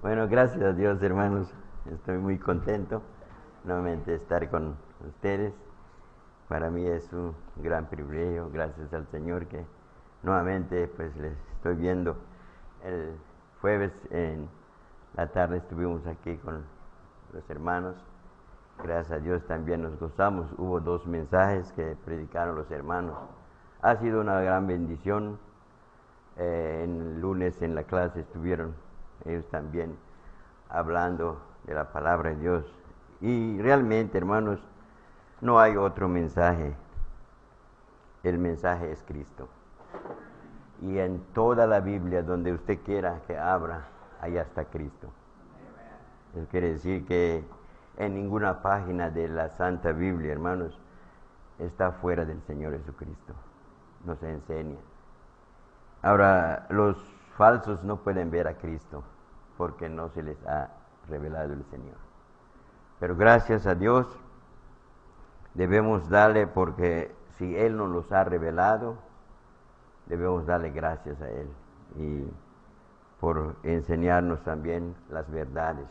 Bueno, 0.00 0.28
gracias 0.28 0.62
a 0.62 0.72
Dios, 0.74 1.02
hermanos. 1.02 1.52
Estoy 1.90 2.18
muy 2.18 2.38
contento 2.38 3.02
nuevamente 3.64 4.12
de 4.12 4.18
estar 4.18 4.48
con 4.48 4.76
ustedes. 5.04 5.52
Para 6.46 6.70
mí 6.70 6.86
es 6.86 7.12
un 7.12 7.34
gran 7.56 7.86
privilegio, 7.86 8.48
gracias 8.48 8.94
al 8.94 9.08
Señor 9.08 9.46
que 9.46 9.66
nuevamente 10.22 10.86
pues 10.86 11.16
les 11.16 11.36
estoy 11.56 11.74
viendo. 11.74 12.16
El 12.84 13.16
jueves 13.60 13.90
en 14.10 14.48
la 15.16 15.32
tarde 15.32 15.56
estuvimos 15.56 16.06
aquí 16.06 16.36
con 16.36 16.62
los 17.32 17.50
hermanos. 17.50 17.96
Gracias 18.80 19.18
a 19.18 19.20
Dios 19.20 19.44
también 19.48 19.82
nos 19.82 19.98
gozamos. 19.98 20.46
Hubo 20.58 20.78
dos 20.78 21.08
mensajes 21.08 21.72
que 21.72 21.96
predicaron 22.04 22.54
los 22.54 22.70
hermanos. 22.70 23.16
Ha 23.82 23.96
sido 23.96 24.20
una 24.20 24.40
gran 24.42 24.68
bendición. 24.68 25.40
Eh, 26.36 26.82
en 26.84 27.00
el 27.00 27.20
lunes 27.20 27.60
en 27.62 27.74
la 27.74 27.82
clase 27.82 28.20
estuvieron 28.20 28.76
ellos 29.24 29.46
también 29.48 29.96
hablando 30.68 31.40
de 31.64 31.74
la 31.74 31.92
palabra 31.92 32.30
de 32.30 32.36
Dios. 32.36 32.64
Y 33.20 33.60
realmente, 33.60 34.18
hermanos, 34.18 34.60
no 35.40 35.58
hay 35.58 35.76
otro 35.76 36.08
mensaje. 36.08 36.74
El 38.22 38.38
mensaje 38.38 38.90
es 38.92 39.02
Cristo. 39.02 39.48
Y 40.82 40.98
en 40.98 41.20
toda 41.34 41.66
la 41.66 41.80
Biblia, 41.80 42.22
donde 42.22 42.52
usted 42.52 42.78
quiera 42.84 43.20
que 43.26 43.36
abra, 43.36 43.88
allá 44.20 44.42
está 44.42 44.64
Cristo. 44.64 45.08
Eso 46.34 46.46
quiere 46.50 46.72
decir 46.72 47.06
que 47.06 47.44
en 47.96 48.14
ninguna 48.14 48.62
página 48.62 49.10
de 49.10 49.28
la 49.28 49.48
Santa 49.48 49.92
Biblia, 49.92 50.32
hermanos, 50.32 50.78
está 51.58 51.92
fuera 51.92 52.24
del 52.24 52.40
Señor 52.42 52.72
Jesucristo. 52.78 53.34
Nos 54.04 54.22
enseña. 54.22 54.78
Ahora, 56.02 56.66
los 56.70 56.96
falsos 57.38 57.84
no 57.84 57.98
pueden 57.98 58.30
ver 58.32 58.48
a 58.48 58.58
Cristo 58.58 59.04
porque 59.56 59.88
no 59.88 60.10
se 60.10 60.22
les 60.22 60.44
ha 60.46 60.70
revelado 61.08 61.52
el 61.54 61.64
Señor. 61.70 61.96
Pero 62.98 63.16
gracias 63.16 63.64
a 63.66 63.76
Dios 63.76 64.06
debemos 65.54 66.08
darle 66.10 66.48
porque 66.48 67.14
si 67.38 67.56
Él 67.56 67.76
nos 67.76 67.90
los 67.90 68.10
ha 68.10 68.24
revelado, 68.24 68.96
debemos 70.06 70.46
darle 70.46 70.70
gracias 70.70 71.20
a 71.22 71.30
Él 71.30 71.48
y 71.96 72.24
por 73.20 73.54
enseñarnos 73.62 74.42
también 74.42 74.96
las 75.08 75.30
verdades. 75.30 75.86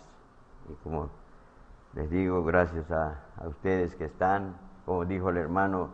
Y 0.69 0.73
como 0.83 1.09
les 1.93 2.09
digo, 2.09 2.43
gracias 2.43 2.91
a, 2.91 3.21
a 3.37 3.47
ustedes 3.47 3.95
que 3.95 4.05
están, 4.05 4.57
como 4.85 5.05
dijo 5.05 5.29
el 5.29 5.37
hermano, 5.37 5.91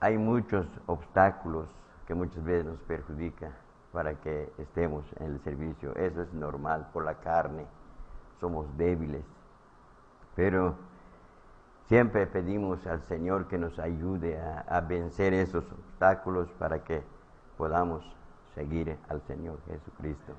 hay 0.00 0.16
muchos 0.16 0.66
obstáculos 0.86 1.68
que 2.06 2.14
muchas 2.14 2.42
veces 2.42 2.64
nos 2.64 2.78
perjudican 2.80 3.65
para 3.96 4.12
que 4.16 4.52
estemos 4.58 5.06
en 5.20 5.32
el 5.32 5.40
servicio. 5.40 5.96
Eso 5.96 6.20
es 6.20 6.30
normal 6.34 6.86
por 6.92 7.02
la 7.02 7.14
carne, 7.14 7.64
somos 8.38 8.66
débiles. 8.76 9.24
Pero 10.34 10.74
siempre 11.86 12.26
pedimos 12.26 12.86
al 12.86 13.00
Señor 13.04 13.48
que 13.48 13.56
nos 13.56 13.78
ayude 13.78 14.38
a, 14.38 14.80
vencer 14.82 15.32
esos 15.32 15.64
obstáculos 15.72 16.52
para 16.58 16.84
que 16.84 17.02
podamos 17.56 18.04
seguir 18.54 18.98
al 19.08 19.22
Señor 19.22 19.58
Jesucristo. 19.66 20.34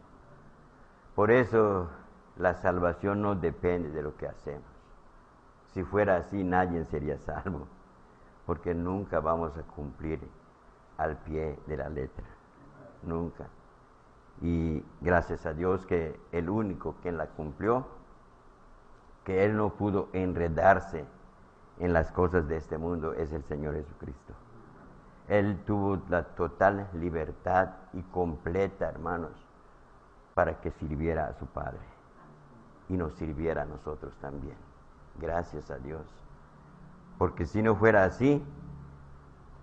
Por 1.15 1.31
eso 1.31 1.89
la 2.37 2.53
salvación 2.53 3.23
no 3.23 3.33
depende 3.33 3.89
de 3.89 4.03
lo 4.03 4.15
que 4.17 4.27
hacemos. 4.27 4.69
Si 5.73 5.83
fuera 5.83 6.17
así, 6.17 6.43
nadie 6.43 6.85
sería 6.85 7.17
salvo, 7.17 7.65
porque 8.45 8.75
nunca 8.75 9.19
vamos 9.19 9.57
a 9.57 9.63
cumplir 9.63 10.19
al 10.99 11.17
pie 11.17 11.57
de 11.65 11.77
la 11.77 11.89
letra 11.89 12.36
nunca. 13.03 13.47
Y 14.41 14.83
gracias 15.01 15.45
a 15.45 15.53
Dios 15.53 15.85
que 15.85 16.19
el 16.31 16.49
único 16.49 16.95
que 17.01 17.11
la 17.11 17.27
cumplió, 17.27 17.87
que 19.23 19.45
Él 19.45 19.57
no 19.57 19.69
pudo 19.73 20.09
enredarse 20.13 21.05
en 21.79 21.93
las 21.93 22.11
cosas 22.11 22.47
de 22.47 22.57
este 22.57 22.77
mundo, 22.77 23.13
es 23.13 23.31
el 23.31 23.43
Señor 23.43 23.75
Jesucristo. 23.75 24.33
Él 25.27 25.59
tuvo 25.65 25.99
la 26.09 26.23
total 26.23 26.87
libertad 26.93 27.69
y 27.93 28.01
completa, 28.03 28.87
hermanos, 28.87 29.31
para 30.33 30.61
que 30.61 30.71
sirviera 30.71 31.27
a 31.27 31.33
su 31.33 31.45
Padre 31.47 31.79
y 32.89 32.95
nos 32.95 33.13
sirviera 33.13 33.63
a 33.63 33.65
nosotros 33.65 34.15
también. 34.21 34.55
Gracias 35.19 35.69
a 35.71 35.77
Dios. 35.79 36.01
Porque 37.17 37.45
si 37.45 37.61
no 37.61 37.75
fuera 37.75 38.05
así, 38.05 38.41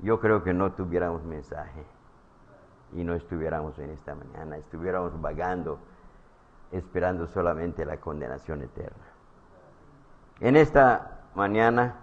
yo 0.03 0.21
creo 0.21 0.43
que 0.43 0.53
no 0.53 0.73
tuviéramos 0.73 1.25
mensaje 1.25 1.85
y 2.95 3.05
no 3.05 3.15
estuviéramos 3.15 3.79
en 3.79 3.91
esta 3.91 4.15
mañana, 4.15 4.57
estuviéramos 4.57 5.21
vagando, 5.21 5.79
esperando 6.71 7.27
solamente 7.27 7.85
la 7.85 7.97
condenación 7.99 8.63
eterna. 8.63 9.05
En 10.41 10.57
esta 10.57 11.23
mañana 11.35 11.97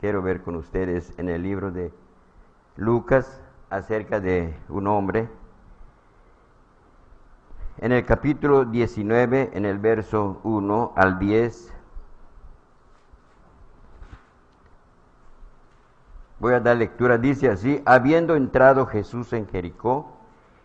quiero 0.00 0.22
ver 0.22 0.42
con 0.42 0.56
ustedes 0.56 1.16
en 1.18 1.28
el 1.28 1.42
libro 1.42 1.70
de 1.70 1.92
Lucas 2.76 3.40
acerca 3.70 4.20
de 4.20 4.54
un 4.68 4.86
hombre. 4.86 5.28
En 7.78 7.92
el 7.92 8.04
capítulo 8.04 8.64
19, 8.64 9.50
en 9.54 9.64
el 9.64 9.78
verso 9.78 10.40
1 10.44 10.92
al 10.96 11.18
10, 11.18 11.72
voy 16.38 16.54
a 16.54 16.60
dar 16.60 16.76
lectura, 16.76 17.18
dice 17.18 17.48
así, 17.48 17.82
habiendo 17.84 18.36
entrado 18.36 18.86
Jesús 18.86 19.32
en 19.32 19.48
Jericó, 19.48 20.13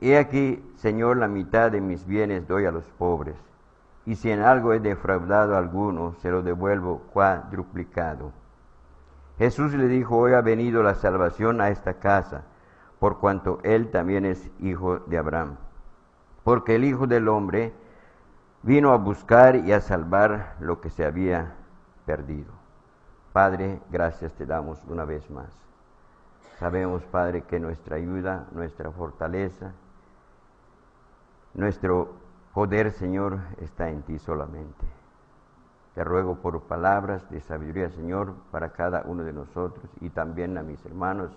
He 0.00 0.18
aquí, 0.18 0.62
Señor, 0.76 1.16
la 1.16 1.28
mitad 1.28 1.70
de 1.70 1.80
mis 1.80 2.06
bienes 2.06 2.46
doy 2.46 2.66
a 2.66 2.70
los 2.70 2.84
pobres, 2.98 3.36
y 4.04 4.16
si 4.16 4.30
en 4.30 4.42
algo 4.42 4.72
he 4.72 4.80
defraudado 4.80 5.54
a 5.54 5.58
alguno, 5.58 6.14
se 6.20 6.30
lo 6.30 6.42
devuelvo 6.42 6.98
cuadruplicado. 7.12 8.32
Jesús 9.38 9.72
le 9.74 9.88
dijo, 9.88 10.16
hoy 10.16 10.34
ha 10.34 10.40
venido 10.42 10.82
la 10.82 10.94
salvación 10.94 11.60
a 11.60 11.70
esta 11.70 11.94
casa, 11.94 12.42
por 12.98 13.18
cuanto 13.18 13.58
él 13.62 13.90
también 13.90 14.24
es 14.24 14.50
hijo 14.60 14.98
de 15.00 15.18
Abraham. 15.18 15.56
Porque 16.44 16.76
el 16.76 16.84
Hijo 16.84 17.06
del 17.06 17.28
Hombre 17.28 17.72
vino 18.62 18.92
a 18.92 18.96
buscar 18.96 19.56
y 19.56 19.72
a 19.72 19.80
salvar 19.80 20.56
lo 20.60 20.80
que 20.80 20.90
se 20.90 21.04
había 21.04 21.54
perdido. 22.04 22.52
Padre, 23.32 23.80
gracias 23.90 24.32
te 24.34 24.46
damos 24.46 24.82
una 24.88 25.04
vez 25.04 25.28
más. 25.30 25.48
Sabemos, 26.58 27.02
Padre, 27.04 27.42
que 27.42 27.60
nuestra 27.60 27.96
ayuda, 27.96 28.46
nuestra 28.52 28.90
fortaleza, 28.90 29.72
nuestro 31.56 32.14
poder, 32.54 32.92
Señor, 32.92 33.40
está 33.60 33.88
en 33.88 34.02
ti 34.02 34.18
solamente. 34.18 34.86
Te 35.94 36.04
ruego 36.04 36.36
por 36.36 36.62
palabras 36.64 37.28
de 37.30 37.40
sabiduría, 37.40 37.88
Señor, 37.90 38.34
para 38.50 38.72
cada 38.72 39.02
uno 39.06 39.24
de 39.24 39.32
nosotros 39.32 39.90
y 40.00 40.10
también 40.10 40.56
a 40.58 40.62
mis 40.62 40.84
hermanos 40.84 41.36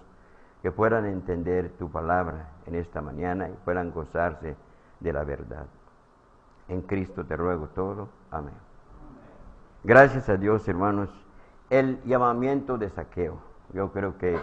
que 0.61 0.71
puedan 0.71 1.05
entender 1.05 1.71
tu 1.79 1.89
palabra 1.89 2.49
en 2.65 2.75
esta 2.75 3.01
mañana 3.01 3.47
y 3.47 3.53
puedan 3.63 3.91
gozarse 3.91 4.57
de 4.99 5.13
la 5.13 5.23
verdad. 5.23 5.67
En 6.67 6.81
Cristo 6.81 7.25
te 7.25 7.37
ruego 7.37 7.67
todo. 7.67 8.09
Amén. 8.29 8.53
Gracias 9.85 10.27
a 10.27 10.35
Dios, 10.35 10.67
hermanos. 10.67 11.09
El 11.69 12.03
llamamiento 12.03 12.77
de 12.77 12.89
saqueo. 12.89 13.39
Yo 13.71 13.93
creo 13.93 14.17
que 14.17 14.37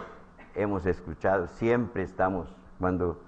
hemos 0.54 0.86
escuchado, 0.86 1.48
siempre 1.48 2.02
estamos, 2.02 2.48
cuando 2.78 3.20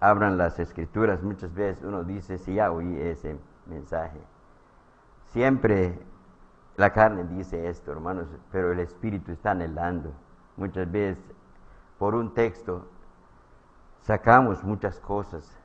abran 0.00 0.38
las 0.38 0.58
escrituras, 0.58 1.22
muchas 1.22 1.52
veces 1.54 1.82
uno 1.84 2.04
dice, 2.04 2.38
sí, 2.38 2.54
ya 2.54 2.70
oí 2.70 2.98
ese 3.00 3.38
mensaje. 3.66 4.20
Siempre 5.26 5.98
la 6.76 6.90
carne 6.90 7.24
dice 7.24 7.68
esto, 7.68 7.90
hermanos, 7.90 8.28
pero 8.52 8.72
el 8.72 8.78
espíritu 8.78 9.32
está 9.32 9.50
anhelando. 9.50 10.12
Muchas 10.56 10.90
veces 10.90 11.22
por 11.98 12.14
un 12.14 12.32
texto 12.34 12.86
sacamos 14.00 14.62
muchas 14.62 15.00
cosas, 15.00 15.58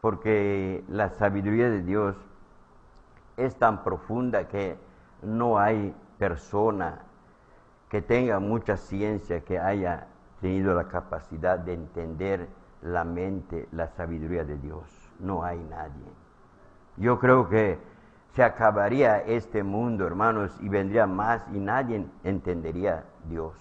porque 0.00 0.84
la 0.88 1.10
sabiduría 1.10 1.68
de 1.68 1.82
Dios 1.82 2.16
es 3.36 3.56
tan 3.56 3.82
profunda 3.82 4.48
que 4.48 4.78
no 5.22 5.58
hay 5.58 5.94
persona 6.18 7.02
que 7.88 8.00
tenga 8.00 8.38
mucha 8.38 8.76
ciencia, 8.76 9.40
que 9.40 9.58
haya 9.58 10.06
tenido 10.40 10.74
la 10.74 10.86
capacidad 10.86 11.58
de 11.58 11.74
entender 11.74 12.48
la 12.82 13.04
mente, 13.04 13.68
la 13.72 13.88
sabiduría 13.88 14.44
de 14.44 14.56
Dios. 14.58 14.84
No 15.18 15.44
hay 15.44 15.58
nadie. 15.58 16.12
Yo 16.96 17.18
creo 17.18 17.48
que 17.48 17.78
se 18.34 18.42
acabaría 18.42 19.18
este 19.18 19.62
mundo, 19.62 20.06
hermanos, 20.06 20.56
y 20.60 20.68
vendría 20.68 21.06
más 21.06 21.42
y 21.52 21.58
nadie 21.58 22.06
entendería 22.24 23.04
Dios. 23.28 23.54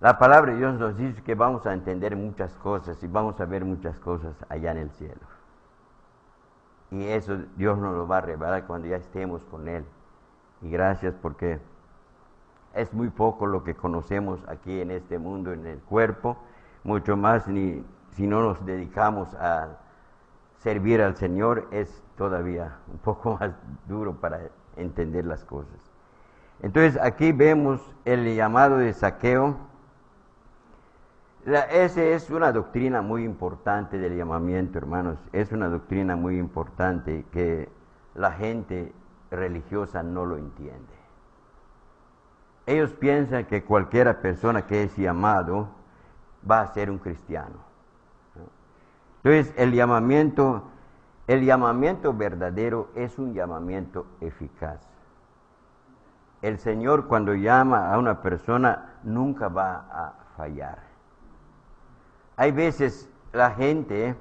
La 0.00 0.18
palabra 0.18 0.52
de 0.52 0.58
Dios 0.58 0.78
nos 0.78 0.96
dice 0.96 1.22
que 1.22 1.34
vamos 1.34 1.66
a 1.66 1.74
entender 1.74 2.16
muchas 2.16 2.54
cosas 2.54 3.02
y 3.02 3.06
vamos 3.06 3.38
a 3.40 3.44
ver 3.44 3.64
muchas 3.64 3.98
cosas 3.98 4.34
allá 4.48 4.70
en 4.70 4.78
el 4.78 4.90
cielo. 4.92 5.20
Y 6.90 7.04
eso 7.04 7.36
Dios 7.56 7.78
nos 7.78 7.94
lo 7.94 8.08
va 8.08 8.18
a 8.18 8.20
revelar 8.22 8.66
cuando 8.66 8.88
ya 8.88 8.96
estemos 8.96 9.44
con 9.44 9.68
Él. 9.68 9.84
Y 10.62 10.70
gracias 10.70 11.14
porque 11.20 11.60
es 12.74 12.92
muy 12.92 13.08
poco 13.10 13.46
lo 13.46 13.64
que 13.64 13.74
conocemos 13.74 14.40
aquí 14.48 14.80
en 14.80 14.90
este 14.90 15.18
mundo, 15.18 15.52
en 15.52 15.66
el 15.66 15.78
cuerpo, 15.78 16.36
mucho 16.84 17.16
más 17.16 17.48
ni 17.48 17.84
si 18.10 18.26
no 18.26 18.42
nos 18.42 18.64
dedicamos 18.64 19.34
a 19.34 19.78
servir 20.58 21.00
al 21.00 21.16
Señor 21.16 21.68
es 21.70 22.02
todavía 22.16 22.76
un 22.92 22.98
poco 22.98 23.36
más 23.40 23.52
duro 23.88 24.14
para 24.14 24.40
entender 24.76 25.24
las 25.24 25.44
cosas. 25.44 25.78
Entonces 26.62 27.00
aquí 27.00 27.32
vemos 27.32 27.80
el 28.04 28.34
llamado 28.36 28.76
de 28.76 28.92
saqueo. 28.92 29.56
esa 31.46 32.02
es 32.02 32.28
una 32.28 32.52
doctrina 32.52 33.00
muy 33.00 33.24
importante 33.24 33.98
del 33.98 34.16
llamamiento, 34.16 34.76
hermanos. 34.76 35.18
Es 35.32 35.52
una 35.52 35.68
doctrina 35.68 36.16
muy 36.16 36.38
importante 36.38 37.24
que 37.32 37.70
la 38.14 38.32
gente 38.32 38.92
religiosa 39.30 40.02
no 40.02 40.26
lo 40.26 40.36
entiende. 40.36 40.99
Ellos 42.70 42.92
piensan 42.92 43.46
que 43.46 43.64
cualquiera 43.64 44.20
persona 44.20 44.64
que 44.64 44.84
es 44.84 44.96
llamado 44.96 45.70
va 46.48 46.60
a 46.60 46.68
ser 46.68 46.88
un 46.88 46.98
cristiano. 46.98 47.56
Entonces, 49.24 49.52
el 49.56 49.72
llamamiento, 49.72 50.62
el 51.26 51.44
llamamiento 51.44 52.14
verdadero 52.14 52.90
es 52.94 53.18
un 53.18 53.34
llamamiento 53.34 54.06
eficaz. 54.20 54.88
El 56.42 56.60
Señor 56.60 57.08
cuando 57.08 57.34
llama 57.34 57.92
a 57.92 57.98
una 57.98 58.22
persona 58.22 59.00
nunca 59.02 59.48
va 59.48 59.86
a 59.90 60.12
fallar. 60.36 60.78
Hay 62.36 62.52
veces 62.52 63.10
la 63.32 63.50
gente 63.50 64.14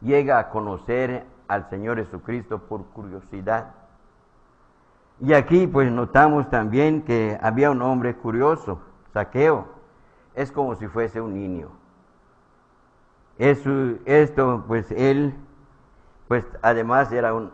llega 0.00 0.38
a 0.38 0.48
conocer 0.48 1.26
al 1.46 1.68
Señor 1.68 1.98
Jesucristo 1.98 2.60
por 2.60 2.86
curiosidad. 2.86 3.66
Y 5.20 5.32
aquí 5.32 5.66
pues 5.66 5.90
notamos 5.90 6.50
también 6.50 7.02
que 7.02 7.38
había 7.40 7.70
un 7.70 7.82
hombre 7.82 8.16
curioso, 8.16 8.80
Saqueo. 9.12 9.66
Es 10.34 10.50
como 10.50 10.74
si 10.74 10.88
fuese 10.88 11.20
un 11.20 11.34
niño 11.34 11.70
esto, 13.38 14.64
pues 14.66 14.90
él, 14.92 15.34
pues 16.28 16.44
además 16.62 17.12
era 17.12 17.34
un 17.34 17.50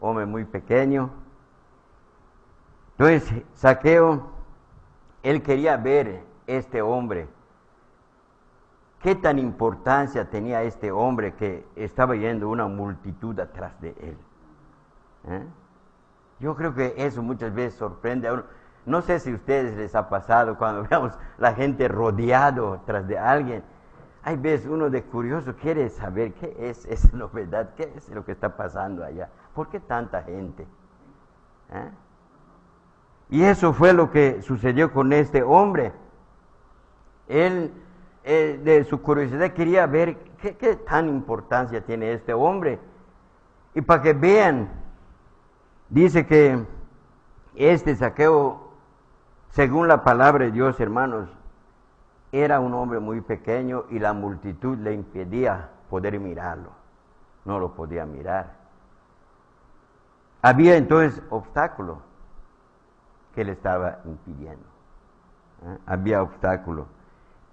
hombre 0.00 0.26
muy 0.26 0.44
pequeño. 0.44 1.10
Entonces, 2.92 3.42
Saqueo, 3.54 4.30
él 5.22 5.42
quería 5.42 5.76
ver 5.76 6.22
este 6.46 6.82
hombre. 6.82 7.28
¿Qué 9.00 9.14
tan 9.14 9.38
importancia 9.38 10.28
tenía 10.28 10.62
este 10.62 10.90
hombre 10.90 11.34
que 11.34 11.64
estaba 11.76 12.16
yendo 12.16 12.48
una 12.48 12.66
multitud 12.66 13.38
atrás 13.38 13.80
de 13.80 13.90
él? 14.00 14.18
¿Eh? 15.28 15.46
Yo 16.40 16.54
creo 16.54 16.74
que 16.74 16.94
eso 16.96 17.22
muchas 17.22 17.54
veces 17.54 17.78
sorprende 17.78 18.28
a 18.28 18.34
uno. 18.34 18.44
No 18.86 19.02
sé 19.02 19.20
si 19.20 19.30
a 19.30 19.34
ustedes 19.34 19.76
les 19.76 19.94
ha 19.94 20.08
pasado 20.08 20.56
cuando 20.56 20.82
veamos 20.90 21.12
la 21.38 21.54
gente 21.54 21.88
rodeado 21.88 22.80
tras 22.86 23.06
de 23.06 23.18
alguien 23.18 23.62
hay 24.28 24.36
veces 24.36 24.66
uno 24.66 24.90
de 24.90 25.02
curioso 25.04 25.54
quiere 25.56 25.88
saber 25.88 26.34
qué 26.34 26.54
es 26.58 26.84
esa 26.84 27.08
novedad, 27.16 27.70
qué 27.76 27.90
es 27.96 28.08
lo 28.10 28.26
que 28.26 28.32
está 28.32 28.56
pasando 28.56 29.02
allá, 29.02 29.30
por 29.54 29.68
qué 29.70 29.80
tanta 29.80 30.22
gente. 30.22 30.66
¿Eh? 31.72 31.90
Y 33.30 33.42
eso 33.42 33.72
fue 33.72 33.94
lo 33.94 34.10
que 34.10 34.42
sucedió 34.42 34.92
con 34.92 35.14
este 35.14 35.42
hombre. 35.42 35.92
Él, 37.26 37.72
eh, 38.24 38.60
de 38.62 38.84
su 38.84 39.00
curiosidad, 39.00 39.52
quería 39.52 39.86
ver 39.86 40.16
qué, 40.42 40.56
qué 40.56 40.76
tan 40.76 41.08
importancia 41.08 41.82
tiene 41.82 42.12
este 42.12 42.34
hombre. 42.34 42.78
Y 43.74 43.80
para 43.80 44.02
que 44.02 44.12
vean, 44.12 44.68
dice 45.88 46.26
que 46.26 46.64
este 47.54 47.96
saqueo, 47.96 48.70
según 49.50 49.88
la 49.88 50.04
palabra 50.04 50.44
de 50.46 50.52
Dios, 50.52 50.78
hermanos, 50.80 51.28
era 52.32 52.60
un 52.60 52.74
hombre 52.74 53.00
muy 53.00 53.20
pequeño 53.20 53.84
y 53.90 53.98
la 53.98 54.12
multitud 54.12 54.76
le 54.78 54.92
impedía 54.92 55.70
poder 55.88 56.18
mirarlo. 56.20 56.70
No 57.44 57.58
lo 57.58 57.74
podía 57.74 58.04
mirar. 58.04 58.54
Había 60.42 60.76
entonces 60.76 61.22
obstáculo 61.30 62.02
que 63.34 63.44
le 63.44 63.52
estaba 63.52 64.00
impidiendo. 64.04 64.66
¿eh? 65.64 65.78
Había 65.86 66.22
obstáculo. 66.22 66.86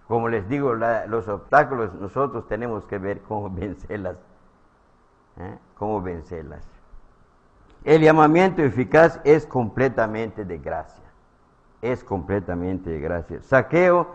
Como 0.07 0.29
les 0.29 0.47
digo, 0.47 0.75
los 0.75 1.27
obstáculos 1.27 1.93
nosotros 1.95 2.47
tenemos 2.47 2.85
que 2.85 2.99
ver 2.99 3.21
cómo 3.21 3.49
vencerlas. 3.53 4.17
¿eh? 5.37 5.57
Cómo 5.77 6.01
vencerlas. 6.01 6.74
El 7.85 8.01
llamamiento 8.01 8.63
eficaz 8.63 9.21
es 9.23 9.45
completamente 9.45 10.43
de 10.43 10.57
gracia. 10.57 11.03
Es 11.83 12.03
completamente 12.03 12.89
de 12.89 12.99
gracia. 12.99 13.41
Saqueo 13.43 14.07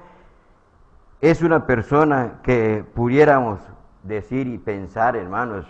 es 1.21 1.41
una 1.41 1.67
persona 1.67 2.41
que 2.43 2.85
pudiéramos 2.95 3.61
decir 4.03 4.49
y 4.49 4.59
pensar, 4.59 5.15
hermanos, 5.15 5.67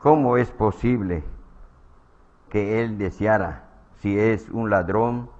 ¿cómo 0.00 0.36
es 0.36 0.50
posible 0.50 1.22
que 2.50 2.82
él 2.82 2.98
deseara, 2.98 3.62
si 4.00 4.18
es 4.18 4.50
un 4.50 4.68
ladrón? 4.68 5.30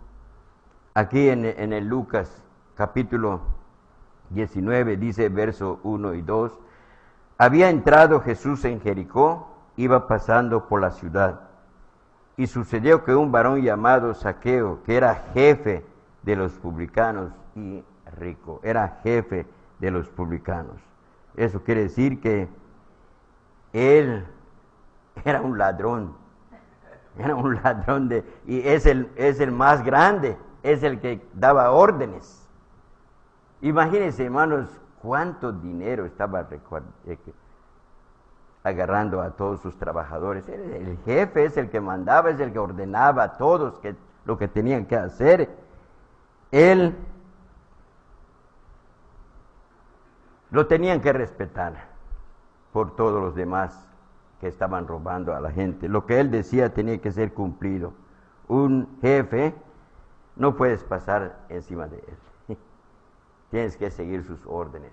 Aquí 0.95 1.29
en, 1.29 1.47
en 1.47 1.73
el 1.73 1.89
Lucas 1.89 2.45
capítulo 2.77 3.41
19 4.31 4.97
dice 4.99 5.31
verso 5.31 5.81
1 5.83 6.15
y 6.15 6.23
2, 6.23 6.61
había 7.39 7.71
entrado 7.71 8.21
Jesús 8.21 8.65
en 8.65 8.81
Jericó, 8.81 9.56
iba 9.77 10.07
pasando 10.09 10.69
por 10.69 10.81
la 10.81 10.91
ciudad, 10.91 11.41
y 12.37 12.47
sucedió 12.47 13.05
que 13.05 13.15
un 13.15 13.33
varón 13.33 13.63
llamado 13.63 14.13
Saqueo, 14.15 14.83
que 14.85 14.97
era 14.97 15.27
jefe 15.33 15.85
de 16.23 16.37
los 16.37 16.53
publicanos 16.53 17.33
y 17.55 17.83
rico, 18.19 18.61
era 18.63 19.01
jefe 19.03 19.47
de 19.79 19.91
los 19.91 20.09
publicanos. 20.09 20.77
Eso 21.37 21.63
quiere 21.63 21.83
decir 21.83 22.21
que 22.21 22.49
él 23.73 24.27
era 25.25 25.41
un 25.41 25.57
ladrón, 25.57 26.15
era 27.19 27.35
un 27.35 27.55
ladrón 27.63 28.09
de, 28.09 28.25
y 28.47 28.61
es 28.67 28.85
el, 28.87 29.11
es 29.17 29.41
el 29.41 29.53
más 29.53 29.83
grande, 29.83 30.37
es 30.63 30.83
el 30.83 31.01
que 31.01 31.27
daba 31.33 31.71
órdenes. 31.71 32.47
Imagínense, 33.63 34.25
hermanos, 34.25 34.69
cuánto 35.01 35.53
dinero 35.53 36.05
estaba 36.05 36.47
eh, 36.51 37.19
agarrando 38.67 39.21
a 39.21 39.31
todos 39.31 39.61
sus 39.61 39.77
trabajadores. 39.77 40.49
El 40.49 40.99
jefe 41.05 41.45
es 41.45 41.57
el 41.57 41.71
que 41.71 41.81
mandaba, 41.81 42.31
es 42.31 42.41
el 42.41 42.53
que 42.53 42.59
ordenaba 42.59 43.23
a 43.23 43.37
todos 43.37 43.79
que, 43.79 43.95
lo 44.25 44.39
que 44.39 44.49
tenían 44.49 44.87
que 44.87 44.97
hacer. 44.97 45.51
Él 46.51 46.97
Lo 50.51 50.67
tenían 50.67 51.01
que 51.01 51.13
respetar 51.13 51.89
por 52.73 52.95
todos 52.95 53.21
los 53.21 53.35
demás 53.35 53.89
que 54.41 54.49
estaban 54.49 54.87
robando 54.87 55.35
a 55.35 55.41
la 55.41 55.51
gente. 55.51 55.89
Lo 55.89 56.07
que 56.07 56.21
él 56.21 56.31
decía 56.31 56.73
tenía 56.73 56.99
que 56.99 57.13
ser 57.13 57.33
cumplido. 57.33 57.93
Un 58.49 58.99
jefe 59.01 59.55
no 60.37 60.57
puedes 60.57 60.85
pasar 60.85 61.41
encima 61.49 61.89
de 61.89 61.97
él. 61.97 62.57
Tienes 63.51 63.77
que 63.77 63.91
seguir 63.91 64.25
sus 64.25 64.41
órdenes. 64.47 64.93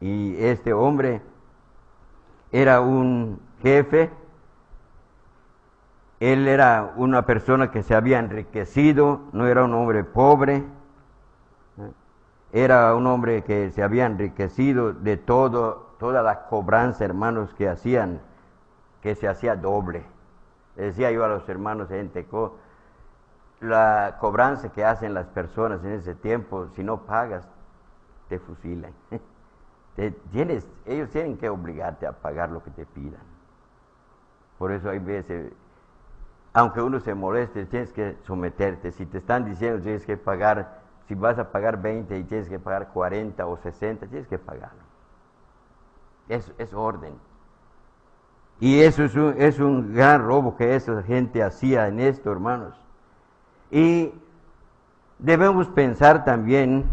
Y 0.00 0.36
este 0.42 0.72
hombre 0.72 1.22
era 2.52 2.80
un 2.80 3.40
jefe, 3.62 4.10
él 6.20 6.46
era 6.46 6.92
una 6.96 7.26
persona 7.26 7.70
que 7.70 7.82
se 7.82 7.94
había 7.94 8.18
enriquecido, 8.18 9.22
no 9.32 9.46
era 9.46 9.64
un 9.64 9.74
hombre 9.74 10.04
pobre, 10.04 10.62
era 12.52 12.94
un 12.94 13.06
hombre 13.06 13.42
que 13.42 13.70
se 13.70 13.82
había 13.82 14.04
enriquecido 14.04 14.92
de 14.92 15.16
todo, 15.16 15.94
toda 15.98 16.22
la 16.22 16.46
cobranza, 16.46 17.04
hermanos, 17.04 17.54
que 17.54 17.68
hacían 17.68 18.20
que 19.00 19.16
se 19.16 19.26
hacía 19.26 19.56
doble. 19.56 20.04
Le 20.76 20.84
decía 20.84 21.10
yo 21.10 21.24
a 21.24 21.28
los 21.28 21.48
hermanos 21.48 21.90
en 21.90 22.10
Teco, 22.10 22.56
la 23.60 24.16
cobranza 24.20 24.70
que 24.70 24.84
hacen 24.84 25.14
las 25.14 25.26
personas 25.26 25.82
en 25.84 25.92
ese 25.92 26.14
tiempo, 26.14 26.68
si 26.76 26.84
no 26.84 26.98
pagas, 26.98 27.48
te 28.28 28.38
fusilan. 28.38 28.92
tienes, 30.30 30.66
ellos 30.86 31.10
tienen 31.10 31.36
que 31.36 31.48
obligarte 31.48 32.06
a 32.06 32.12
pagar 32.12 32.50
lo 32.50 32.62
que 32.62 32.70
te 32.70 32.86
pidan. 32.86 33.20
Por 34.58 34.72
eso 34.72 34.90
hay 34.90 34.98
veces, 34.98 35.52
aunque 36.52 36.80
uno 36.80 37.00
se 37.00 37.14
moleste, 37.14 37.66
tienes 37.66 37.92
que 37.92 38.16
someterte. 38.22 38.92
Si 38.92 39.06
te 39.06 39.18
están 39.18 39.44
diciendo 39.44 39.82
tienes 39.82 40.04
que 40.06 40.16
pagar, 40.16 40.80
si 41.08 41.14
vas 41.14 41.38
a 41.38 41.50
pagar 41.50 41.80
20 41.80 42.16
y 42.18 42.24
tienes 42.24 42.48
que 42.48 42.58
pagar 42.58 42.88
40 42.88 43.46
o 43.46 43.56
60, 43.56 44.06
tienes 44.06 44.28
que 44.28 44.38
pagarlo. 44.38 44.82
Es, 46.28 46.52
es 46.58 46.72
orden. 46.72 47.14
Y 48.60 48.80
eso 48.80 49.02
es 49.02 49.16
un, 49.16 49.34
es 49.38 49.58
un 49.58 49.92
gran 49.92 50.24
robo 50.24 50.56
que 50.56 50.76
esa 50.76 51.02
gente 51.02 51.42
hacía 51.42 51.88
en 51.88 51.98
esto, 51.98 52.30
hermanos. 52.30 52.74
Y 53.70 54.14
debemos 55.18 55.68
pensar 55.68 56.24
también 56.24 56.84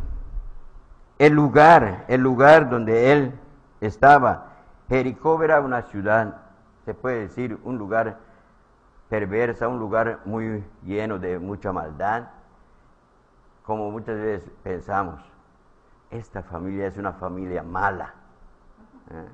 el 1.20 1.34
lugar, 1.34 2.06
el 2.08 2.22
lugar 2.22 2.70
donde 2.70 3.12
él 3.12 3.40
estaba. 3.82 4.48
Jericó 4.88 5.44
era 5.44 5.60
una 5.60 5.84
ciudad, 5.84 6.38
se 6.86 6.94
puede 6.96 7.20
decir, 7.22 7.60
un 7.64 7.78
lugar 7.78 8.18
perversa, 9.10 9.68
un 9.68 9.80
lugar 9.80 10.20
muy 10.26 10.64
lleno 10.84 11.20
de 11.20 11.38
mucha 11.38 11.72
maldad, 11.72 12.30
como 13.64 13.92
muchas 13.92 14.16
veces 14.16 14.50
pensamos, 14.64 15.22
esta 16.10 16.42
familia 16.42 16.88
es 16.88 16.98
una 16.98 17.14
familia 17.14 17.62
mala. 17.62 18.14
¿eh? 19.12 19.28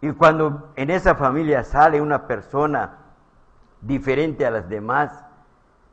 Y 0.00 0.12
cuando 0.12 0.70
en 0.76 0.90
esa 0.90 1.14
familia 1.16 1.64
sale 1.64 2.00
una 2.00 2.26
persona 2.26 2.98
diferente 3.80 4.46
a 4.46 4.50
las 4.50 4.68
demás, 4.68 5.24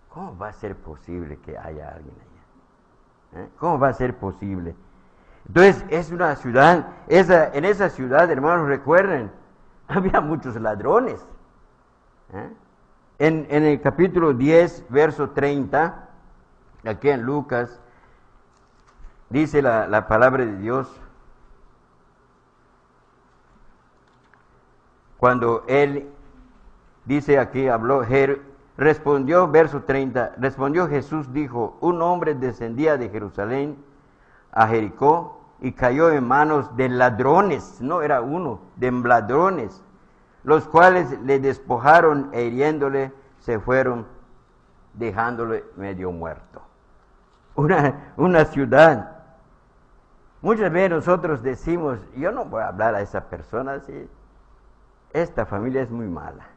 ¿cómo 0.09 0.37
va 0.37 0.49
a 0.49 0.53
ser 0.53 0.75
posible 0.75 1.37
que 1.39 1.57
haya 1.57 1.89
alguien 1.89 2.15
allá? 2.15 2.34
¿Eh? 3.33 3.49
¿Cómo 3.59 3.79
va 3.79 3.89
a 3.89 3.93
ser 3.93 4.15
posible? 4.17 4.75
Entonces 5.47 5.83
es 5.89 6.11
una 6.11 6.35
ciudad, 6.35 6.87
esa, 7.07 7.53
en 7.53 7.65
esa 7.65 7.89
ciudad, 7.89 8.29
hermanos, 8.31 8.67
recuerden, 8.67 9.31
había 9.87 10.21
muchos 10.21 10.55
ladrones. 10.55 11.25
¿Eh? 12.33 12.49
En, 13.19 13.47
en, 13.49 13.63
el 13.63 13.81
capítulo 13.81 14.33
10, 14.33 14.85
verso 14.89 15.29
30, 15.29 16.09
aquí 16.85 17.09
en 17.09 17.21
Lucas, 17.21 17.79
dice 19.29 19.61
la, 19.61 19.87
la 19.87 20.07
palabra 20.07 20.45
de 20.45 20.57
Dios, 20.57 20.89
cuando 25.17 25.63
él 25.67 26.09
dice 27.05 27.39
aquí, 27.39 27.67
habló, 27.67 28.03
respondió, 28.77 29.47
verso 29.47 29.83
30, 29.83 30.33
respondió 30.37 30.87
Jesús, 30.87 31.31
dijo, 31.31 31.77
un 31.81 32.01
hombre 32.01 32.35
descendía 32.35 32.97
de 32.97 33.09
Jerusalén 33.09 33.77
a 34.51 34.67
Jericó 34.67 35.41
y 35.61 35.71
cayó 35.71 36.11
en 36.11 36.27
manos 36.27 36.75
de 36.75 36.89
ladrones, 36.89 37.79
no 37.81 38.01
era 38.01 38.21
uno, 38.21 38.59
de 38.75 38.91
ladrones, 38.91 39.81
los 40.43 40.67
cuales 40.67 41.19
le 41.21 41.39
despojaron 41.39 42.29
e 42.33 42.43
hiriéndole 42.43 43.11
se 43.39 43.59
fueron, 43.59 44.05
dejándole 44.93 45.63
medio 45.75 46.11
muerto. 46.11 46.61
Una, 47.55 48.13
una 48.17 48.45
ciudad. 48.45 49.11
Muchas 50.41 50.71
veces 50.71 50.89
nosotros 50.89 51.41
decimos, 51.41 51.99
yo 52.15 52.31
no 52.31 52.45
voy 52.45 52.61
a 52.61 52.67
hablar 52.67 52.95
a 52.95 53.01
esa 53.01 53.21
persona 53.29 53.75
así, 53.75 54.09
esta 55.13 55.45
familia 55.45 55.81
es 55.81 55.89
muy 55.89 56.07
mala. 56.07 56.54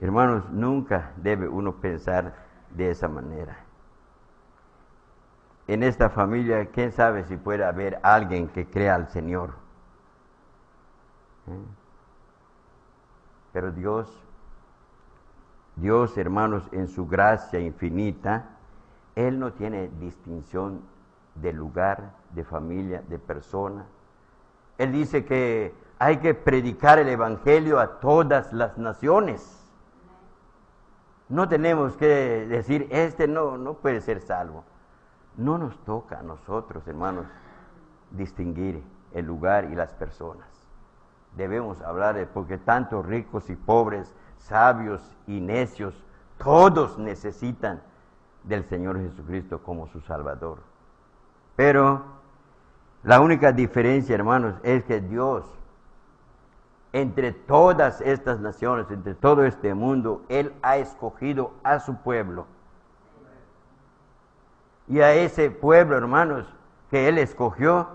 Hermanos, 0.00 0.50
nunca 0.50 1.12
debe 1.16 1.48
uno 1.48 1.76
pensar 1.76 2.34
de 2.70 2.90
esa 2.90 3.08
manera. 3.08 3.56
En 5.68 5.82
esta 5.82 6.10
familia, 6.10 6.66
quién 6.66 6.92
sabe 6.92 7.24
si 7.24 7.36
puede 7.36 7.64
haber 7.64 7.98
alguien 8.02 8.48
que 8.48 8.66
crea 8.66 8.94
al 8.94 9.08
Señor. 9.08 9.54
¿Eh? 11.48 11.64
Pero 13.52 13.72
Dios, 13.72 14.22
Dios, 15.76 16.16
hermanos, 16.18 16.68
en 16.72 16.88
su 16.88 17.06
gracia 17.06 17.58
infinita, 17.58 18.50
Él 19.14 19.38
no 19.38 19.54
tiene 19.54 19.88
distinción 19.98 20.82
de 21.34 21.52
lugar, 21.52 22.12
de 22.30 22.44
familia, 22.44 23.02
de 23.08 23.18
persona. 23.18 23.86
Él 24.78 24.92
dice 24.92 25.24
que 25.24 25.74
hay 25.98 26.18
que 26.18 26.34
predicar 26.34 26.98
el 26.98 27.08
Evangelio 27.08 27.80
a 27.80 27.98
todas 27.98 28.52
las 28.52 28.76
naciones. 28.78 29.55
No 31.28 31.48
tenemos 31.48 31.96
que 31.96 32.06
decir, 32.48 32.86
este 32.90 33.26
no, 33.26 33.58
no 33.58 33.74
puede 33.74 34.00
ser 34.00 34.20
salvo. 34.20 34.64
No 35.36 35.58
nos 35.58 35.76
toca 35.84 36.20
a 36.20 36.22
nosotros, 36.22 36.86
hermanos, 36.86 37.26
distinguir 38.10 38.82
el 39.12 39.26
lugar 39.26 39.64
y 39.64 39.74
las 39.74 39.92
personas. 39.92 40.46
Debemos 41.36 41.82
hablar 41.82 42.14
de, 42.14 42.26
porque 42.26 42.58
tanto 42.58 43.02
ricos 43.02 43.50
y 43.50 43.56
pobres, 43.56 44.14
sabios 44.38 45.16
y 45.26 45.40
necios, 45.40 46.02
todos 46.38 46.98
necesitan 46.98 47.82
del 48.44 48.64
Señor 48.64 48.98
Jesucristo 49.00 49.62
como 49.62 49.88
su 49.88 50.00
Salvador. 50.00 50.58
Pero 51.56 52.02
la 53.02 53.20
única 53.20 53.52
diferencia, 53.52 54.14
hermanos, 54.14 54.54
es 54.62 54.84
que 54.84 55.00
Dios, 55.00 55.44
entre 56.96 57.32
todas 57.32 58.00
estas 58.00 58.40
naciones, 58.40 58.90
entre 58.90 59.14
todo 59.14 59.44
este 59.44 59.74
mundo, 59.74 60.22
Él 60.28 60.54
ha 60.62 60.78
escogido 60.78 61.52
a 61.62 61.78
su 61.78 61.96
pueblo. 61.96 62.46
Y 64.88 65.00
a 65.00 65.12
ese 65.12 65.50
pueblo, 65.50 65.96
hermanos, 65.96 66.46
que 66.90 67.08
Él 67.08 67.18
escogió, 67.18 67.88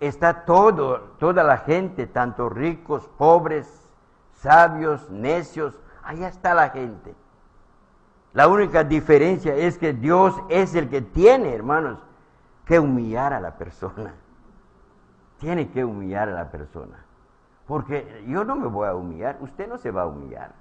está 0.00 0.44
todo, 0.44 1.00
toda 1.18 1.44
la 1.44 1.58
gente, 1.58 2.06
tanto 2.08 2.48
ricos, 2.48 3.08
pobres, 3.16 3.92
sabios, 4.32 5.08
necios, 5.10 5.78
allá 6.02 6.26
está 6.26 6.54
la 6.54 6.70
gente. 6.70 7.14
La 8.32 8.48
única 8.48 8.82
diferencia 8.82 9.54
es 9.54 9.78
que 9.78 9.92
Dios 9.92 10.34
es 10.48 10.74
el 10.74 10.88
que 10.88 11.00
tiene, 11.00 11.54
hermanos, 11.54 12.00
que 12.64 12.78
humillar 12.80 13.32
a 13.32 13.40
la 13.40 13.56
persona 13.56 14.14
tiene 15.38 15.70
que 15.70 15.84
humillar 15.84 16.28
a 16.28 16.32
la 16.32 16.50
persona. 16.50 17.04
Porque 17.68 18.24
yo 18.26 18.44
no 18.44 18.56
me 18.56 18.66
voy 18.66 18.88
a 18.88 18.94
humillar, 18.94 19.36
usted 19.40 19.68
no 19.68 19.78
se 19.78 19.90
va 19.90 20.02
a 20.02 20.06
humillar. 20.06 20.52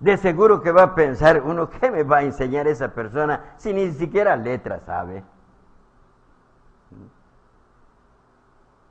De 0.00 0.16
seguro 0.16 0.62
que 0.62 0.72
va 0.72 0.82
a 0.82 0.94
pensar 0.94 1.42
uno, 1.42 1.70
¿qué 1.70 1.90
me 1.90 2.02
va 2.02 2.18
a 2.18 2.22
enseñar 2.22 2.66
esa 2.66 2.88
persona 2.92 3.54
si 3.58 3.72
ni 3.72 3.92
siquiera 3.92 4.34
letra 4.34 4.80
sabe? 4.80 5.22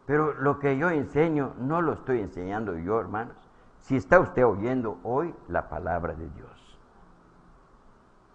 Pero 0.05 0.33
lo 0.35 0.59
que 0.59 0.77
yo 0.77 0.89
enseño 0.89 1.53
no 1.57 1.81
lo 1.81 1.93
estoy 1.93 2.21
enseñando 2.21 2.77
yo, 2.77 2.99
hermanos. 2.99 3.35
Si 3.81 3.95
está 3.95 4.19
usted 4.19 4.45
oyendo 4.45 4.99
hoy 5.03 5.33
la 5.49 5.67
palabra 5.67 6.13
de 6.13 6.29
Dios. 6.29 6.79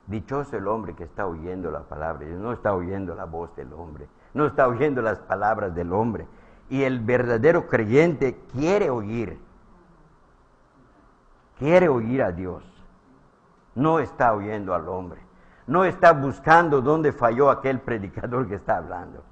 Dichoso 0.08 0.56
el 0.56 0.66
hombre 0.66 0.94
que 0.94 1.04
está 1.04 1.26
oyendo 1.26 1.70
la 1.70 1.84
palabra 1.84 2.20
de 2.20 2.30
Dios, 2.32 2.40
no 2.40 2.52
está 2.52 2.74
oyendo 2.74 3.14
la 3.14 3.24
voz 3.24 3.54
del 3.56 3.72
hombre 3.72 4.08
no 4.36 4.46
está 4.46 4.68
oyendo 4.68 5.00
las 5.00 5.18
palabras 5.18 5.74
del 5.74 5.92
hombre. 5.92 6.26
Y 6.68 6.82
el 6.82 7.00
verdadero 7.00 7.68
creyente 7.68 8.38
quiere 8.52 8.90
oír, 8.90 9.38
quiere 11.58 11.88
oír 11.88 12.22
a 12.22 12.32
Dios. 12.32 12.64
No 13.74 14.00
está 14.00 14.34
oyendo 14.34 14.74
al 14.74 14.88
hombre. 14.88 15.20
No 15.66 15.84
está 15.84 16.12
buscando 16.12 16.80
dónde 16.80 17.12
falló 17.12 17.50
aquel 17.50 17.80
predicador 17.80 18.48
que 18.48 18.54
está 18.54 18.78
hablando. 18.78 19.22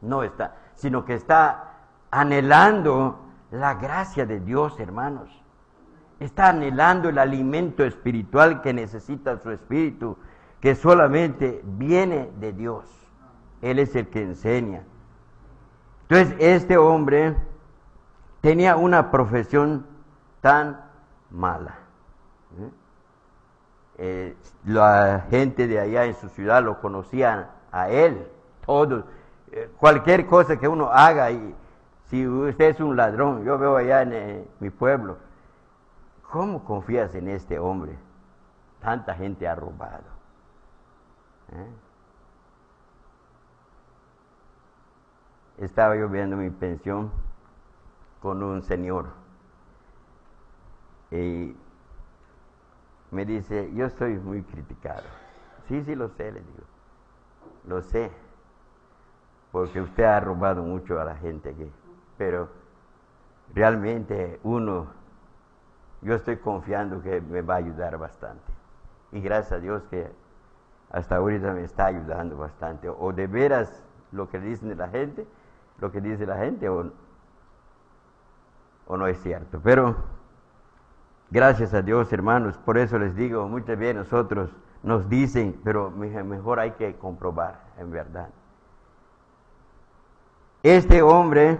No 0.00 0.22
está, 0.22 0.56
sino 0.74 1.04
que 1.04 1.14
está 1.14 1.74
anhelando 2.10 3.18
la 3.50 3.74
gracia 3.74 4.26
de 4.26 4.40
Dios, 4.40 4.78
hermanos. 4.78 5.28
Está 6.20 6.50
anhelando 6.50 7.08
el 7.08 7.18
alimento 7.18 7.84
espiritual 7.84 8.62
que 8.62 8.72
necesita 8.72 9.38
su 9.38 9.50
espíritu, 9.50 10.16
que 10.60 10.74
solamente 10.74 11.62
viene 11.64 12.30
de 12.38 12.52
Dios. 12.52 12.84
Él 13.62 13.78
es 13.78 13.96
el 13.96 14.08
que 14.08 14.22
enseña. 14.22 14.84
Entonces, 16.10 16.36
este 16.40 16.76
hombre 16.76 17.36
tenía 18.40 18.74
una 18.74 19.12
profesión 19.12 19.86
tan 20.40 20.80
mala. 21.30 21.78
¿eh? 22.58 22.70
Eh, 23.98 24.36
la 24.64 25.26
gente 25.30 25.68
de 25.68 25.78
allá 25.78 26.06
en 26.06 26.14
su 26.16 26.28
ciudad 26.30 26.64
lo 26.64 26.80
conocían 26.80 27.46
a 27.70 27.90
él, 27.90 28.26
todos. 28.66 29.04
Eh, 29.52 29.70
cualquier 29.78 30.26
cosa 30.26 30.56
que 30.58 30.66
uno 30.66 30.90
haga, 30.90 31.30
y 31.30 31.54
si 32.06 32.26
usted 32.26 32.70
es 32.70 32.80
un 32.80 32.96
ladrón, 32.96 33.44
yo 33.44 33.56
veo 33.56 33.76
allá 33.76 34.02
en 34.02 34.48
mi 34.58 34.70
pueblo, 34.70 35.16
¿cómo 36.28 36.64
confías 36.64 37.14
en 37.14 37.28
este 37.28 37.60
hombre? 37.60 37.96
Tanta 38.80 39.14
gente 39.14 39.46
ha 39.46 39.54
robado. 39.54 40.02
Estaba 45.60 45.96
yo 45.96 46.08
viendo 46.08 46.36
mi 46.36 46.50
pensión 46.50 47.10
con 48.20 48.42
un 48.42 48.62
señor 48.62 49.06
y 51.10 51.56
me 53.10 53.24
dice, 53.24 53.70
yo 53.74 53.86
estoy 53.86 54.14
muy 54.14 54.42
criticado. 54.42 55.02
Sí, 55.66 55.82
sí, 55.82 55.94
lo 55.94 56.08
sé, 56.08 56.32
le 56.32 56.40
digo. 56.40 56.64
Lo 57.66 57.82
sé, 57.82 58.10
porque 59.52 59.80
usted 59.80 60.04
ha 60.04 60.20
robado 60.20 60.62
mucho 60.62 61.00
a 61.00 61.04
la 61.04 61.16
gente 61.16 61.50
aquí. 61.50 61.70
Pero 62.16 62.48
realmente 63.54 64.38
uno, 64.44 64.86
yo 66.02 66.14
estoy 66.14 66.36
confiando 66.36 67.02
que 67.02 67.20
me 67.20 67.42
va 67.42 67.54
a 67.54 67.58
ayudar 67.58 67.98
bastante. 67.98 68.52
Y 69.12 69.20
gracias 69.20 69.52
a 69.52 69.58
Dios 69.58 69.82
que 69.90 70.08
hasta 70.90 71.16
ahorita 71.16 71.52
me 71.52 71.64
está 71.64 71.86
ayudando 71.86 72.36
bastante. 72.36 72.88
O 72.88 73.12
de 73.12 73.26
veras 73.26 73.84
lo 74.12 74.28
que 74.28 74.38
dicen 74.38 74.76
la 74.78 74.88
gente, 74.88 75.26
lo 75.80 75.90
que 75.90 76.00
dice 76.00 76.26
la 76.26 76.36
gente, 76.36 76.68
o, 76.68 76.90
o 78.86 78.96
no 78.96 79.06
es 79.06 79.20
cierto. 79.22 79.60
Pero 79.62 79.96
gracias 81.30 81.74
a 81.74 81.82
Dios, 81.82 82.12
hermanos, 82.12 82.58
por 82.58 82.78
eso 82.78 82.98
les 82.98 83.14
digo, 83.14 83.48
muchas 83.48 83.78
veces 83.78 83.96
nosotros 83.96 84.50
nos 84.82 85.08
dicen, 85.08 85.60
pero 85.64 85.90
mejor 85.90 86.60
hay 86.60 86.72
que 86.72 86.96
comprobar, 86.96 87.60
en 87.78 87.90
verdad. 87.90 88.28
Este 90.62 91.02
hombre, 91.02 91.58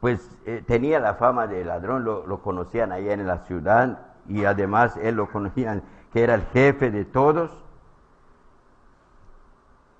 pues 0.00 0.38
eh, 0.46 0.62
tenía 0.66 1.00
la 1.00 1.14
fama 1.14 1.46
de 1.46 1.64
ladrón, 1.64 2.04
lo, 2.04 2.26
lo 2.26 2.42
conocían 2.42 2.92
allá 2.92 3.12
en 3.12 3.26
la 3.26 3.38
ciudad 3.38 3.98
y 4.28 4.44
además 4.44 4.96
él 4.98 5.16
lo 5.16 5.30
conocían 5.30 5.82
que 6.12 6.22
era 6.22 6.34
el 6.34 6.42
jefe 6.52 6.90
de 6.90 7.04
todos. 7.04 7.50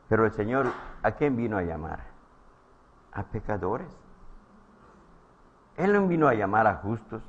Pero 0.09 0.27
el 0.27 0.33
Señor, 0.33 0.67
¿a 1.03 1.13
quién 1.13 1.37
vino 1.37 1.57
a 1.57 1.63
llamar? 1.63 2.12
A 3.13 3.25
pecadores. 3.25 3.89
Él 5.77 5.93
no 5.93 6.07
vino 6.07 6.29
a 6.29 6.35
llamar 6.35 6.67
a 6.67 6.77
justos. 6.77 7.23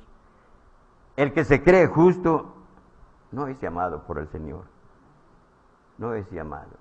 El 1.16 1.32
que 1.32 1.44
se 1.44 1.62
cree 1.62 1.86
justo 1.86 2.54
no 3.32 3.46
es 3.46 3.60
llamado 3.60 4.02
por 4.02 4.18
el 4.18 4.28
Señor. 4.28 4.64
No 5.98 6.14
es 6.14 6.30
llamado. 6.30 6.76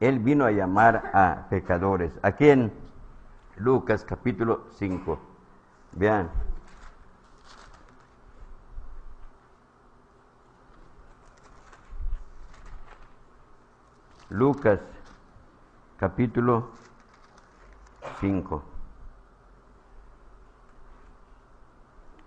Él 0.00 0.18
vino 0.18 0.44
a 0.44 0.50
llamar 0.50 1.10
a 1.14 1.46
pecadores. 1.48 2.12
Aquí 2.22 2.48
en 2.48 2.72
Lucas 3.56 4.04
capítulo 4.04 4.64
5. 4.72 5.18
Vean. 5.92 6.30
Lucas 14.28 14.80
capítulo 15.96 16.70
5. 16.74 16.85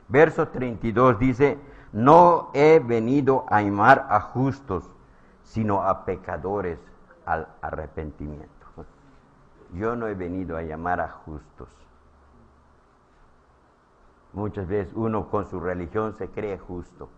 Verso 0.07 0.47
32 0.47 1.19
dice, 1.19 1.57
no 1.91 2.49
he 2.53 2.79
venido 2.79 3.45
a 3.49 3.61
llamar 3.61 4.07
a 4.09 4.19
justos, 4.21 4.83
sino 5.43 5.83
a 5.83 6.05
pecadores 6.05 6.79
al 7.25 7.47
arrepentimiento. 7.61 8.49
Yo 9.73 9.95
no 9.95 10.07
he 10.07 10.15
venido 10.15 10.57
a 10.57 10.63
llamar 10.63 10.99
a 10.99 11.09
justos. 11.09 11.69
Muchas 14.33 14.67
veces 14.67 14.93
uno 14.95 15.29
con 15.29 15.45
su 15.45 15.59
religión 15.59 16.13
se 16.13 16.29
cree 16.29 16.57
justo. 16.57 17.09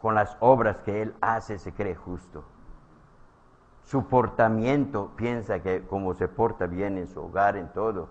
Con 0.00 0.14
las 0.14 0.36
obras 0.40 0.80
que 0.80 1.02
él 1.02 1.14
hace 1.20 1.58
se 1.58 1.72
cree 1.72 1.94
justo. 1.94 2.44
Su 3.88 4.04
portamiento 4.04 5.12
piensa 5.16 5.60
que 5.60 5.82
como 5.86 6.12
se 6.12 6.28
porta 6.28 6.66
bien 6.66 6.98
en 6.98 7.08
su 7.08 7.22
hogar, 7.22 7.56
en 7.56 7.68
todo, 7.72 8.10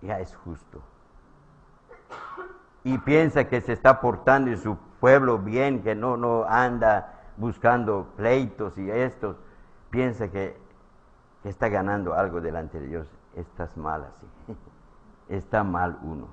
ya 0.00 0.18
es 0.18 0.34
justo. 0.34 0.80
Y 2.84 2.96
piensa 2.96 3.44
que 3.44 3.60
se 3.60 3.74
está 3.74 4.00
portando 4.00 4.50
en 4.50 4.56
su 4.56 4.78
pueblo 5.00 5.36
bien, 5.36 5.82
que 5.82 5.94
no, 5.94 6.16
no 6.16 6.46
anda 6.48 7.20
buscando 7.36 8.06
pleitos 8.16 8.78
y 8.78 8.90
estos. 8.90 9.36
Piensa 9.90 10.28
que 10.28 10.56
está 11.44 11.68
ganando 11.68 12.14
algo 12.14 12.40
delante 12.40 12.80
de 12.80 12.86
Dios, 12.86 13.06
estás 13.36 13.76
mal 13.76 14.04
así. 14.04 14.26
Está 15.28 15.64
mal 15.64 15.98
uno. 16.02 16.28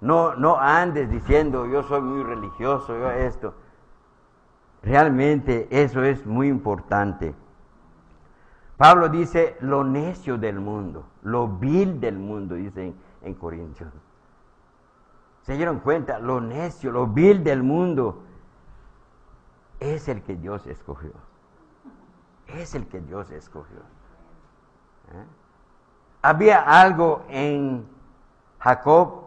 No, 0.00 0.34
no 0.36 0.58
andes 0.58 1.10
diciendo 1.10 1.66
yo 1.66 1.82
soy 1.82 2.00
muy 2.00 2.22
religioso, 2.22 2.98
yo 2.98 3.10
esto. 3.10 3.52
Realmente 4.82 5.68
eso 5.70 6.02
es 6.02 6.26
muy 6.26 6.48
importante. 6.48 7.34
Pablo 8.76 9.08
dice 9.08 9.56
lo 9.60 9.84
necio 9.84 10.38
del 10.38 10.58
mundo, 10.58 11.06
lo 11.22 11.46
vil 11.46 12.00
del 12.00 12.18
mundo, 12.18 12.56
dice 12.56 12.86
en, 12.86 12.94
en 13.22 13.34
Corintios. 13.34 13.92
¿Se 15.42 15.56
dieron 15.56 15.80
cuenta? 15.80 16.18
Lo 16.18 16.40
necio, 16.40 16.90
lo 16.90 17.06
vil 17.06 17.44
del 17.44 17.62
mundo 17.62 18.22
es 19.78 20.08
el 20.08 20.22
que 20.22 20.36
Dios 20.36 20.66
escogió 20.66 21.12
es 22.58 22.74
el 22.74 22.86
que 22.86 23.00
Dios 23.00 23.30
escogió. 23.30 23.78
¿Eh? 25.12 25.24
Había 26.22 26.60
algo 26.60 27.24
en 27.28 27.86
Jacob 28.58 29.24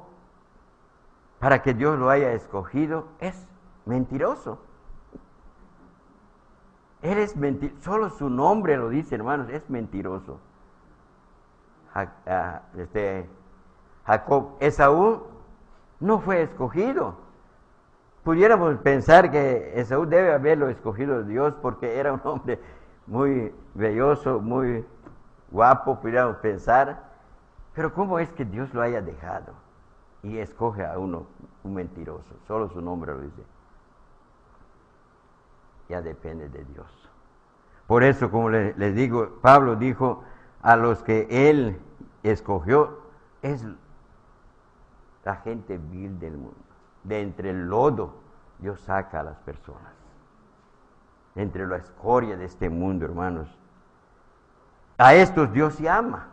para 1.40 1.62
que 1.62 1.74
Dios 1.74 1.98
lo 2.00 2.10
haya 2.10 2.32
escogido. 2.34 3.08
Es 3.20 3.48
mentiroso. 3.86 4.60
Él 7.02 7.18
es 7.18 7.36
mentiroso. 7.36 7.82
Solo 7.82 8.10
su 8.10 8.30
nombre 8.30 8.78
lo 8.78 8.90
dice, 8.90 9.16
hermanos, 9.16 9.50
es 9.50 9.70
mentiroso. 9.70 10.40
Ah, 11.94 12.62
este, 12.78 13.30
Jacob, 14.06 14.58
Esaú 14.60 15.24
no 16.00 16.20
fue 16.20 16.42
escogido. 16.42 17.16
Pudiéramos 18.24 18.76
pensar 18.80 19.32
que 19.32 19.80
Esaú 19.80 20.06
debe 20.06 20.34
haberlo 20.34 20.68
escogido 20.70 21.24
Dios 21.24 21.54
porque 21.62 22.00
era 22.00 22.12
un 22.12 22.22
hombre 22.24 22.60
muy 23.08 23.54
belloso, 23.76 24.40
muy 24.42 24.84
guapo, 25.52 26.00
pudiéramos 26.02 26.38
pensar, 26.38 27.04
pero 27.74 27.94
¿cómo 27.94 28.20
es 28.20 28.32
que 28.32 28.46
Dios 28.46 28.74
lo 28.74 28.82
haya 28.82 29.02
dejado 29.02 29.54
y 30.24 30.40
escoge 30.40 30.86
a 30.86 30.98
uno, 30.98 31.28
un 31.64 31.76
mentiroso? 31.76 32.34
Solo 32.48 32.70
su 32.70 32.82
nombre 32.82 33.14
lo 33.14 33.22
dice. 33.22 33.44
Ya 35.90 36.02
depende 36.02 36.50
de 36.50 36.64
Dios. 36.66 36.88
Por 37.88 38.04
eso, 38.04 38.32
como 38.32 38.50
les 38.50 38.78
le 38.78 38.92
digo, 38.92 39.40
Pablo 39.42 39.76
dijo, 39.76 40.24
a 40.62 40.76
los 40.76 41.04
que 41.04 41.28
él 41.30 41.80
escogió, 42.24 43.00
es 43.42 43.66
la 45.24 45.36
gente 45.38 45.78
vil 45.78 46.20
del 46.20 46.38
mundo. 46.38 46.56
De 47.04 47.22
entre 47.22 47.52
el 47.52 47.68
lodo, 47.68 48.16
Dios 48.60 48.80
saca 48.82 49.20
a 49.20 49.24
las 49.24 49.38
personas 49.40 49.96
entre 51.36 51.68
la 51.68 51.78
escoria 51.78 52.38
de 52.38 52.46
este 52.46 52.70
mundo, 52.70 53.06
hermanos. 53.06 53.48
A 54.98 55.14
estos 55.14 55.52
Dios 55.52 55.78
llama. 55.78 56.28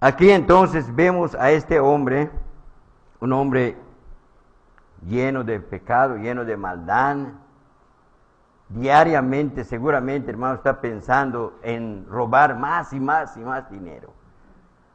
Aquí 0.00 0.30
entonces 0.30 0.94
vemos 0.94 1.34
a 1.34 1.50
este 1.50 1.80
hombre, 1.80 2.30
un 3.20 3.32
hombre 3.32 3.76
lleno 5.02 5.44
de 5.44 5.60
pecado, 5.60 6.16
lleno 6.16 6.44
de 6.44 6.56
maldad. 6.56 7.16
Diariamente, 8.68 9.64
seguramente, 9.64 10.30
hermano, 10.30 10.54
está 10.54 10.80
pensando 10.80 11.58
en 11.62 12.06
robar 12.08 12.58
más 12.58 12.92
y 12.92 13.00
más 13.00 13.36
y 13.36 13.40
más 13.40 13.70
dinero. 13.70 14.12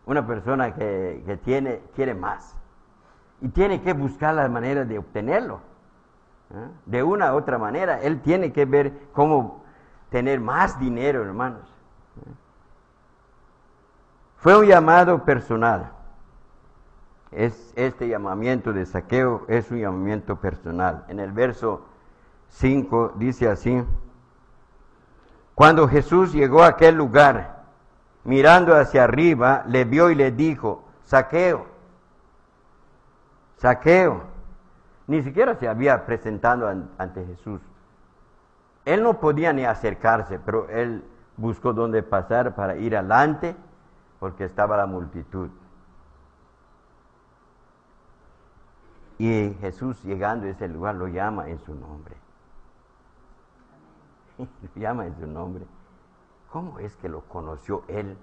Una 0.06 0.26
persona 0.26 0.74
que, 0.74 1.24
que 1.26 1.38
tiene, 1.38 1.82
quiere 1.96 2.14
más. 2.14 2.56
Y 3.40 3.50
tiene 3.50 3.82
que 3.82 3.94
buscar 3.94 4.36
la 4.36 4.48
manera 4.50 4.84
de 4.84 5.00
obtenerlo. 5.00 5.62
¿eh? 6.54 6.68
De 6.86 7.04
una 7.04 7.34
u 7.34 7.38
otra 7.38 7.58
manera, 7.58 8.02
él 8.02 8.22
tiene 8.22 8.52
que 8.52 8.66
ver 8.66 8.94
cómo 9.14 9.64
tener 10.10 10.40
más 10.40 10.80
dinero, 10.80 11.24
hermanos. 11.24 11.68
¿eh? 12.18 12.30
Fue 14.38 14.58
un 14.58 14.66
llamado 14.66 15.24
personal. 15.24 15.92
Es, 17.32 17.74
este 17.76 18.08
llamamiento 18.10 18.74
de 18.74 18.86
saqueo 18.86 19.46
es 19.48 19.72
un 19.72 19.80
llamamiento 19.80 20.36
personal. 20.36 21.06
En 21.08 21.20
el 21.20 21.32
verso 21.32 21.86
5 22.50 23.13
dice 23.15 23.48
así, 23.48 23.84
cuando 25.56 25.88
Jesús 25.88 26.34
llegó 26.34 26.63
a 26.63 26.67
aquel 26.67 26.96
lugar, 26.96 27.63
mirando 28.24 28.76
hacia 28.76 29.04
arriba, 29.04 29.63
le 29.67 29.86
vio 29.86 30.10
y 30.10 30.15
le 30.15 30.32
dijo, 30.32 30.84
saqueo, 31.04 31.65
saqueo, 33.58 34.24
ni 35.08 35.22
siquiera 35.22 35.56
se 35.56 35.67
había 35.67 36.06
presentado 36.06 36.67
ante 36.98 37.26
Jesús. 37.26 37.62
Él 38.86 39.04
no 39.04 39.20
podía 39.20 39.54
ni 39.54 39.65
acercarse, 39.65 40.39
pero 40.39 40.67
él 40.70 41.04
buscó 41.38 41.74
dónde 41.74 42.04
pasar 42.04 42.56
para 42.56 42.76
ir 42.78 42.96
adelante 42.96 43.56
porque 44.20 44.46
estaba 44.46 44.78
la 44.78 44.86
multitud. 44.86 45.50
Y 49.22 49.56
Jesús 49.62 50.02
llegando 50.02 50.48
a 50.48 50.50
ese 50.50 50.68
lugar 50.68 50.96
lo 50.96 51.08
llama 51.08 51.48
en 51.48 51.60
su 51.60 51.76
nombre. 51.76 52.16
lo 54.40 54.82
llama 54.82 55.06
en 55.06 55.16
su 55.16 55.28
nombre. 55.28 55.64
¿Cómo 56.52 56.80
es 56.80 56.96
que 56.96 57.08
lo 57.08 57.22
conoció 57.26 57.84
él 57.88 58.18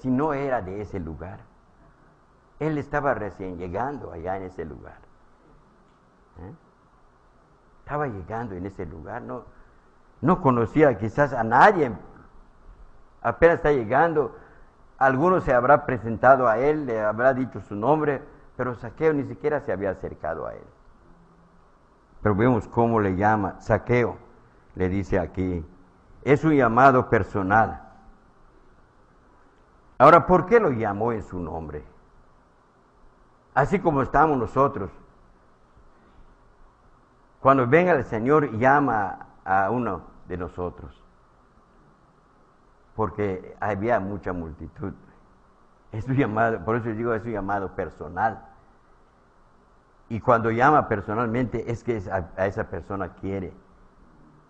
si 0.00 0.10
no 0.10 0.34
era 0.34 0.60
de 0.60 0.80
ese 0.80 0.98
lugar? 0.98 1.38
Él 2.58 2.78
estaba 2.78 3.14
recién 3.14 3.58
llegando 3.58 4.10
allá 4.10 4.36
en 4.36 4.42
ese 4.42 4.64
lugar. 4.64 4.98
¿Eh? 6.40 6.52
Estaba 7.84 8.08
llegando 8.08 8.56
en 8.56 8.66
ese 8.66 8.86
lugar, 8.86 9.22
no, 9.22 9.44
no 10.20 10.42
conocía 10.42 10.98
quizás 10.98 11.32
a 11.32 11.44
nadie, 11.44 11.92
apenas 13.22 13.58
está 13.58 13.70
llegando, 13.70 14.34
alguno 14.98 15.40
se 15.40 15.54
habrá 15.54 15.86
presentado 15.86 16.48
a 16.48 16.58
él, 16.58 16.86
le 16.86 17.00
habrá 17.00 17.34
dicho 17.34 17.60
su 17.60 17.76
nombre, 17.76 18.33
pero 18.56 18.74
Saqueo 18.74 19.12
ni 19.12 19.24
siquiera 19.24 19.60
se 19.60 19.72
había 19.72 19.90
acercado 19.90 20.46
a 20.46 20.54
él. 20.54 20.64
Pero 22.22 22.34
vemos 22.34 22.68
cómo 22.68 23.00
le 23.00 23.16
llama, 23.16 23.60
Saqueo, 23.60 24.16
le 24.74 24.88
dice 24.88 25.18
aquí, 25.18 25.64
es 26.22 26.44
un 26.44 26.54
llamado 26.54 27.10
personal. 27.10 27.82
Ahora, 29.98 30.26
¿por 30.26 30.46
qué 30.46 30.58
lo 30.58 30.70
llamó 30.70 31.12
en 31.12 31.22
su 31.22 31.38
nombre? 31.38 31.84
Así 33.54 33.78
como 33.78 34.02
estamos 34.02 34.36
nosotros. 34.36 34.90
Cuando 37.40 37.66
venga 37.66 37.92
el 37.92 38.04
Señor, 38.04 38.58
llama 38.58 39.26
a 39.44 39.70
uno 39.70 40.02
de 40.26 40.36
nosotros. 40.36 41.04
Porque 42.96 43.56
había 43.60 44.00
mucha 44.00 44.32
multitud. 44.32 44.94
Es 45.94 46.08
un 46.08 46.16
llamado, 46.16 46.64
por 46.64 46.74
eso 46.74 46.88
digo, 46.88 47.14
es 47.14 47.24
un 47.24 47.30
llamado 47.30 47.76
personal. 47.76 48.44
Y 50.08 50.18
cuando 50.18 50.50
llama 50.50 50.88
personalmente 50.88 51.70
es 51.70 51.84
que 51.84 52.02
a, 52.10 52.46
esa 52.46 52.64
persona 52.64 53.14
quiere 53.14 53.52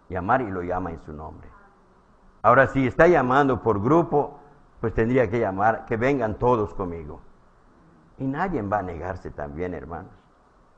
llamar 0.09 0.40
y 0.40 0.50
lo 0.50 0.62
llama 0.62 0.90
en 0.90 1.00
su 1.02 1.12
nombre. 1.12 1.46
Ahora, 2.40 2.66
si 2.68 2.87
está 2.87 3.09
llamando 3.09 3.62
por 3.62 3.83
grupo, 3.83 4.38
pues 4.80 4.94
tendría 4.94 5.28
que 5.28 5.38
llamar, 5.38 5.85
que 5.85 5.98
vengan 5.98 6.38
todos 6.38 6.72
conmigo. 6.72 7.20
Y 8.16 8.24
nadie 8.24 8.62
va 8.62 8.78
a 8.78 8.83
negarse 8.83 9.30
también, 9.30 9.74
hermanos. 9.74 10.12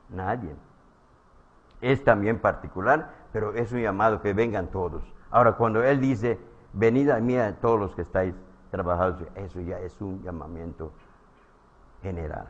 Nadie. 0.08 0.52
Es 1.80 2.02
también 2.02 2.40
particular, 2.40 3.12
pero 3.32 3.54
es 3.54 3.70
un 3.70 3.82
llamado 3.82 4.20
que 4.20 4.32
vengan 4.32 4.66
todos. 4.66 5.04
Ahora, 5.30 5.52
cuando 5.52 5.84
Él 5.84 6.00
dice, 6.00 6.40
venid 6.72 7.10
a 7.10 7.20
mí 7.20 7.36
a 7.36 7.54
todos 7.60 7.78
los 7.78 7.94
que 7.94 8.02
estáis 8.02 8.34
trabajados, 8.70 9.22
eso 9.34 9.60
ya 9.60 9.78
es 9.80 10.00
un 10.00 10.22
llamamiento 10.22 10.92
general. 12.02 12.48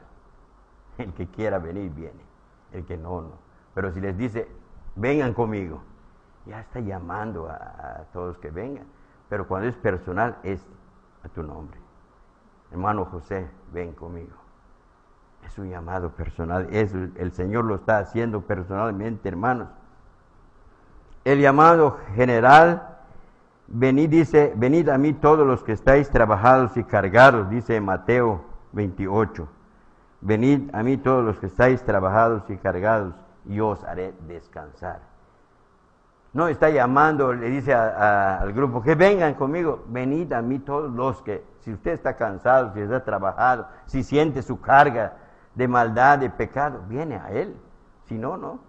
El 0.99 1.13
que 1.13 1.27
quiera 1.29 1.59
venir, 1.59 1.91
viene. 1.93 2.25
El 2.73 2.85
que 2.85 2.97
no, 2.97 3.23
no. 3.23 3.33
Pero 3.75 3.93
si 3.93 4.01
les 4.01 4.17
dice, 4.17 4.49
vengan 4.95 5.35
conmigo, 5.35 5.83
ya 6.47 6.61
está 6.61 6.81
llamando 6.81 7.49
a, 7.49 7.55
a 7.55 8.05
todos 8.13 8.39
que 8.39 8.51
vengan. 8.51 8.87
Pero 9.29 9.47
cuando 9.47 9.69
es 9.69 9.77
personal, 9.77 10.39
es 10.43 10.67
a 11.23 11.29
tu 11.29 11.43
nombre. 11.43 11.79
Hermano 12.71 13.05
José, 13.07 13.49
ven 13.73 13.93
conmigo. 13.93 14.35
Es 15.47 15.59
un 15.59 15.71
llamado 15.71 16.11
personal. 16.11 16.69
El 16.73 17.33
Señor 17.33 17.65
lo 17.65 17.77
está 17.77 17.99
haciendo 17.99 18.43
personalmente, 18.43 19.29
hermanos. 19.29 19.69
El 21.25 21.41
llamado 21.41 21.99
general, 22.15 22.96
venid, 23.69 24.11
dice, 24.11 24.53
venid 24.57 24.89
a 24.89 24.99
mí 24.99 25.13
todos 25.13 25.47
los 25.47 25.63
que 25.63 25.73
estáis 25.73 26.11
trabajados 26.11 26.77
y 26.77 26.85
cargados, 26.85 27.49
dice 27.51 27.81
Mateo 27.81 28.45
28. 28.73 29.49
Venid 30.21 30.75
a 30.75 30.83
mí 30.83 30.97
todos 30.97 31.25
los 31.25 31.39
que 31.39 31.47
estáis 31.47 31.83
trabajados 31.85 32.49
y 32.49 32.57
cargados, 32.57 33.15
y 33.45 33.61
os 33.61 33.83
haré 33.85 34.15
descansar. 34.27 35.01
No 36.33 36.49
está 36.49 36.69
llamando, 36.69 37.33
le 37.33 37.49
dice 37.49 37.73
al 37.73 38.53
grupo, 38.53 38.83
que 38.83 38.95
vengan 38.95 39.35
conmigo, 39.35 39.85
venid 39.89 40.33
a 40.33 40.43
mí 40.43 40.59
todos 40.59 40.93
los 40.93 41.23
que, 41.23 41.45
si 41.61 41.73
usted 41.73 41.93
está 41.93 42.17
cansado, 42.17 42.73
si 42.75 42.81
está 42.81 43.03
trabajado, 43.05 43.69
si 43.87 44.03
siente 44.03 44.43
su 44.43 44.61
carga, 44.61 45.15
de 45.55 45.67
maldad, 45.67 46.19
de 46.19 46.29
pecado, 46.29 46.83
viene 46.87 47.17
a 47.17 47.31
Él. 47.31 47.57
Si 48.05 48.19
no, 48.19 48.37
no, 48.37 48.61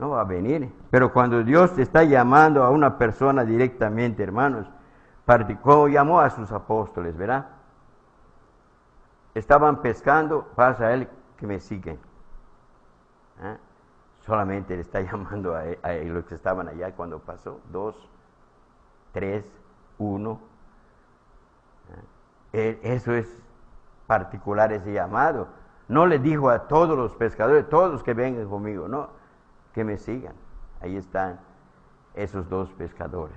no 0.00 0.10
va 0.10 0.22
a 0.22 0.24
venir. 0.24 0.72
Pero 0.90 1.12
cuando 1.12 1.44
Dios 1.44 1.78
está 1.78 2.02
llamando 2.02 2.64
a 2.64 2.70
una 2.70 2.96
persona 2.96 3.44
directamente, 3.44 4.22
hermanos, 4.22 4.66
como 5.62 5.86
llamó 5.86 6.20
a 6.20 6.30
sus 6.30 6.50
apóstoles, 6.50 7.16
¿verdad? 7.16 7.46
Estaban 9.34 9.80
pescando, 9.80 10.48
pasa 10.56 10.86
a 10.86 10.94
Él 10.94 11.08
que 11.36 11.46
me 11.46 11.60
siguen. 11.60 11.98
¿Eh? 13.42 13.56
Solamente 14.22 14.74
le 14.74 14.80
está 14.80 15.00
llamando 15.02 15.54
a, 15.54 15.64
los 16.04 16.24
que 16.24 16.34
estaban 16.34 16.66
allá 16.66 16.92
cuando 16.96 17.20
pasó. 17.20 17.60
Dos, 17.70 17.94
tres, 19.12 19.44
uno. 19.98 20.40
¿Eh? 22.52 22.80
Eso 22.82 23.12
es 23.12 23.28
particular 24.06 24.72
ese 24.72 24.92
llamado. 24.92 25.46
No 25.86 26.06
le 26.06 26.18
dijo 26.18 26.50
a 26.50 26.66
todos 26.66 26.96
los 26.96 27.14
pescadores, 27.14 27.68
todos 27.68 28.02
que 28.02 28.14
vengan 28.14 28.48
conmigo, 28.48 28.88
no, 28.88 29.19
que 29.72 29.84
me 29.84 29.98
sigan. 29.98 30.34
Ahí 30.80 30.96
están 30.96 31.40
esos 32.14 32.48
dos 32.48 32.70
pescadores. 32.72 33.36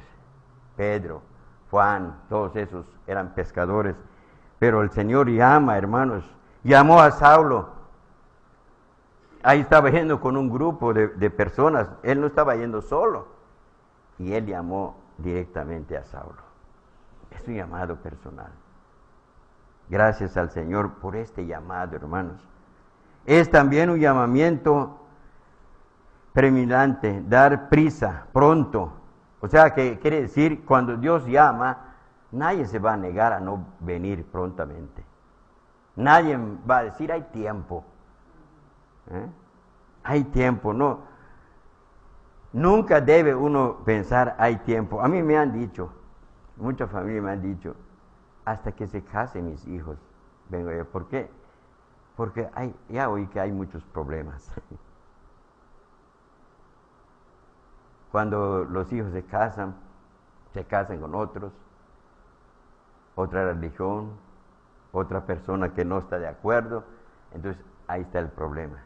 Pedro, 0.75 1.21
Juan, 1.69 2.15
todos 2.29 2.55
esos 2.55 2.85
eran 3.07 3.33
pescadores. 3.33 3.95
Pero 4.59 4.81
el 4.81 4.91
Señor 4.91 5.29
llama, 5.29 5.77
hermanos, 5.77 6.23
llamó 6.63 7.01
a 7.01 7.11
Saulo. 7.11 7.69
Ahí 9.43 9.59
estaba 9.59 9.89
yendo 9.89 10.21
con 10.21 10.37
un 10.37 10.49
grupo 10.49 10.93
de, 10.93 11.09
de 11.09 11.29
personas, 11.29 11.89
él 12.01 12.21
no 12.21 12.27
estaba 12.27 12.55
yendo 12.55 12.81
solo. 12.81 13.27
Y 14.17 14.33
él 14.33 14.45
llamó 14.45 14.95
directamente 15.17 15.97
a 15.97 16.05
Saulo. 16.05 16.41
Es 17.31 17.47
un 17.47 17.55
llamado 17.55 17.97
personal. 17.97 18.51
Gracias 19.89 20.37
al 20.37 20.49
Señor 20.49 20.93
por 20.93 21.15
este 21.15 21.45
llamado, 21.45 21.95
hermanos. 21.95 22.41
Es 23.25 23.49
también 23.49 23.89
un 23.89 23.99
llamamiento 23.99 25.02
premilante, 26.33 27.23
dar 27.27 27.69
prisa, 27.69 28.25
pronto. 28.33 28.91
O 29.39 29.47
sea, 29.47 29.73
que 29.73 29.99
quiere 29.99 30.21
decir, 30.21 30.65
cuando 30.65 30.97
Dios 30.97 31.25
llama, 31.25 31.95
nadie 32.31 32.65
se 32.65 32.79
va 32.79 32.93
a 32.93 32.97
negar 32.97 33.33
a 33.33 33.39
no 33.39 33.65
venir 33.79 34.25
prontamente. 34.25 35.03
Nadie 35.95 36.37
va 36.69 36.79
a 36.79 36.83
decir, 36.85 37.11
hay 37.11 37.21
tiempo. 37.23 37.83
¿Eh? 39.11 39.27
Hay 40.03 40.23
tiempo, 40.25 40.73
no. 40.73 41.01
Nunca 42.51 42.99
debe 42.99 43.35
uno 43.35 43.77
pensar, 43.85 44.35
hay 44.39 44.57
tiempo. 44.57 45.01
A 45.01 45.07
mí 45.07 45.21
me 45.21 45.37
han 45.37 45.53
dicho, 45.53 45.91
muchas 46.57 46.89
familias 46.89 47.23
me 47.23 47.31
han 47.31 47.41
dicho, 47.41 47.75
hasta 48.45 48.71
que 48.71 48.87
se 48.87 49.03
casen 49.03 49.49
mis 49.49 49.67
hijos. 49.67 49.97
Vengo 50.49 50.71
yo, 50.71 50.85
¿por 50.85 51.07
qué? 51.07 51.29
Porque 52.15 52.49
hay, 52.53 52.75
ya 52.89 53.09
oí 53.09 53.27
que 53.27 53.39
hay 53.39 53.51
muchos 53.51 53.83
problemas. 53.85 54.51
Cuando 58.13 58.63
los 58.65 58.93
hijos 58.93 59.11
se 59.11 59.23
casan, 59.23 59.73
se 60.53 60.63
casan 60.65 60.99
con 60.99 61.15
otros, 61.15 61.51
otra 63.15 63.45
religión, 63.45 64.11
otra 64.91 65.25
persona 65.25 65.73
que 65.73 65.83
no 65.83 65.97
está 65.97 66.19
de 66.19 66.27
acuerdo, 66.27 66.83
entonces 67.33 67.59
ahí 67.87 68.01
está 68.01 68.19
el 68.19 68.29
problema. 68.29 68.83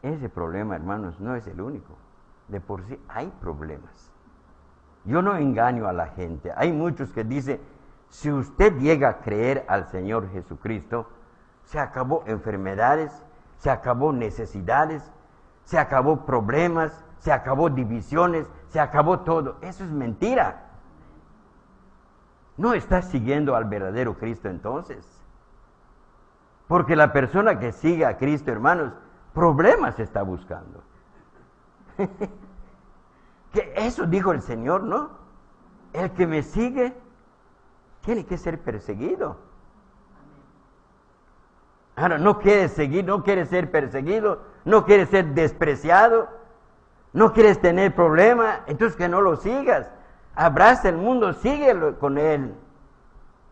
Ese 0.00 0.30
problema, 0.30 0.74
hermanos, 0.74 1.20
no 1.20 1.36
es 1.36 1.46
el 1.48 1.60
único. 1.60 1.98
De 2.48 2.62
por 2.62 2.82
sí 2.86 2.98
hay 3.08 3.30
problemas. 3.42 4.10
Yo 5.04 5.20
no 5.20 5.36
engaño 5.36 5.86
a 5.86 5.92
la 5.92 6.06
gente. 6.06 6.50
Hay 6.56 6.72
muchos 6.72 7.12
que 7.12 7.24
dicen, 7.24 7.60
si 8.08 8.32
usted 8.32 8.78
llega 8.78 9.10
a 9.10 9.20
creer 9.20 9.66
al 9.68 9.86
Señor 9.88 10.30
Jesucristo, 10.30 11.10
se 11.64 11.78
acabó 11.78 12.24
enfermedades, 12.26 13.12
se 13.58 13.68
acabó 13.70 14.14
necesidades, 14.14 15.12
se 15.64 15.78
acabó 15.78 16.24
problemas, 16.24 17.04
se 17.18 17.32
acabó 17.32 17.70
divisiones, 17.70 18.50
se 18.68 18.80
acabó 18.80 19.20
todo. 19.20 19.56
Eso 19.60 19.84
es 19.84 19.90
mentira. 19.90 20.70
No 22.56 22.74
está 22.74 23.02
siguiendo 23.02 23.56
al 23.56 23.64
verdadero 23.64 24.16
Cristo 24.16 24.48
entonces. 24.48 25.06
Porque 26.68 26.96
la 26.96 27.12
persona 27.12 27.58
que 27.58 27.72
sigue 27.72 28.06
a 28.06 28.16
Cristo, 28.16 28.50
hermanos, 28.50 28.92
problemas 29.32 29.98
está 29.98 30.22
buscando. 30.22 30.82
Que 33.52 33.72
eso 33.76 34.04
dijo 34.04 34.32
el 34.32 34.42
Señor, 34.42 34.82
¿no? 34.82 35.10
El 35.92 36.10
que 36.10 36.26
me 36.26 36.42
sigue 36.42 36.92
tiene 38.00 38.26
que 38.26 38.36
ser 38.36 38.60
perseguido. 38.60 39.36
No 42.08 42.38
quiere 42.38 42.68
seguir, 42.68 43.04
no 43.04 43.22
quiere 43.22 43.46
ser 43.46 43.70
perseguido, 43.70 44.42
no 44.64 44.84
quiere 44.84 45.06
ser 45.06 45.26
despreciado, 45.34 46.28
no 47.12 47.32
quieres 47.32 47.60
tener 47.60 47.94
problemas, 47.94 48.60
entonces 48.66 48.96
que 48.96 49.08
no 49.08 49.20
lo 49.20 49.36
sigas. 49.36 49.90
Abraza 50.34 50.88
el 50.88 50.96
mundo, 50.96 51.32
síguelo 51.32 51.98
con 51.98 52.18
él. 52.18 52.54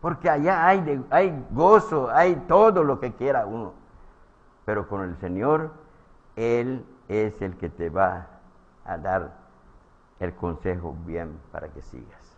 Porque 0.01 0.29
allá 0.29 0.67
hay, 0.67 1.01
hay 1.09 1.45
gozo, 1.51 2.09
hay 2.11 2.35
todo 2.47 2.83
lo 2.83 2.99
que 2.99 3.13
quiera 3.13 3.45
uno. 3.45 3.73
Pero 4.65 4.87
con 4.87 5.01
el 5.01 5.15
Señor, 5.17 5.71
Él 6.35 6.85
es 7.07 7.41
el 7.41 7.55
que 7.55 7.69
te 7.69 7.89
va 7.89 8.27
a 8.85 8.97
dar 8.97 9.31
el 10.19 10.33
consejo 10.35 10.95
bien 11.05 11.39
para 11.51 11.69
que 11.69 11.81
sigas. 11.81 12.37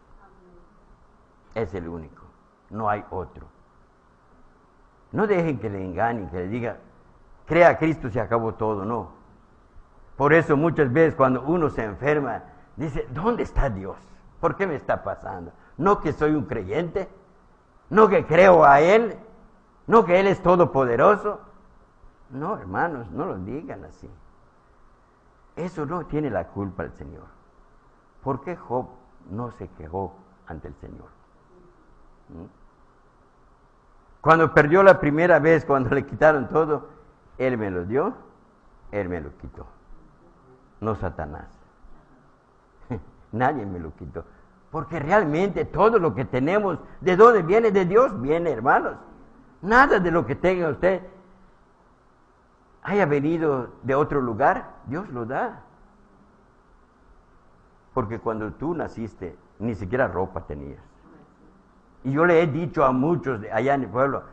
es 1.55 1.73
el 1.73 1.87
único, 1.87 2.23
no 2.69 2.89
hay 2.89 3.03
otro. 3.09 3.47
No 5.15 5.27
dejen 5.27 5.59
que 5.59 5.69
le 5.69 5.81
engañen, 5.81 6.29
que 6.29 6.39
le 6.39 6.47
digan, 6.49 6.77
crea 7.45 7.69
a 7.69 7.77
Cristo 7.77 8.09
se 8.09 8.19
acabó 8.19 8.55
todo, 8.55 8.83
no. 8.83 9.11
Por 10.17 10.33
eso 10.33 10.57
muchas 10.57 10.91
veces 10.91 11.15
cuando 11.15 11.41
uno 11.43 11.69
se 11.69 11.85
enferma, 11.85 12.43
dice, 12.75 13.07
¿dónde 13.11 13.43
está 13.43 13.69
Dios? 13.69 13.95
¿Por 14.41 14.57
qué 14.57 14.67
me 14.67 14.75
está 14.75 15.05
pasando? 15.05 15.53
No 15.77 16.01
que 16.01 16.11
soy 16.11 16.31
un 16.31 16.43
creyente, 16.43 17.07
no 17.89 18.09
que 18.09 18.25
creo 18.25 18.65
a 18.65 18.81
Él, 18.81 19.15
no 19.87 20.03
que 20.03 20.19
Él 20.19 20.27
es 20.27 20.43
todopoderoso. 20.43 21.39
No, 22.31 22.57
hermanos, 22.57 23.09
no 23.11 23.25
lo 23.25 23.37
digan 23.37 23.85
así. 23.85 24.09
Eso 25.55 25.85
no 25.85 26.05
tiene 26.07 26.29
la 26.29 26.49
culpa 26.49 26.83
el 26.83 26.91
Señor. 26.91 27.23
¿Por 28.21 28.41
qué 28.41 28.57
Job 28.57 28.87
no 29.29 29.51
se 29.51 29.69
quejó 29.69 30.13
ante 30.45 30.67
el 30.67 30.75
Señor? 30.75 31.07
¿Mm? 32.27 32.64
Cuando 34.25 34.51
perdió 34.55 34.81
la 34.81 34.99
primera 34.99 35.37
vez, 35.37 35.65
cuando 35.67 35.91
le 35.91 36.03
quitaron 36.03 36.49
todo, 36.49 36.89
Él 37.37 37.59
me 37.59 37.69
lo 37.69 37.85
dio, 37.85 38.15
Él 38.91 39.07
me 39.07 39.21
lo 39.21 39.37
quitó. 39.37 39.67
No 40.81 40.95
Satanás. 40.95 41.45
Nadie 43.31 43.67
me 43.67 43.77
lo 43.77 43.93
quitó. 43.93 44.25
Porque 44.71 44.97
realmente 44.97 45.63
todo 45.63 45.99
lo 45.99 46.15
que 46.15 46.25
tenemos, 46.25 46.79
¿de 47.01 47.15
dónde 47.15 47.43
viene? 47.43 47.69
De 47.69 47.85
Dios 47.85 48.19
viene, 48.19 48.49
hermanos. 48.49 48.95
Nada 49.61 49.99
de 49.99 50.09
lo 50.09 50.25
que 50.25 50.33
tenga 50.33 50.69
usted 50.69 51.03
haya 52.81 53.05
venido 53.05 53.69
de 53.83 53.93
otro 53.93 54.21
lugar, 54.21 54.71
Dios 54.87 55.07
lo 55.09 55.27
da. 55.27 55.61
Porque 57.93 58.17
cuando 58.17 58.51
tú 58.53 58.73
naciste, 58.73 59.37
ni 59.59 59.75
siquiera 59.75 60.07
ropa 60.07 60.47
tenías. 60.47 60.81
Y 62.05 62.11
yo 62.11 62.25
le 62.25 62.41
he 62.41 62.47
dicho 62.47 62.85
a 62.85 62.91
muchos 62.91 63.41
allá 63.51 63.73
en 63.73 63.83
el 63.83 63.89
pueblo, 63.89 64.23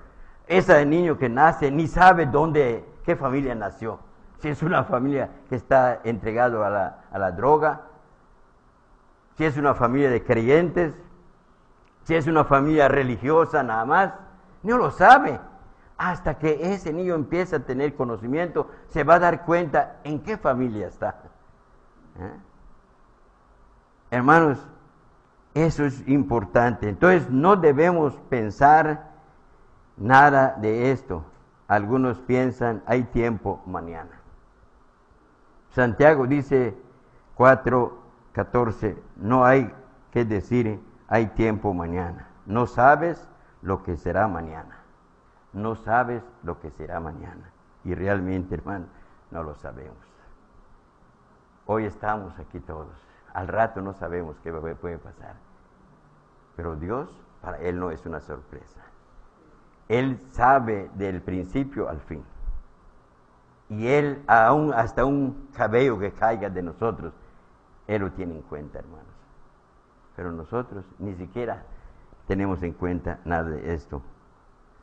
ese 0.47 0.85
niño 0.85 1.17
que 1.17 1.31
nace 1.31 1.71
ni 1.71 1.87
sabe 1.89 2.27
dónde, 2.27 2.85
qué 3.05 3.17
familia 3.17 3.55
nació. 3.55 3.99
Si 4.41 4.49
es 4.49 4.63
una 4.63 4.85
familia 4.85 5.31
que 5.49 5.57
está 5.57 6.01
entregado 6.05 6.65
a 6.65 6.71
la, 6.71 7.05
a 7.11 7.19
la 7.19 7.33
droga, 7.33 7.81
si 9.39 9.47
es 9.47 9.57
una 9.57 9.75
familia 9.75 10.11
de 10.11 10.23
creyentes, 10.23 10.95
si 12.05 12.15
es 12.15 12.27
una 12.27 12.45
familia 12.45 12.89
religiosa 12.89 13.63
nada 13.63 13.87
más, 13.87 14.13
no 14.63 14.77
lo 14.77 14.91
sabe. 14.91 15.41
Hasta 15.97 16.39
que 16.39 16.75
ese 16.75 16.93
niño 16.93 17.15
empieza 17.15 17.57
a 17.57 17.61
tener 17.61 17.95
conocimiento, 17.95 18.69
se 18.89 19.03
va 19.03 19.15
a 19.15 19.19
dar 19.21 19.47
cuenta 19.47 20.01
en 20.05 20.21
qué 20.21 20.37
familia 20.37 20.89
está. 20.89 21.21
¿Eh? 22.19 22.37
Hermanos, 24.11 24.59
eso 25.55 25.85
es 25.85 26.07
importante. 26.09 26.89
Entonces 26.89 27.29
no 27.31 27.57
debemos 27.57 28.15
pensar 28.29 29.11
nada 29.97 30.57
de 30.61 30.91
esto. 30.93 31.25
Algunos 31.69 32.19
piensan, 32.21 32.83
hay 32.87 33.05
tiempo 33.05 33.63
mañana. 33.67 34.21
Santiago 35.71 36.27
dice 36.27 36.77
4.14, 37.37 38.97
no 39.17 39.45
hay 39.45 39.73
que 40.11 40.25
decir, 40.25 40.81
hay 41.09 41.27
tiempo 41.29 41.73
mañana. 41.73 42.29
No 42.47 42.67
sabes 42.67 43.29
lo 43.63 43.83
que 43.83 43.97
será 43.97 44.29
mañana. 44.29 44.79
No 45.53 45.77
sabes 45.77 46.23
lo 46.43 46.61
que 46.61 46.71
será 46.71 47.01
mañana. 47.01 47.51
Y 47.85 47.95
realmente, 47.95 48.55
hermano, 48.55 48.87
no 49.31 49.43
lo 49.43 49.55
sabemos. 49.55 49.97
Hoy 51.67 51.85
estamos 51.85 52.39
aquí 52.39 52.61
todos. 52.61 53.12
Al 53.33 53.49
rato 53.49 53.81
no 53.81 53.95
sabemos 53.95 54.37
qué 54.43 54.53
puede 54.53 54.99
pasar. 54.99 55.37
Pero 56.57 56.77
Dios, 56.77 57.09
para 57.41 57.59
Él 57.59 57.79
no 57.79 57.91
es 57.91 58.05
una 58.05 58.21
sorpresa. 58.21 58.81
Él 59.89 60.19
sabe 60.33 60.91
del 60.95 61.23
principio 61.23 61.89
al 61.89 62.01
fin. 62.01 62.23
Y 63.69 63.87
Él, 63.89 64.23
aún 64.27 64.73
hasta 64.75 65.05
un 65.05 65.49
cabello 65.57 65.99
que 65.99 66.13
caiga 66.13 66.51
de 66.51 66.63
nosotros, 66.63 67.15
Él 67.87 68.03
lo 68.03 68.13
tiene 68.13 68.37
en 68.37 68.43
cuenta, 68.43 68.79
hermanos. 68.79 69.07
Pero 70.15 70.31
nosotros 70.31 70.85
ni 70.99 71.15
siquiera 71.15 71.65
tenemos 72.27 72.63
en 72.63 72.75
cuenta 72.75 73.19
nada 73.25 73.49
de 73.49 73.75
esto. 73.75 74.03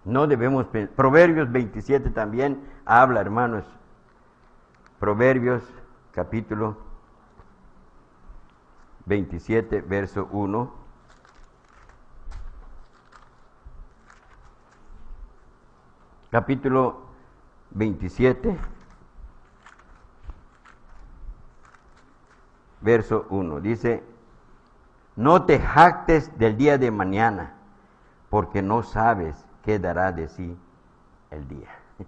No 0.05 0.25
debemos... 0.25 0.65
Proverbios 0.95 1.51
27 1.51 2.09
también 2.09 2.63
habla, 2.85 3.21
hermanos. 3.21 3.63
Proverbios 4.99 5.63
capítulo 6.11 6.88
27, 9.09 9.81
verso 9.81 10.29
1. 10.31 10.71
Capítulo 16.29 17.01
27, 17.71 18.55
verso 22.81 23.25
1. 23.31 23.59
Dice, 23.61 24.03
no 25.15 25.43
te 25.45 25.59
jactes 25.59 26.37
del 26.37 26.55
día 26.55 26.77
de 26.77 26.91
mañana, 26.91 27.55
porque 28.29 28.61
no 28.61 28.83
sabes 28.83 29.43
qué 29.63 29.79
dará 29.79 30.11
de 30.11 30.29
sí 30.29 30.55
el 31.31 31.47
día. 31.47 31.69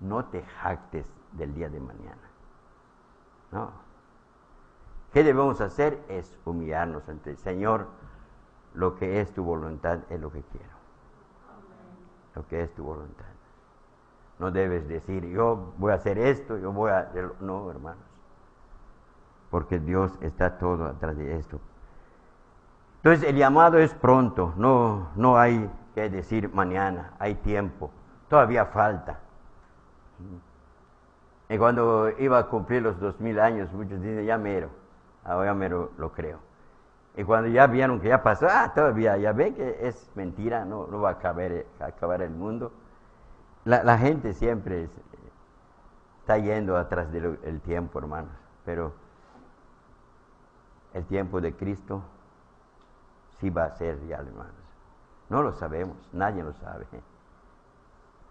No 0.00 0.24
te 0.24 0.42
jactes 0.42 1.06
del 1.30 1.54
día 1.54 1.68
de 1.68 1.78
mañana. 1.78 2.28
No. 3.52 3.91
¿Qué 5.12 5.22
debemos 5.22 5.60
hacer? 5.60 6.02
Es 6.08 6.38
humillarnos 6.44 7.08
ante 7.08 7.30
el 7.30 7.36
Señor. 7.36 7.86
Lo 8.74 8.94
que 8.96 9.20
es 9.20 9.32
tu 9.32 9.44
voluntad 9.44 10.00
es 10.08 10.20
lo 10.20 10.32
que 10.32 10.42
quiero. 10.42 10.72
Lo 12.34 12.46
que 12.48 12.62
es 12.62 12.74
tu 12.74 12.84
voluntad. 12.84 13.26
No 14.38 14.50
debes 14.50 14.88
decir, 14.88 15.26
yo 15.26 15.74
voy 15.76 15.92
a 15.92 15.96
hacer 15.96 16.18
esto, 16.18 16.56
yo 16.58 16.72
voy 16.72 16.90
a... 16.90 17.12
No, 17.40 17.70
hermanos. 17.70 18.02
Porque 19.50 19.78
Dios 19.78 20.18
está 20.22 20.58
todo 20.58 20.86
atrás 20.86 21.16
de 21.18 21.36
esto. 21.36 21.60
Entonces 22.96 23.28
el 23.28 23.36
llamado 23.36 23.78
es 23.78 23.92
pronto, 23.94 24.54
no, 24.56 25.08
no 25.16 25.36
hay 25.36 25.68
que 25.94 26.08
decir 26.08 26.54
mañana, 26.54 27.14
hay 27.18 27.34
tiempo, 27.34 27.90
todavía 28.28 28.64
falta. 28.66 29.18
Y 31.48 31.58
cuando 31.58 32.10
iba 32.18 32.38
a 32.38 32.46
cumplir 32.46 32.80
los 32.82 33.00
dos 33.00 33.20
mil 33.20 33.40
años, 33.40 33.72
muchos 33.72 34.00
dicen, 34.00 34.24
ya 34.24 34.38
mero, 34.38 34.70
ahora 35.24 35.54
mero 35.54 35.90
lo 35.98 36.12
creo. 36.12 36.38
Y 37.16 37.24
cuando 37.24 37.48
ya 37.48 37.66
vieron 37.66 38.00
que 38.00 38.08
ya 38.08 38.22
pasó, 38.22 38.46
ah, 38.50 38.72
todavía, 38.74 39.16
ya 39.18 39.32
ve 39.32 39.54
que 39.54 39.86
es 39.86 40.10
mentira, 40.14 40.64
no, 40.64 40.86
no 40.86 41.00
va 41.00 41.10
a 41.10 41.12
acabar, 41.12 41.64
acabar 41.78 42.22
el 42.22 42.30
mundo. 42.30 42.72
La, 43.64 43.98
gente 43.98 44.32
siempre 44.32 44.88
está 46.20 46.38
yendo 46.38 46.76
atrás 46.76 47.12
del 47.12 47.60
tiempo, 47.60 47.98
hermanos, 47.98 48.32
pero 48.64 48.92
el 50.94 51.04
tiempo 51.04 51.40
de 51.40 51.54
Cristo 51.54 52.02
sí 53.38 53.50
va 53.50 53.64
a 53.64 53.70
ser 53.70 54.04
ya, 54.06 54.16
hermanos. 54.16 54.54
No 55.28 55.42
lo 55.42 55.52
sabemos, 55.52 55.96
nadie 56.12 56.42
lo 56.42 56.52
sabe. 56.54 56.86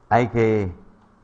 Hay 0.09 0.27
que 0.29 0.71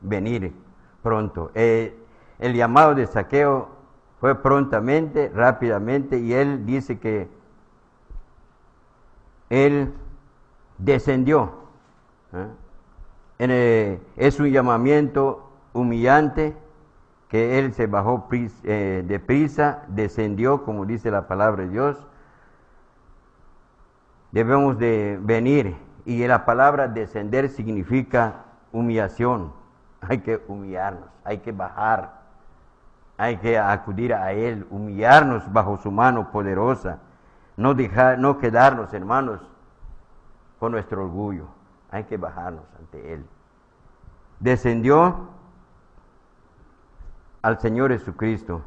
venir 0.00 0.54
pronto. 1.02 1.50
Eh, 1.54 1.96
el 2.38 2.54
llamado 2.54 2.94
de 2.94 3.06
saqueo 3.06 3.77
fue 4.20 4.34
prontamente, 4.42 5.30
rápidamente, 5.34 6.18
y 6.18 6.32
él 6.32 6.66
dice 6.66 6.98
que 6.98 7.28
él 9.48 9.92
descendió. 10.78 11.52
¿eh? 12.32 12.46
Eh, 13.38 14.00
es 14.16 14.40
un 14.40 14.50
llamamiento 14.50 15.50
humillante 15.72 16.56
que 17.28 17.58
él 17.58 17.74
se 17.74 17.86
bajó 17.86 18.26
eh, 18.32 19.04
de 19.06 19.20
prisa, 19.20 19.84
descendió, 19.88 20.64
como 20.64 20.86
dice 20.86 21.10
la 21.10 21.28
palabra 21.28 21.64
de 21.64 21.68
Dios. 21.70 22.06
Debemos 24.32 24.78
de 24.78 25.18
venir 25.22 25.76
y 26.04 26.26
la 26.26 26.44
palabra 26.44 26.88
descender 26.88 27.50
significa 27.50 28.44
humillación. 28.72 29.52
Hay 30.00 30.18
que 30.18 30.42
humillarnos, 30.48 31.08
hay 31.24 31.38
que 31.38 31.52
bajar, 31.52 32.17
hay 33.18 33.36
que 33.36 33.58
acudir 33.58 34.14
a 34.14 34.32
Él, 34.32 34.66
humillarnos 34.70 35.52
bajo 35.52 35.76
su 35.76 35.90
mano 35.90 36.30
poderosa, 36.30 37.00
no 37.56 37.74
dejar, 37.74 38.18
no 38.18 38.38
quedarnos, 38.38 38.94
hermanos, 38.94 39.40
con 40.58 40.72
nuestro 40.72 41.04
orgullo 41.04 41.58
hay 41.90 42.04
que 42.04 42.16
bajarnos 42.16 42.64
ante 42.78 43.14
Él. 43.14 43.26
Descendió 44.40 45.28
al 47.42 47.58
Señor 47.60 47.90
Jesucristo. 47.92 48.62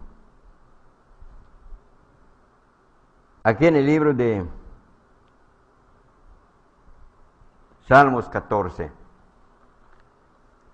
Aquí 3.43 3.67
en 3.67 3.75
el 3.75 3.85
libro 3.85 4.13
de 4.13 4.45
Salmos 7.87 8.29
14. 8.29 8.91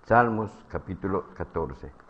Salmos 0.04 0.50
capítulo 0.68 1.26
14. 1.34 2.07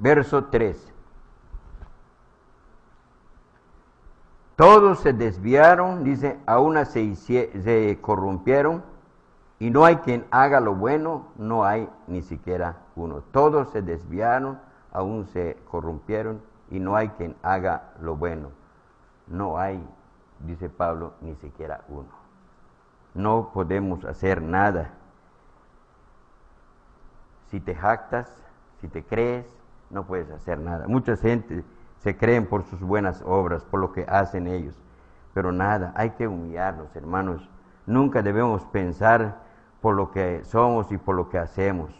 Verso 0.00 0.46
3. 0.46 0.92
Todos 4.56 5.00
se 5.00 5.12
desviaron, 5.12 6.04
dice, 6.04 6.38
aún 6.46 6.84
se, 6.84 7.14
se 7.14 7.98
corrompieron, 8.00 8.82
y 9.58 9.70
no 9.70 9.84
hay 9.84 9.96
quien 9.96 10.26
haga 10.30 10.60
lo 10.60 10.74
bueno, 10.74 11.28
no 11.36 11.64
hay 11.64 11.88
ni 12.06 12.22
siquiera 12.22 12.78
uno. 12.96 13.22
Todos 13.30 13.70
se 13.70 13.82
desviaron, 13.82 14.58
aún 14.92 15.26
se 15.26 15.56
corrompieron, 15.70 16.42
y 16.70 16.78
no 16.78 16.96
hay 16.96 17.08
quien 17.10 17.36
haga 17.42 17.92
lo 18.00 18.16
bueno. 18.16 18.50
No 19.26 19.58
hay, 19.58 19.86
dice 20.40 20.68
Pablo, 20.68 21.12
ni 21.20 21.34
siquiera 21.36 21.84
uno. 21.88 22.08
No 23.14 23.50
podemos 23.52 24.04
hacer 24.04 24.40
nada. 24.42 24.90
Si 27.48 27.60
te 27.60 27.74
jactas, 27.74 28.30
si 28.80 28.88
te 28.88 29.04
crees, 29.04 29.59
no 29.90 30.06
puedes 30.06 30.30
hacer 30.30 30.58
nada. 30.58 30.86
Mucha 30.88 31.16
gente 31.16 31.64
se 31.98 32.16
creen 32.16 32.46
por 32.46 32.64
sus 32.64 32.80
buenas 32.80 33.22
obras, 33.26 33.64
por 33.64 33.80
lo 33.80 33.92
que 33.92 34.06
hacen 34.08 34.46
ellos. 34.46 34.74
Pero 35.34 35.52
nada, 35.52 35.92
hay 35.96 36.10
que 36.10 36.26
humillarnos, 36.26 36.94
hermanos. 36.96 37.48
Nunca 37.86 38.22
debemos 38.22 38.64
pensar 38.66 39.42
por 39.80 39.94
lo 39.94 40.10
que 40.10 40.44
somos 40.44 40.90
y 40.92 40.98
por 40.98 41.16
lo 41.16 41.28
que 41.28 41.38
hacemos. 41.38 41.90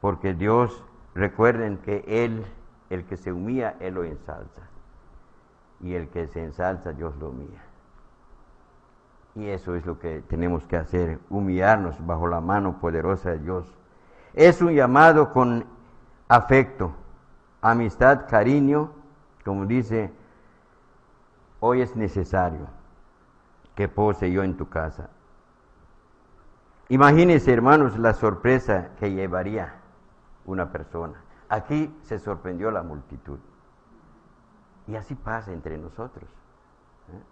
Porque 0.00 0.34
Dios, 0.34 0.84
recuerden 1.14 1.78
que 1.78 2.04
Él, 2.06 2.44
el 2.90 3.04
que 3.04 3.16
se 3.16 3.32
humilla, 3.32 3.76
Él 3.80 3.94
lo 3.94 4.04
ensalza. 4.04 4.62
Y 5.80 5.94
el 5.94 6.08
que 6.08 6.26
se 6.28 6.42
ensalza, 6.42 6.92
Dios 6.92 7.16
lo 7.16 7.30
humilla. 7.30 7.62
Y 9.34 9.48
eso 9.48 9.74
es 9.74 9.86
lo 9.86 9.98
que 9.98 10.22
tenemos 10.28 10.66
que 10.66 10.76
hacer, 10.76 11.18
humillarnos 11.30 12.04
bajo 12.04 12.26
la 12.26 12.40
mano 12.40 12.78
poderosa 12.80 13.30
de 13.30 13.38
Dios. 13.38 13.74
Es 14.34 14.60
un 14.60 14.74
llamado 14.74 15.32
con 15.32 15.64
afecto, 16.32 16.94
amistad, 17.60 18.26
cariño, 18.26 18.90
como 19.44 19.66
dice, 19.66 20.10
hoy 21.60 21.82
es 21.82 21.94
necesario 21.94 22.68
que 23.74 23.86
pose 23.86 24.32
yo 24.32 24.42
en 24.42 24.56
tu 24.56 24.70
casa. 24.70 25.10
Imagínense, 26.88 27.52
hermanos, 27.52 27.98
la 27.98 28.14
sorpresa 28.14 28.92
que 28.98 29.12
llevaría 29.12 29.74
una 30.46 30.72
persona. 30.72 31.22
Aquí 31.50 31.94
se 32.02 32.18
sorprendió 32.18 32.70
la 32.70 32.82
multitud. 32.82 33.38
Y 34.86 34.96
así 34.96 35.14
pasa 35.14 35.52
entre 35.52 35.76
nosotros. 35.76 36.30
¿eh? 37.10 37.22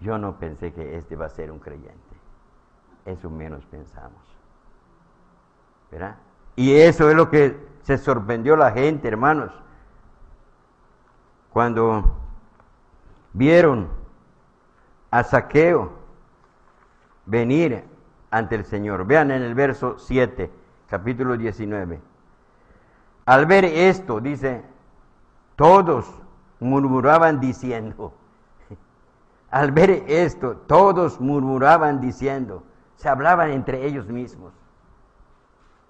Yo 0.00 0.16
no 0.16 0.38
pensé 0.38 0.72
que 0.72 0.96
este 0.96 1.14
va 1.14 1.26
a 1.26 1.28
ser 1.28 1.52
un 1.52 1.58
creyente. 1.58 2.16
Eso 3.04 3.28
menos 3.28 3.66
pensamos. 3.66 4.22
¿Verdad? 5.90 6.16
Y 6.56 6.74
eso 6.74 7.08
es 7.10 7.16
lo 7.16 7.30
que 7.30 7.56
se 7.82 7.98
sorprendió 7.98 8.56
la 8.56 8.70
gente, 8.72 9.08
hermanos 9.08 9.52
cuando 11.52 12.16
vieron 13.32 13.88
a 15.10 15.22
Saqueo 15.22 15.92
venir 17.26 17.84
ante 18.30 18.54
el 18.54 18.64
Señor. 18.64 19.06
Vean 19.06 19.30
en 19.30 19.42
el 19.42 19.54
verso 19.54 19.98
7, 19.98 20.50
capítulo 20.88 21.36
19. 21.36 22.00
Al 23.26 23.46
ver 23.46 23.66
esto, 23.66 24.20
dice, 24.20 24.64
todos 25.54 26.10
murmuraban 26.58 27.38
diciendo, 27.38 28.14
al 29.50 29.72
ver 29.72 30.04
esto, 30.08 30.56
todos 30.66 31.20
murmuraban 31.20 32.00
diciendo, 32.00 32.64
se 32.96 33.08
hablaban 33.08 33.50
entre 33.50 33.84
ellos 33.84 34.08
mismos. 34.08 34.54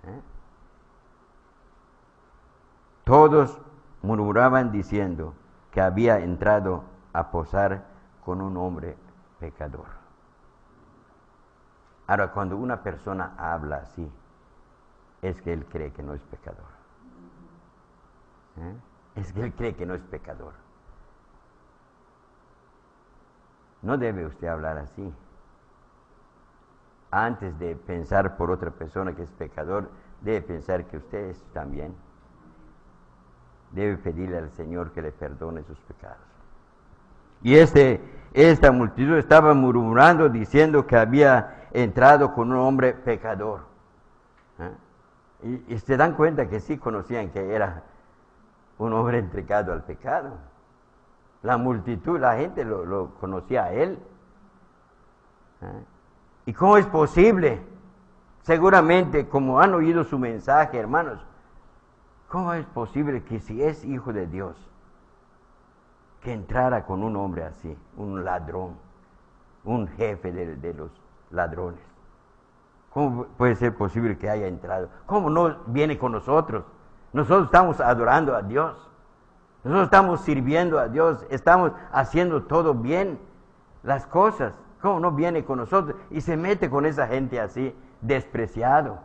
¿Eh? 0.05 0.21
Todos 3.05 3.61
murmuraban 4.03 4.73
diciendo, 4.73 5.35
que 5.73 5.81
había 5.81 6.21
entrado 6.21 6.85
a 7.13 7.31
posar 7.31 7.85
con 8.25 8.41
un 8.41 8.57
hombre 8.57 8.97
pecador. 9.41 9.87
Ahora, 12.07 12.31
cuando 12.31 12.57
una 12.57 12.83
persona 12.83 13.35
habla 13.39 13.77
así, 13.79 14.09
es 15.23 15.41
que 15.41 15.53
él 15.53 15.65
cree 15.65 15.93
que 15.93 16.03
no 16.03 16.15
es 16.15 16.21
pecador. 16.23 16.67
¿Eh? 18.59 18.77
Es 19.17 19.33
que 19.33 19.43
él 19.43 19.53
cree 19.55 19.75
que 19.75 19.87
no 19.87 19.95
es 19.95 20.03
pecador. 20.03 20.53
No 23.81 23.97
debe 23.97 24.27
usted 24.27 24.47
hablar 24.47 24.79
así. 24.79 25.13
Antes 27.11 27.59
de 27.59 27.77
pensar 27.77 28.37
por 28.37 28.51
otra 28.51 28.71
persona 28.71 29.15
que 29.15 29.23
es 29.23 29.31
pecador, 29.31 29.91
debe 30.21 30.43
pensar 30.43 30.85
que 30.85 30.99
usted 30.99 31.31
es 31.31 31.43
también 31.53 31.95
debe 33.73 33.97
pedirle 33.97 34.39
al 34.39 34.51
Señor 34.53 34.93
que 34.93 35.03
le 35.03 35.13
perdone 35.13 35.63
sus 35.65 35.79
pecados. 35.81 36.19
Y 37.43 37.57
este, 37.57 38.01
esta 38.33 38.71
multitud 38.71 39.17
estaba 39.17 39.55
murmurando 39.55 40.29
diciendo 40.29 40.87
que 40.87 40.97
había 40.97 41.69
entrado 41.73 42.33
con 42.33 42.53
un 42.53 42.59
hombre 42.59 42.93
pecador. 42.93 43.61
¿eh? 44.59 45.65
Y, 45.69 45.79
se 45.79 45.97
dan 45.97 46.15
cuenta 46.15 46.49
que 46.49 46.61
sí 46.61 46.79
conocían 46.79 47.31
que 47.31 47.55
era 47.55 47.83
un 48.79 48.93
hombre 48.93 49.19
entregado 49.19 49.73
al 49.73 49.83
pecado. 49.83 50.31
La 51.43 51.57
multitud, 51.57 52.21
la 52.21 52.37
gente 52.37 52.65
lo, 52.65 53.15
conocía 53.21 53.65
a 53.65 53.73
él. 53.73 53.99
¿eh? 55.63 55.85
¿Y 56.47 56.53
cómo 56.53 56.77
es 56.77 56.87
posible? 56.87 57.61
Seguramente, 58.43 59.29
como 59.29 59.61
han 59.61 59.75
oído 59.75 60.05
su 60.05 60.19
mensaje, 60.19 60.79
hermanos, 60.79 61.25
¿Cómo 62.33 62.55
es 62.55 62.65
posible 62.65 63.23
que 63.25 63.41
si 63.41 63.63
es 63.63 63.85
hijo 63.85 64.11
de 64.11 64.27
Dios, 64.27 64.57
que 66.23 66.33
entrara 66.33 66.87
con 66.87 67.03
un 67.03 67.15
hombre 67.15 67.45
así, 67.45 67.77
un 67.99 68.25
ladrón, 68.25 68.77
un 69.65 69.87
jefe 69.87 70.33
de, 70.33 70.73
los 70.73 70.91
ladrones? 71.31 71.83
¿Cómo 72.89 73.27
puede 73.37 73.55
ser 73.57 73.77
posible 73.77 74.17
que 74.17 74.31
haya 74.31 74.47
entrado? 74.47 74.89
¿Cómo 75.05 75.29
no 75.29 75.59
viene 75.67 75.99
con 75.99 76.13
nosotros? 76.13 76.65
Nosotros 77.13 77.45
estamos 77.45 77.81
adorando 77.83 78.35
a 78.35 78.41
Dios. 78.41 78.79
Nosotros 79.63 79.85
estamos 79.85 80.23
sirviendo 80.23 80.79
a 80.79 80.89
Dios. 80.89 81.27
Estamos 81.29 81.73
haciendo 81.93 82.45
todo 82.45 82.73
bien. 82.73 83.19
Las 83.83 84.07
cosas. 84.07 84.55
¿Cómo 84.81 85.01
no 85.01 85.13
viene 85.13 85.45
con 85.45 85.59
nosotros? 85.59 86.01
Y 86.09 86.23
se 86.23 86.39
mete 86.39 86.71
con 86.71 86.87
esa 86.87 87.07
gente 87.09 87.39
así, 87.39 87.77
despreciado. 88.01 89.01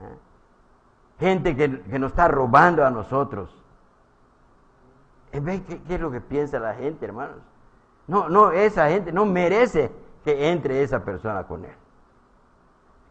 ¿Eh? 0.00 0.27
Gente 1.18 1.56
que, 1.56 1.68
nos 1.98 2.10
está 2.10 2.28
robando 2.28 2.84
a 2.84 2.90
nosotros. 2.90 3.54
¿Ven 5.32 5.64
qué, 5.64 5.80
es 5.88 6.00
lo 6.00 6.10
que 6.10 6.20
piensa 6.20 6.58
la 6.58 6.74
gente, 6.74 7.04
hermanos? 7.04 7.38
No, 8.06 8.28
no, 8.28 8.52
esa 8.52 8.88
gente 8.88 9.12
no 9.12 9.26
merece 9.26 9.92
que 10.24 10.50
entre 10.50 10.82
esa 10.82 11.04
persona 11.04 11.44
con 11.44 11.64
él. 11.64 11.74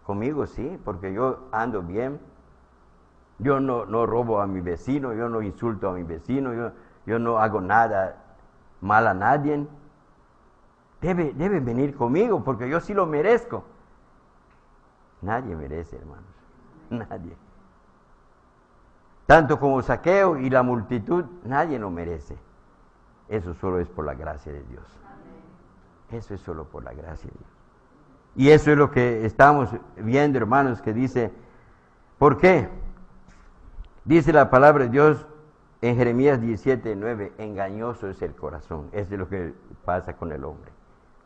Conmigo 0.06 0.48
sí, 0.48 0.80
porque 0.84 1.14
yo 1.14 1.48
ando 1.52 1.84
bien. 1.84 2.20
Yo 3.40 3.60
no, 3.60 3.86
no 3.86 4.08
robo 4.08 4.42
a 4.42 4.48
mi 4.48 4.62
vecino, 4.62 5.14
yo 5.14 5.30
no 5.30 5.44
insulto 5.44 5.90
a 5.90 5.94
mi 5.94 6.02
vecino, 6.02 6.54
yo, 6.56 6.72
yo 7.06 7.20
no 7.20 7.38
hago 7.38 7.62
nada 7.62 8.16
mal 8.82 9.06
a 9.06 9.14
nadie. 9.14 9.68
Debe, 11.02 11.34
debe 11.34 11.60
venir 11.60 11.96
conmigo 11.96 12.44
porque 12.44 12.68
yo 12.68 12.80
sí 12.80 12.96
lo 12.96 13.06
merezco. 13.06 13.64
Nadie 15.22 15.56
merece, 15.56 15.98
hermanos. 15.98 16.26
Nadie 16.90 17.47
tanto 19.28 19.60
como 19.60 19.82
saqueo 19.82 20.38
y 20.38 20.50
la 20.50 20.64
multitud, 20.64 21.26
nadie 21.44 21.78
lo 21.78 21.92
merece. 21.92 22.38
Eso 23.28 23.54
solo 23.54 23.80
es 23.80 23.90
por 23.90 24.06
la 24.06 24.16
gracia 24.16 24.54
de 24.54 24.64
Dios. 24.64 24.86
Eso 26.10 26.34
es 26.34 26.42
solo 26.42 26.64
por 26.64 26.84
la 26.84 26.94
gracia 26.94 27.30
de 27.30 27.38
Dios. 27.38 27.52
Y 28.38 28.50
eso 28.52 28.72
es 28.72 28.78
lo 28.78 28.90
que 28.90 29.26
estamos 29.26 29.70
viendo, 29.98 30.38
hermanos, 30.38 30.82
que 30.82 30.94
dice, 30.94 31.34
¿por 32.18 32.38
qué? 32.38 32.70
Dice 34.06 34.32
la 34.32 34.50
palabra 34.50 34.86
de 34.86 34.92
Dios 34.92 35.28
en 35.82 35.98
Jeremías 35.98 36.40
17, 36.40 36.96
9, 36.96 37.34
engañoso 37.38 38.10
es 38.10 38.22
el 38.22 38.34
corazón. 38.34 38.88
Eso 38.94 39.14
es 39.14 39.20
lo 39.20 39.28
que 39.28 39.54
pasa 39.84 40.16
con 40.16 40.32
el 40.32 40.46
hombre. 40.46 40.72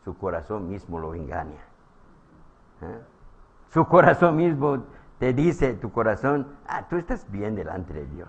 Su 0.04 0.18
corazón 0.18 0.68
mismo 0.68 0.98
lo 0.98 1.14
engaña. 1.14 1.60
¿Eh? 2.80 2.98
Su 3.68 3.86
corazón 3.86 4.36
mismo 4.36 4.84
te 5.22 5.32
dice 5.32 5.74
tu 5.74 5.92
corazón, 5.92 6.48
ah, 6.66 6.88
tú 6.88 6.96
estás 6.96 7.30
bien 7.30 7.54
delante 7.54 7.94
de 7.94 8.06
Dios. 8.06 8.28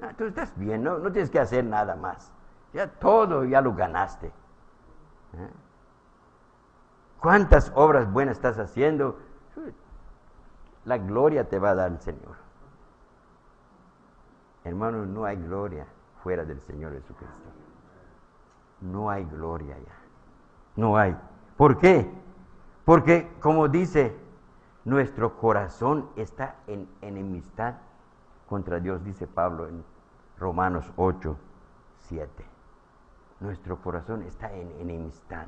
Ah, 0.00 0.14
tú 0.16 0.24
estás 0.24 0.50
bien, 0.56 0.82
no, 0.82 0.96
no 0.96 1.12
tienes 1.12 1.28
que 1.28 1.38
hacer 1.38 1.62
nada 1.62 1.94
más. 1.94 2.32
Ya 2.72 2.88
todo 2.88 3.44
ya 3.44 3.60
lo 3.60 3.74
ganaste. 3.74 4.28
¿Eh? 4.28 5.50
¿Cuántas 7.20 7.70
obras 7.74 8.10
buenas 8.10 8.38
estás 8.38 8.58
haciendo? 8.58 9.18
La 10.86 10.96
gloria 10.96 11.46
te 11.46 11.58
va 11.58 11.72
a 11.72 11.74
dar 11.74 11.90
el 11.90 12.00
Señor. 12.00 12.36
Hermano, 14.64 15.04
no 15.04 15.26
hay 15.26 15.36
gloria 15.36 15.84
fuera 16.22 16.46
del 16.46 16.62
Señor 16.62 16.94
Jesucristo. 16.94 17.50
No 18.80 19.10
hay 19.10 19.26
gloria 19.26 19.76
ya. 19.76 19.94
No 20.76 20.96
hay. 20.96 21.14
¿Por 21.58 21.76
qué? 21.76 22.10
Porque 22.86 23.30
como 23.38 23.68
dice 23.68 24.27
nuestro 24.88 25.36
corazón 25.36 26.08
está 26.16 26.56
en 26.66 26.88
enemistad 27.02 27.74
contra 28.48 28.80
Dios, 28.80 29.04
dice 29.04 29.26
Pablo 29.26 29.68
en 29.68 29.84
Romanos 30.38 30.90
8, 30.96 31.36
7. 32.08 32.44
Nuestro 33.40 33.76
corazón 33.82 34.22
está 34.22 34.50
en 34.52 34.70
enemistad. 34.80 35.46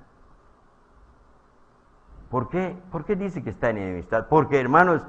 ¿Por 2.31 2.49
qué? 2.51 2.77
¿Por 2.93 3.05
qué 3.05 3.17
dice 3.17 3.43
que 3.43 3.51
está 3.51 3.71
en 3.71 3.79
enemistad? 3.79 4.27
Porque, 4.29 4.61
hermanos, 4.61 5.03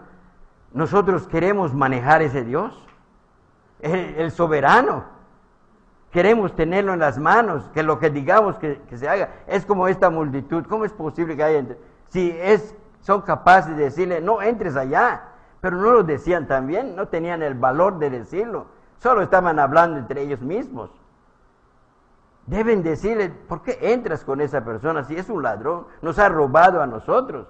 nosotros 0.73 1.27
queremos 1.27 1.73
manejar 1.73 2.21
ese 2.21 2.43
Dios, 2.43 2.87
el, 3.81 4.31
soberano. 4.31 5.03
Queremos 6.09 6.55
tenerlo 6.55 6.93
en 6.93 6.99
las 6.99 7.19
manos, 7.19 7.69
que 7.73 7.83
lo 7.83 7.99
que 7.99 8.09
digamos 8.09 8.57
que, 8.57 8.81
se 8.95 9.09
haga. 9.09 9.29
Es 9.45 9.65
como 9.65 9.87
esta 9.87 10.09
multitud. 10.09 10.65
¿Cómo 10.67 10.85
es 10.85 10.93
posible 10.93 11.35
que 11.35 11.43
haya... 11.43 11.65
Si 12.07 12.31
es, 12.31 12.75
son 13.01 13.21
capaces 13.21 13.75
de 13.75 13.83
decirle, 13.83 14.21
no 14.21 14.41
entres 14.41 14.75
allá, 14.75 15.23
pero 15.59 15.77
no 15.77 15.91
lo 15.91 16.03
decían 16.03 16.47
también, 16.47 16.95
no 16.95 17.07
tenían 17.07 17.41
el 17.43 17.55
valor 17.55 17.99
de 17.99 18.09
decirlo, 18.09 18.67
solo 18.97 19.21
estaban 19.21 19.59
hablando 19.59 19.97
entre 19.97 20.21
ellos 20.21 20.41
mismos. 20.41 20.89
Deben 22.47 22.83
decirle, 22.83 23.29
¿por 23.29 23.61
qué 23.61 23.77
entras 23.81 24.23
con 24.23 24.41
esa 24.41 24.65
persona 24.65 25.03
si 25.03 25.15
es 25.15 25.29
un 25.29 25.43
ladrón? 25.43 25.85
Nos 26.01 26.17
ha 26.19 26.27
robado 26.27 26.81
a 26.81 26.87
nosotros. 26.87 27.47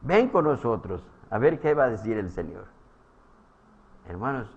Ven 0.00 0.28
con 0.28 0.44
nosotros 0.44 1.02
a 1.30 1.38
ver 1.38 1.58
qué 1.60 1.74
va 1.74 1.84
a 1.84 1.90
decir 1.90 2.16
el 2.16 2.30
Señor. 2.30 2.64
Hermanos, 4.08 4.48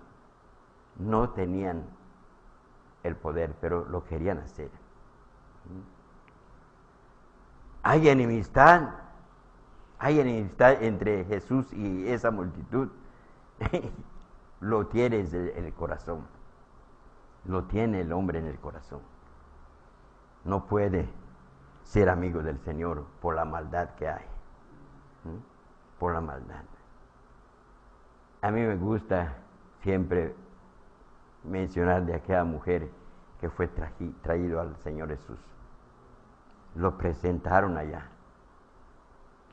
no 0.96 1.30
tenían 1.30 1.84
el 3.02 3.16
poder, 3.16 3.54
pero 3.60 3.84
lo 3.86 4.04
querían 4.04 4.38
hacer. 4.38 4.70
Hay 7.82 8.08
enemistad, 8.08 8.90
hay 10.00 10.18
enemistad 10.18 10.82
entre 10.82 11.24
Jesús 11.24 11.72
y 11.72 12.08
esa 12.08 12.32
multitud. 12.32 12.88
lo 14.60 14.88
tiene 14.88 15.20
en 15.20 15.64
el 15.64 15.72
corazón, 15.74 16.26
lo 17.44 17.64
tiene 17.64 18.00
el 18.00 18.12
hombre 18.12 18.40
en 18.40 18.46
el 18.46 18.58
corazón 18.58 19.00
no 20.44 20.66
puede 20.66 21.08
ser 21.82 22.08
amigo 22.08 22.42
del 22.42 22.58
Señor 22.60 23.04
por 23.20 23.34
la 23.34 23.44
maldad 23.44 23.90
que 23.96 24.08
hay. 24.08 24.24
Por 25.98 26.14
la 26.14 26.20
maldad. 26.20 26.64
A 28.42 28.50
mí 28.50 28.60
me 28.62 28.76
gusta 28.76 29.36
siempre 29.82 30.34
mencionar 31.44 32.06
de 32.06 32.14
aquella 32.14 32.44
mujer 32.44 32.88
que 33.40 33.50
fue 33.50 33.68
traído 34.22 34.60
al 34.60 34.76
Señor 34.78 35.08
Jesús. 35.08 35.38
Lo 36.74 36.96
presentaron 36.96 37.76
allá. 37.76 38.08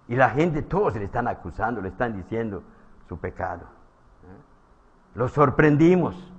Y 0.08 0.16
la 0.16 0.30
gente, 0.30 0.62
todos 0.62 0.95
le 0.95 1.03
están 1.03 1.28
acusando, 1.28 1.82
le 1.82 1.89
están 1.89 2.16
diciendo 2.16 2.64
su 3.08 3.18
pecado. 3.18 3.66
Lo 5.16 5.28
sorprendimos. 5.28 6.34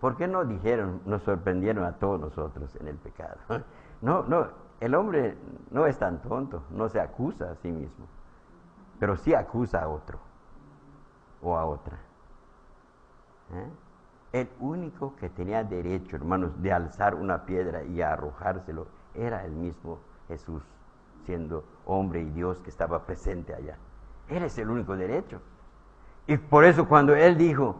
¿Por 0.00 0.16
qué 0.16 0.26
no 0.28 0.44
dijeron, 0.44 1.02
nos 1.04 1.22
sorprendieron 1.22 1.84
a 1.84 1.92
todos 1.92 2.20
nosotros 2.20 2.74
en 2.76 2.88
el 2.88 2.96
pecado? 2.96 3.36
No, 4.00 4.22
no, 4.22 4.48
el 4.80 4.94
hombre 4.94 5.36
no 5.70 5.86
es 5.86 5.98
tan 5.98 6.22
tonto, 6.22 6.62
no 6.70 6.88
se 6.88 7.00
acusa 7.00 7.50
a 7.50 7.54
sí 7.56 7.70
mismo, 7.70 8.06
pero 9.00 9.16
sí 9.16 9.34
acusa 9.34 9.82
a 9.82 9.88
otro 9.88 10.18
o 11.42 11.56
a 11.56 11.64
otra. 11.64 11.98
¿Eh? 13.54 13.70
El 14.32 14.48
único 14.60 15.16
que 15.16 15.30
tenía 15.30 15.64
derecho, 15.64 16.16
hermanos, 16.16 16.62
de 16.62 16.72
alzar 16.72 17.14
una 17.14 17.44
piedra 17.44 17.82
y 17.82 18.02
arrojárselo 18.02 18.86
era 19.14 19.44
el 19.44 19.52
mismo 19.52 19.98
Jesús, 20.28 20.62
siendo 21.28 21.62
hombre 21.84 22.22
y 22.22 22.30
Dios 22.30 22.58
que 22.62 22.70
estaba 22.70 23.04
presente 23.04 23.54
allá. 23.54 23.76
Él 24.28 24.44
es 24.44 24.56
el 24.56 24.70
único 24.70 24.96
derecho. 24.96 25.42
Y 26.26 26.38
por 26.38 26.64
eso 26.64 26.88
cuando 26.88 27.14
él 27.14 27.36
dijo, 27.36 27.76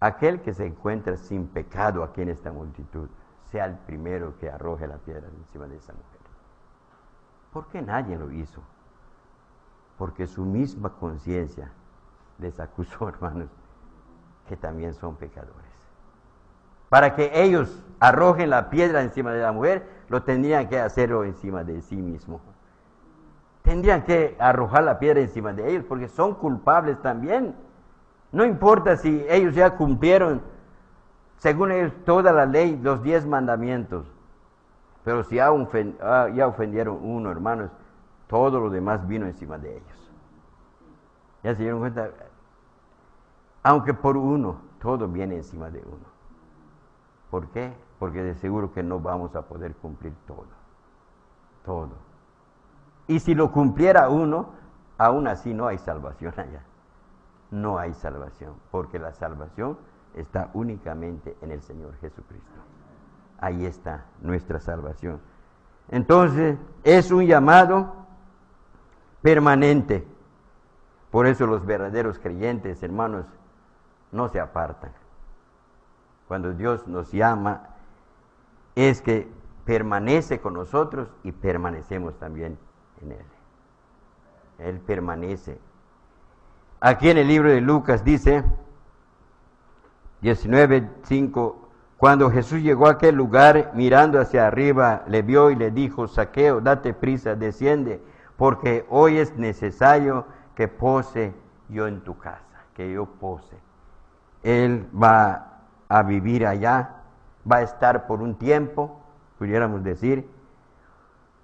Aquel 0.00 0.40
que 0.40 0.54
se 0.54 0.64
encuentra 0.66 1.18
sin 1.18 1.46
pecado 1.46 2.02
aquí 2.02 2.22
en 2.22 2.30
esta 2.30 2.52
multitud, 2.52 3.08
sea 3.50 3.66
el 3.66 3.76
primero 3.76 4.38
que 4.38 4.50
arroje 4.50 4.86
la 4.86 4.96
piedra 4.96 5.28
encima 5.28 5.66
de 5.66 5.76
esa 5.76 5.92
mujer. 5.92 6.20
¿Por 7.52 7.68
qué 7.68 7.82
nadie 7.82 8.16
lo 8.16 8.30
hizo? 8.30 8.62
Porque 9.98 10.26
su 10.26 10.44
misma 10.44 10.90
conciencia 10.90 11.70
les 12.38 12.58
acusó, 12.60 13.08
hermanos, 13.10 13.50
que 14.48 14.56
también 14.56 14.94
son 14.94 15.16
pecadores. 15.16 15.72
Para 16.88 17.14
que 17.14 17.42
ellos 17.42 17.82
arrojen 18.00 18.50
la 18.50 18.70
piedra 18.70 19.02
encima 19.02 19.32
de 19.32 19.42
la 19.42 19.52
mujer, 19.52 20.03
lo 20.08 20.22
tendrían 20.22 20.68
que 20.68 20.78
hacerlo 20.78 21.24
encima 21.24 21.64
de 21.64 21.80
sí 21.82 21.96
mismo. 21.96 22.40
Tendrían 23.62 24.02
que 24.02 24.36
arrojar 24.38 24.84
la 24.84 24.98
piedra 24.98 25.20
encima 25.20 25.52
de 25.52 25.70
ellos 25.70 25.84
porque 25.88 26.08
son 26.08 26.34
culpables 26.34 27.00
también 27.00 27.54
no 28.34 28.44
importa 28.44 28.96
si 28.96 29.24
ellos 29.28 29.54
ya 29.54 29.76
cumplieron, 29.76 30.42
según 31.38 31.70
ellos, 31.70 31.92
toda 32.04 32.32
la 32.32 32.44
ley, 32.44 32.76
los 32.82 33.00
diez 33.00 33.24
mandamientos. 33.24 34.08
Pero 35.04 35.22
si 35.22 35.36
ya, 35.36 35.52
ah, 36.02 36.28
ya 36.34 36.48
ofendieron 36.48 36.98
uno, 37.00 37.30
hermanos, 37.30 37.70
todo 38.26 38.58
lo 38.58 38.70
demás 38.70 39.06
vino 39.06 39.26
encima 39.26 39.56
de 39.56 39.76
ellos. 39.76 40.10
¿Ya 41.44 41.54
se 41.54 41.62
dieron 41.62 41.78
cuenta? 41.78 42.10
Aunque 43.62 43.94
por 43.94 44.16
uno, 44.16 44.56
todo 44.80 45.06
viene 45.06 45.36
encima 45.36 45.70
de 45.70 45.78
uno. 45.78 46.06
¿Por 47.30 47.46
qué? 47.50 47.72
Porque 48.04 48.22
de 48.22 48.34
seguro 48.34 48.70
que 48.72 48.82
no 48.82 49.00
vamos 49.00 49.34
a 49.34 49.42
poder 49.42 49.74
cumplir 49.76 50.12
todo. 50.26 50.46
Todo. 51.64 51.92
Y 53.06 53.20
si 53.20 53.34
lo 53.34 53.50
cumpliera 53.50 54.10
uno, 54.10 54.50
aún 54.98 55.26
así 55.26 55.54
no 55.54 55.66
hay 55.66 55.78
salvación 55.78 56.34
allá 56.36 56.62
no 57.54 57.78
hay 57.78 57.94
salvación, 57.94 58.54
porque 58.70 58.98
la 58.98 59.12
salvación 59.12 59.78
está 60.14 60.50
únicamente 60.54 61.36
en 61.40 61.52
el 61.52 61.62
Señor 61.62 61.94
Jesucristo. 62.00 62.50
Ahí 63.38 63.64
está 63.64 64.04
nuestra 64.20 64.60
salvación. 64.60 65.20
Entonces, 65.88 66.58
es 66.82 67.10
un 67.10 67.26
llamado 67.26 67.94
permanente. 69.22 70.06
Por 71.10 71.26
eso 71.26 71.46
los 71.46 71.64
verdaderos 71.64 72.18
creyentes, 72.18 72.82
hermanos, 72.82 73.26
no 74.10 74.28
se 74.28 74.40
apartan. 74.40 74.92
Cuando 76.26 76.54
Dios 76.54 76.88
nos 76.88 77.12
llama, 77.12 77.68
es 78.74 79.02
que 79.02 79.28
permanece 79.64 80.40
con 80.40 80.54
nosotros 80.54 81.08
y 81.22 81.32
permanecemos 81.32 82.18
también 82.18 82.58
en 83.02 83.12
Él. 83.12 83.26
Él 84.58 84.80
permanece 84.80 85.58
Aquí 86.86 87.08
en 87.08 87.16
el 87.16 87.28
libro 87.28 87.48
de 87.48 87.62
Lucas 87.62 88.04
dice 88.04 88.44
19:5 90.20 91.54
cuando 91.96 92.30
Jesús 92.30 92.60
llegó 92.60 92.88
a 92.88 92.90
aquel 92.90 93.14
lugar, 93.14 93.70
mirando 93.74 94.20
hacia 94.20 94.46
arriba, 94.46 95.02
le 95.06 95.22
vio 95.22 95.50
y 95.50 95.54
le 95.54 95.70
dijo, 95.70 96.08
Saqueo, 96.08 96.60
date 96.60 96.92
prisa, 96.92 97.36
desciende, 97.36 98.02
porque 98.36 98.84
hoy 98.90 99.16
es 99.16 99.34
necesario 99.38 100.26
que 100.54 100.68
pose 100.68 101.32
yo 101.70 101.86
en 101.86 102.02
tu 102.02 102.18
casa, 102.18 102.66
que 102.74 102.92
yo 102.92 103.06
pose. 103.06 103.56
Él 104.42 104.86
va 104.94 105.62
a 105.88 106.02
vivir 106.02 106.46
allá, 106.46 107.03
va 107.50 107.56
a 107.56 107.62
estar 107.62 108.06
por 108.06 108.22
un 108.22 108.34
tiempo, 108.36 109.00
pudiéramos 109.38 109.82
decir. 109.82 110.28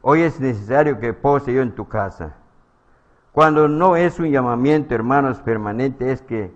Hoy 0.02 0.22
es 0.22 0.40
necesario 0.40 0.98
que 0.98 1.12
pose 1.12 1.52
yo 1.52 1.62
en 1.62 1.74
tu 1.74 1.88
casa. 1.88 2.34
Cuando 3.32 3.68
no 3.68 3.96
es 3.96 4.18
un 4.18 4.30
llamamiento, 4.30 4.94
hermanos, 4.94 5.40
permanente, 5.40 6.10
es 6.10 6.22
que 6.22 6.52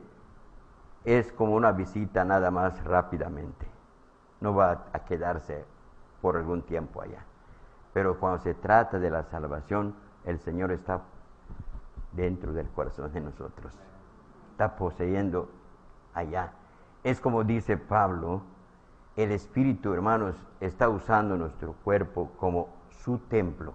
es 1.05 1.31
como 1.33 1.55
una 1.55 1.73
visita 1.73 2.25
nada 2.25 2.51
más 2.51 2.83
rápidamente. 2.85 3.67
No 4.41 4.55
va 4.55 4.87
a 4.93 5.05
quedarse 5.05 5.65
por 6.21 6.37
algún 6.37 6.63
tiempo 6.63 7.03
allá. 7.03 7.25
Pero 7.93 8.19
cuando 8.19 8.43
se 8.43 8.55
trata 8.55 8.99
de 8.99 9.11
la 9.11 9.23
salvación, 9.25 9.95
el 10.25 10.41
Señor 10.41 10.73
está 10.73 11.03
dentro 12.13 12.53
del 12.53 12.69
corazón 12.69 13.13
de 13.13 13.21
nosotros. 13.21 13.73
Está 14.53 14.77
poseyendo 14.77 15.49
allá. 16.15 16.53
Es 17.05 17.21
como 17.21 17.45
dice 17.45 17.77
Pablo, 17.77 18.43
el 19.17 19.31
Espíritu, 19.31 19.93
hermanos, 19.93 20.35
está 20.61 20.89
usando 20.89 21.37
nuestro 21.37 21.75
cuerpo 21.85 22.33
como 22.39 22.69
su 22.91 23.19
templo. 23.19 23.75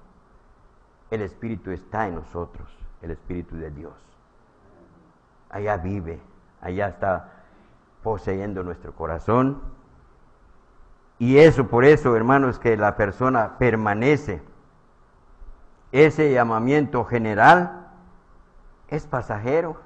El 1.11 1.21
Espíritu 1.21 1.71
está 1.71 2.07
en 2.07 2.15
nosotros 2.15 2.67
el 3.01 3.11
Espíritu 3.11 3.55
de 3.55 3.71
Dios. 3.71 3.93
Allá 5.49 5.77
vive, 5.77 6.19
allá 6.61 6.89
está 6.89 7.31
poseyendo 8.03 8.63
nuestro 8.63 8.93
corazón. 8.93 9.61
Y 11.17 11.37
eso, 11.37 11.67
por 11.67 11.85
eso, 11.85 12.15
hermanos, 12.15 12.59
que 12.59 12.77
la 12.77 12.95
persona 12.95 13.57
permanece. 13.57 14.41
Ese 15.91 16.31
llamamiento 16.31 17.03
general 17.05 17.87
es 18.87 19.07
pasajero. 19.07 19.79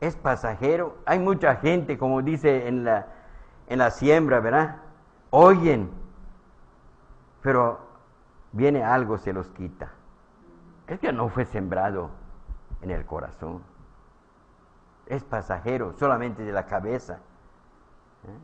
Es 0.00 0.16
pasajero. 0.16 0.98
Hay 1.06 1.18
mucha 1.18 1.56
gente, 1.56 1.98
como 1.98 2.22
dice 2.22 2.68
en 2.68 2.84
la, 2.84 3.06
en 3.66 3.78
la 3.78 3.90
siembra, 3.90 4.40
¿verdad? 4.40 4.76
Oyen, 5.30 5.90
pero 7.42 7.80
viene 8.52 8.82
algo, 8.82 9.18
se 9.18 9.32
los 9.32 9.48
quita. 9.50 9.92
Es 10.86 10.98
que 10.98 11.12
no 11.12 11.28
fue 11.28 11.44
sembrado 11.44 12.10
en 12.82 12.90
el 12.90 13.04
corazón. 13.06 13.62
Es 15.06 15.22
pasajero, 15.22 15.92
solamente 15.98 16.42
de 16.44 16.52
la 16.52 16.66
cabeza. 16.66 17.14
¿eh? 18.24 18.38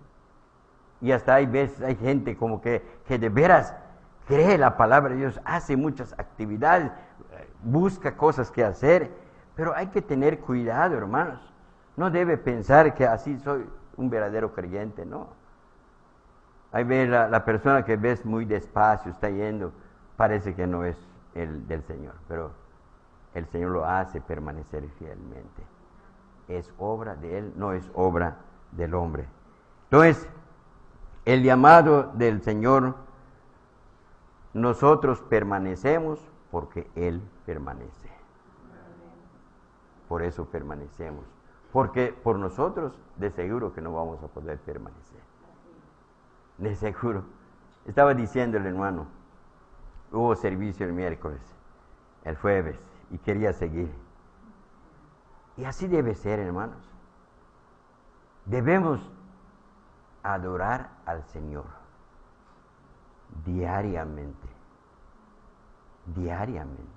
Y 1.01 1.13
hasta 1.13 1.35
hay 1.35 1.47
veces, 1.47 1.83
hay 1.83 1.97
gente 1.97 2.37
como 2.37 2.61
que, 2.61 3.01
que 3.07 3.19
de 3.19 3.29
veras 3.29 3.75
cree 4.27 4.59
la 4.59 4.77
palabra 4.77 5.11
de 5.11 5.21
Dios, 5.21 5.41
hace 5.45 5.77
muchas 5.77 6.13
actividades, 6.19 6.91
busca 7.63 8.17
cosas 8.17 8.51
que 8.51 8.65
hacer, 8.65 9.11
pero 9.57 9.75
hay 9.75 9.89
que 9.89 10.03
tener 10.03 10.39
cuidado, 10.39 10.97
hermanos. 10.97 11.41
No 11.97 12.11
debe 12.11 12.37
pensar 12.37 12.95
que 12.95 13.07
así 13.07 13.39
soy 13.39 13.67
un 13.97 14.11
verdadero 14.11 14.53
creyente, 14.53 15.07
no. 15.07 15.29
Ahí 16.71 16.85
ve 16.85 17.07
la, 17.07 17.27
la 17.29 17.45
persona 17.45 17.85
que 17.85 17.97
ves 17.97 18.25
muy 18.27 18.45
despacio, 18.45 19.11
está 19.11 19.31
yendo, 19.31 19.73
parece 20.17 20.55
que 20.55 20.67
no 20.67 20.85
es 20.85 20.97
el 21.35 21.67
del 21.67 21.83
Señor, 21.85 22.15
pero 22.29 22.51
el 23.33 23.47
Señor 23.47 23.71
lo 23.71 23.87
hace 23.87 24.21
permanecer 24.21 24.87
fielmente. 24.99 25.63
Es 26.49 26.73
obra 26.79 27.17
de 27.17 27.39
Él, 27.39 27.53
no 27.57 27.73
es 27.73 27.91
obra 27.95 28.37
del 28.73 28.95
hombre. 28.95 29.27
Entonces, 29.85 30.29
el 31.25 31.43
llamado 31.43 32.13
del 32.15 32.43
Señor, 32.43 32.95
nosotros 34.53 35.23
permanecemos 35.23 36.21
porque 36.51 36.91
Él 36.95 37.23
permanece. 37.47 38.16
Por 40.09 40.23
eso 40.23 40.47
permanecemos. 40.47 41.25
Porque 41.73 42.13
por 42.13 42.39
nosotros 42.39 42.99
de 43.17 43.31
seguro 43.31 43.73
que 43.73 43.81
no 43.81 43.93
vamos 43.93 44.23
a 44.23 44.29
poder 44.29 44.59
permanecer. 44.59 45.21
De 46.59 46.75
seguro. 46.75 47.25
Estaba 47.85 48.15
diciendo 48.15 48.57
el 48.57 48.67
hermano, 48.67 49.07
hubo 50.13 50.35
servicio 50.35 50.87
el 50.87 50.93
miércoles, 50.93 51.41
el 52.25 52.37
jueves, 52.37 52.79
y 53.11 53.19
quería 53.19 53.53
seguir. 53.53 53.93
Y 55.57 55.65
así 55.65 55.87
debe 55.87 56.15
ser, 56.15 56.39
hermanos. 56.39 56.83
Debemos 58.45 59.01
adorar 60.23 60.91
al 61.05 61.23
Señor 61.25 61.65
diariamente. 63.45 64.49
Diariamente. 66.07 66.96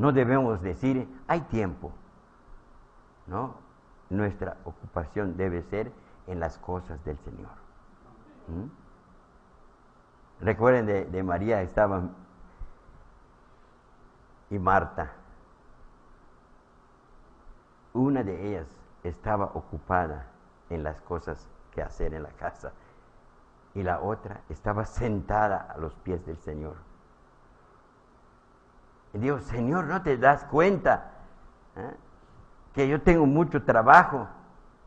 No 0.00 0.12
debemos 0.12 0.62
decir, 0.62 1.06
hay 1.28 1.42
tiempo. 1.42 1.92
No, 3.26 3.54
nuestra 4.08 4.56
ocupación 4.64 5.36
debe 5.36 5.60
ser 5.60 5.92
en 6.26 6.40
las 6.40 6.56
cosas 6.56 7.04
del 7.04 7.18
Señor. 7.18 7.50
Recuerden 10.40 10.86
de, 10.86 11.04
de 11.04 11.22
María, 11.22 11.60
estaban 11.60 12.14
y 14.48 14.58
Marta. 14.58 15.12
Una 17.92 18.22
de 18.22 18.48
ellas 18.48 18.68
estaba 19.04 19.50
ocupada 19.52 20.28
en 20.70 20.82
las 20.82 20.98
cosas 21.02 21.46
que 21.72 21.82
hacer 21.82 22.14
en 22.14 22.22
la 22.22 22.30
casa 22.30 22.72
y 23.74 23.82
la 23.82 24.00
otra 24.00 24.40
estaba 24.48 24.86
sentada 24.86 25.58
a 25.58 25.76
los 25.76 25.94
pies 25.96 26.24
del 26.24 26.38
Señor. 26.38 26.89
Y 29.12 29.18
digo, 29.18 29.40
Señor, 29.40 29.86
¿no 29.86 30.02
te 30.02 30.16
das 30.16 30.44
cuenta 30.44 31.12
eh, 31.76 31.94
que 32.74 32.88
yo 32.88 33.02
tengo 33.02 33.26
mucho 33.26 33.62
trabajo? 33.64 34.28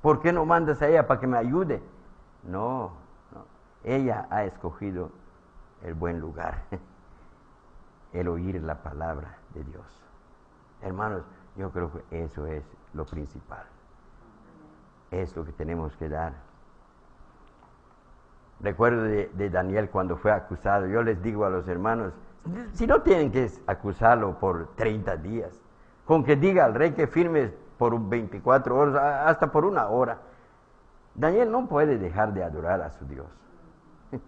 ¿Por 0.02 0.22
qué 0.22 0.32
no 0.32 0.46
mandas 0.46 0.82
a 0.82 0.88
ella 0.88 1.08
para 1.08 1.20
que 1.20 1.28
me 1.28 1.38
ayude? 1.38 1.82
No, 2.44 2.92
no. 3.32 3.46
ella 3.84 4.28
ha 4.30 4.44
escogido 4.44 5.12
el 5.84 5.94
buen 5.94 6.20
lugar, 6.20 6.64
el 8.14 8.28
oír 8.28 8.62
la 8.62 8.82
palabra 8.82 9.38
de 9.54 9.64
Dios. 9.64 9.86
Hermanos, 10.82 11.24
yo 11.56 11.72
creo 11.72 11.92
que 11.92 12.24
eso 12.24 12.46
es 12.48 12.64
lo 12.94 13.06
principal. 13.06 13.66
Es 15.12 15.36
lo 15.36 15.46
que 15.46 15.52
tenemos 15.52 15.96
que 15.98 16.10
dar. 16.10 16.34
Recuerdo 18.60 19.04
de, 19.04 19.50
Daniel 19.50 19.90
cuando 19.90 20.18
fue 20.18 20.32
acusado. 20.32 20.88
Yo 20.88 21.04
les 21.04 21.22
digo 21.22 21.46
a 21.46 21.50
los 21.50 21.68
hermanos, 21.68 22.14
si 22.74 22.86
no 22.88 23.02
tienen 23.02 23.32
que 23.32 23.50
acusarlo 23.68 24.38
por 24.40 24.76
30 24.76 25.18
días, 25.18 25.62
con 26.06 26.24
que 26.24 26.36
diga 26.36 26.66
al 26.66 26.74
rey 26.74 26.92
que 26.92 27.08
firme 27.08 27.54
por 27.78 27.98
24 28.00 28.78
horas, 28.78 28.96
hasta 29.28 29.52
por 29.52 29.66
una 29.66 29.88
hora. 29.88 30.20
Daniel 31.16 31.52
no 31.52 31.68
puede 31.68 31.98
dejar 31.98 32.34
de 32.34 32.44
adorar 32.44 32.82
a 32.82 32.90
su 32.92 33.06
Dios. 33.06 33.28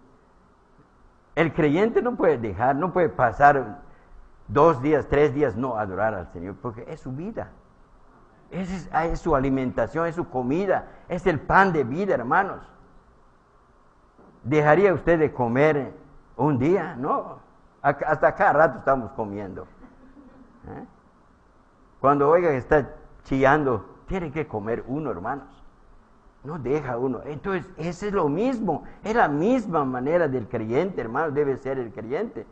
El 1.34 1.52
creyente 1.52 2.00
no 2.00 2.16
puede 2.16 2.38
dejar, 2.38 2.76
no 2.76 2.92
puede 2.92 3.08
pasar 3.08 3.80
dos 4.48 4.80
días, 4.80 5.06
tres 5.08 5.34
días 5.34 5.56
no 5.56 5.76
adorar 5.76 6.14
al 6.14 6.32
Señor, 6.32 6.56
porque 6.62 6.84
es 6.88 7.00
su 7.00 7.12
vida. 7.12 7.50
Es, 8.50 8.88
es, 8.92 9.20
su 9.20 9.34
alimentación, 9.34 10.06
es 10.06 10.14
su 10.14 10.28
comida, 10.30 10.88
es 11.08 11.26
el 11.26 11.40
pan 11.40 11.72
de 11.72 11.82
vida, 11.82 12.14
hermanos. 12.14 12.60
¿Dejaría 14.44 14.94
usted 14.94 15.18
de 15.18 15.32
comer 15.32 15.92
un 16.36 16.58
día? 16.58 16.94
No. 16.94 17.45
Hasta 17.86 18.34
cada 18.34 18.52
rato 18.52 18.78
estamos 18.78 19.12
comiendo. 19.12 19.62
¿Eh? 20.68 20.84
Cuando 22.00 22.28
oiga 22.28 22.50
que 22.50 22.56
está 22.56 22.90
chillando, 23.24 23.84
tiene 24.06 24.32
que 24.32 24.46
comer 24.46 24.84
uno, 24.86 25.10
hermanos. 25.10 25.46
No 26.44 26.58
deja 26.58 26.96
uno. 26.96 27.20
Entonces, 27.24 27.70
ese 27.76 28.08
es 28.08 28.12
lo 28.12 28.28
mismo. 28.28 28.84
Es 29.02 29.14
la 29.14 29.28
misma 29.28 29.84
manera 29.84 30.28
del 30.28 30.48
creyente, 30.48 31.00
hermanos, 31.00 31.34
debe 31.34 31.56
ser 31.56 31.78
el 31.78 31.92
creyente 31.92 32.46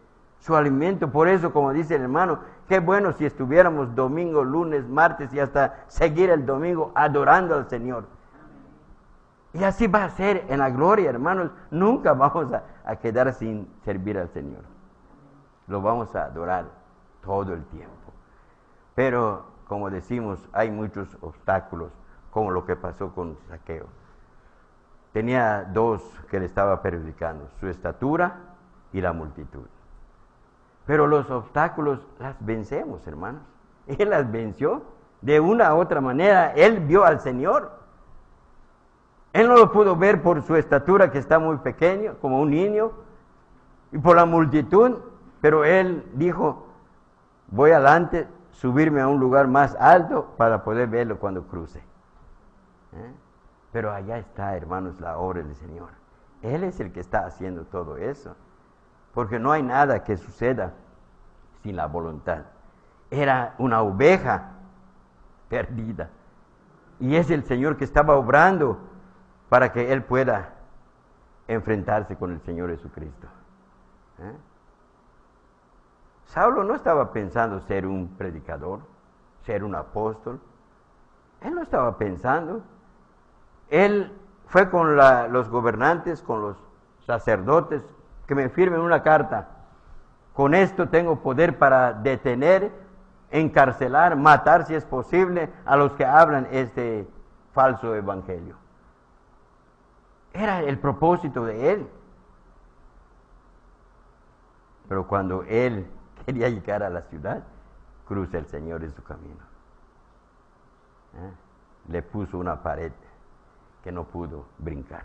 su 0.45 0.55
alimento. 0.55 1.11
Por 1.11 1.27
eso, 1.27 1.53
como 1.53 1.73
dice 1.73 1.95
el 1.95 2.03
hermano, 2.03 2.41
qué 2.69 2.79
bueno 2.79 3.13
si 3.13 3.25
estuviéramos 3.25 3.95
domingo, 3.95 4.45
lunes, 4.45 4.87
martes 4.87 5.33
y 5.33 5.41
hasta 5.41 5.85
seguir 5.89 6.29
el 6.29 6.45
domingo 6.45 6.93
adorando 6.95 7.55
al 7.55 7.69
Señor. 7.71 8.05
Y 9.55 9.65
así 9.65 9.87
va 9.87 10.05
a 10.05 10.11
ser 10.11 10.45
en 10.49 10.59
la 10.59 10.69
gloria, 10.69 11.09
hermanos. 11.09 11.51
Nunca 11.71 12.13
vamos 12.13 12.53
a, 12.53 12.63
a 12.85 12.97
quedar 12.97 13.33
sin 13.33 13.67
servir 13.85 14.19
al 14.19 14.29
Señor. 14.29 14.74
Lo 15.67 15.81
vamos 15.81 16.15
a 16.15 16.25
adorar 16.25 16.67
todo 17.23 17.55
el 17.55 17.65
tiempo. 17.67 18.13
Pero, 18.95 19.47
como 19.67 19.91
decimos, 19.91 20.39
hay 20.53 20.71
muchos 20.71 21.17
obstáculos, 21.21 21.91
como 22.31 22.51
lo 22.51 22.65
que 22.65 22.77
pasó 22.77 23.13
con 23.15 23.37
Saqueo. 23.49 23.87
Tenía 25.13 25.65
dos 25.65 26.03
que 26.29 26.41
le 26.41 26.47
estaba 26.47 26.83
perjudicando, 26.83 27.49
su 27.61 27.69
estatura 27.69 28.37
y 28.93 29.01
la 29.01 29.13
multitud. 29.13 29.67
Pero 30.87 31.07
los 31.07 31.31
obstáculos 31.31 32.07
las 32.19 32.37
vencemos, 32.41 33.07
hermanos. 33.07 33.43
Él 33.87 34.11
las 34.11 34.31
venció 34.31 34.83
de 35.21 35.41
una 35.41 35.75
u 35.75 35.79
otra 35.79 36.01
manera. 36.01 36.53
Él 36.53 36.81
vio 36.81 37.05
al 37.05 37.21
Señor. 37.21 37.73
Él 39.33 39.49
no 39.49 39.57
lo 39.57 39.73
pudo 39.73 39.97
ver 39.97 40.23
por 40.23 40.43
su 40.43 40.55
estatura 40.55 41.11
que 41.11 41.19
está 41.19 41.39
muy 41.39 41.57
pequeño, 41.59 42.15
como 42.21 42.41
un 42.41 42.51
niño, 42.51 42.93
y 43.91 43.99
por 43.99 44.17
la 44.17 44.27
multitud, 44.27 44.99
pero 45.45 45.67
él 45.67 46.11
dijo, 46.15 46.69
voy 47.49 47.73
adelante, 47.73 48.27
subirme 48.53 49.03
a 49.03 49.09
un 49.09 49.21
lugar 49.21 49.47
más 49.47 49.77
alto 49.79 50.33
para 50.39 50.65
poder 50.65 50.89
verlo 50.89 51.19
cuando 51.19 51.47
cruce. 51.47 51.81
¿Eh? 51.81 53.13
Pero 53.71 53.93
allá 53.93 54.17
está, 54.17 54.57
hermanos, 54.57 54.99
la 55.03 55.19
obra 55.19 55.43
del 55.43 55.55
Señor. 55.55 55.91
Él 56.41 56.65
es 56.65 56.81
el 56.81 56.93
que 56.93 57.01
está 57.01 57.27
haciendo 57.27 57.67
todo 57.67 57.99
eso 57.99 58.35
porque 59.13 59.39
no 59.39 59.53
hay 59.53 59.63
nada 59.63 60.03
que 60.03 60.17
suceda 60.17 60.73
sin 61.63 61.77
la 61.77 61.89
voluntad. 61.89 62.45
Era 63.11 63.55
una 63.59 63.83
oveja 63.83 64.53
perdida. 65.51 66.09
Y 67.01 67.17
es 67.17 67.31
el 67.31 67.45
Señor 67.45 67.77
que 67.77 67.85
estaba 67.85 68.17
obrando 68.17 68.79
para 69.51 69.73
que 69.73 69.93
Él 69.93 70.05
pueda 70.05 70.55
enfrentarse 71.49 72.17
con 72.17 72.33
el 72.33 72.41
Señor 72.41 72.71
Jesucristo. 72.71 73.27
¿Eh? 74.21 74.54
Saulo 76.27 76.65
no 76.65 76.75
estaba 76.75 77.13
pensando 77.13 77.61
ser 77.61 77.87
un 77.87 78.09
predicador, 78.17 78.81
ser 79.43 79.63
un 79.63 79.75
apóstol. 79.75 80.41
Él 81.41 81.55
no 81.55 81.63
estaba 81.63 81.97
pensando. 81.99 82.63
Él 83.69 84.13
fue 84.47 84.71
con 84.71 84.97
los 84.97 85.49
gobernantes, 85.49 86.23
con 86.23 86.41
los 86.41 86.57
sacerdotes, 87.07 87.83
que 88.27 88.35
me 88.35 88.49
firmen 88.49 88.81
una 88.81 89.03
carta. 89.03 89.49
Con 90.33 90.55
esto 90.55 90.89
tengo 90.89 91.21
poder 91.21 91.59
para 91.59 91.93
detener, 91.93 92.73
encarcelar, 93.31 94.17
matar 94.17 94.67
si 94.67 94.75
es 94.75 94.85
posible 94.85 95.51
a 95.65 95.77
los 95.77 95.93
que 95.93 96.05
hablan 96.05 96.49
este 96.51 97.07
falso 97.53 97.95
evangelio. 97.95 98.57
Era 100.33 100.61
el 100.61 100.79
propósito 100.79 101.45
de 101.45 101.73
él. 101.73 101.89
Pero 104.89 105.07
cuando 105.07 105.45
él 105.45 105.87
quería 106.25 106.49
llegar 106.49 106.83
a 106.83 106.91
la 106.91 107.03
ciudad, 107.03 107.43
cruza 108.07 108.39
el 108.39 108.47
Señor 108.47 108.83
en 108.85 108.93
su 108.95 109.03
camino. 109.03 109.43
¿Eh? 111.15 111.33
Le 111.89 112.03
puso 112.03 112.39
una 112.39 112.63
pared 112.63 112.93
que 113.83 113.93
no 113.93 114.05
pudo 114.05 114.47
brincar 114.59 115.05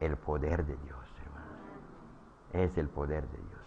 el 0.00 0.16
poder 0.16 0.64
de 0.64 0.76
Dios, 0.76 0.98
hermanos. 1.24 1.58
Es 2.52 2.78
el 2.78 2.88
poder 2.88 3.26
de 3.28 3.38
Dios. 3.38 3.58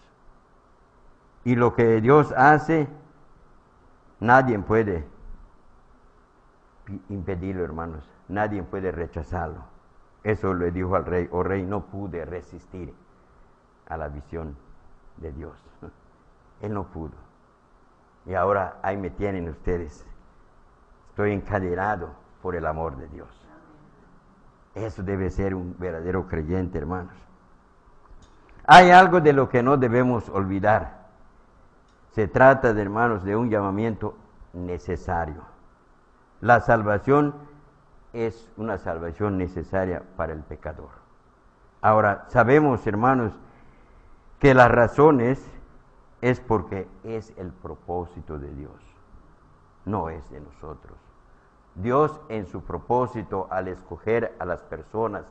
Y 1.43 1.55
lo 1.55 1.73
que 1.73 2.01
Dios 2.01 2.34
hace, 2.38 2.88
nadie 4.19 4.59
puede 4.59 5.05
impedirlo, 7.09 7.63
hermanos. 7.63 8.07
Nadie 8.27 8.63
puede 8.63 8.91
rechazarlo. 8.91 9.63
Eso 10.23 10.53
le 10.53 10.71
dijo 10.71 10.95
al 10.95 11.05
rey, 11.05 11.27
oh 11.32 11.43
rey, 11.43 11.63
no 11.63 11.86
pude 11.86 12.25
resistir 12.25 12.93
a 13.88 13.97
la 13.97 14.07
visión 14.07 14.55
de 15.18 15.32
Dios. 15.32 15.53
Él 16.62 16.74
no 16.74 16.84
pudo. 16.86 17.14
Y 18.26 18.34
ahora 18.34 18.78
ahí 18.84 18.97
me 18.97 19.09
tienen 19.09 19.49
ustedes. 19.49 20.05
Estoy 21.09 21.34
encadenado 21.34 22.09
por 22.41 22.55
el 22.55 22.66
amor 22.66 22.97
de 22.97 23.07
Dios. 23.07 23.28
Eso 24.76 25.03
debe 25.03 25.30
ser 25.30 25.53
un 25.53 25.76
verdadero 25.78 26.28
creyente, 26.28 26.78
hermanos. 26.78 27.14
Hay 28.66 28.91
algo 28.91 29.20
de 29.20 29.34
lo 29.34 29.49
que 29.49 29.64
no 29.64 29.78
debemos 29.78 30.30
olvidar. 30.30 31.01
Se 32.12 32.28
trata, 32.28 32.74
de 32.74 32.82
hermanos, 32.82 33.24
de 33.24 33.36
un 33.36 33.49
llamamiento 33.49 34.16
necesario. 34.53 35.43
La 36.39 36.62
salvación 36.62 37.34
es 38.14 38.49
una 38.57 38.78
salvación 38.78 39.38
necesaria 39.38 40.03
para 40.16 40.34
el 40.34 40.39
pecador. 40.39 40.89
Ahora, 41.82 42.26
sabemos, 42.28 42.86
hermanos, 42.86 43.34
que 44.41 44.55
las 44.55 44.71
razones 44.71 45.39
es 46.19 46.39
porque 46.39 46.87
es 47.03 47.31
el 47.37 47.51
propósito 47.51 48.39
de 48.39 48.51
Dios, 48.55 48.73
no 49.85 50.09
es 50.09 50.27
de 50.31 50.41
nosotros. 50.41 50.97
Dios 51.75 52.19
en 52.27 52.47
su 52.47 52.63
propósito 52.63 53.47
al 53.51 53.67
escoger 53.67 54.35
a 54.39 54.45
las 54.45 54.63
personas 54.63 55.25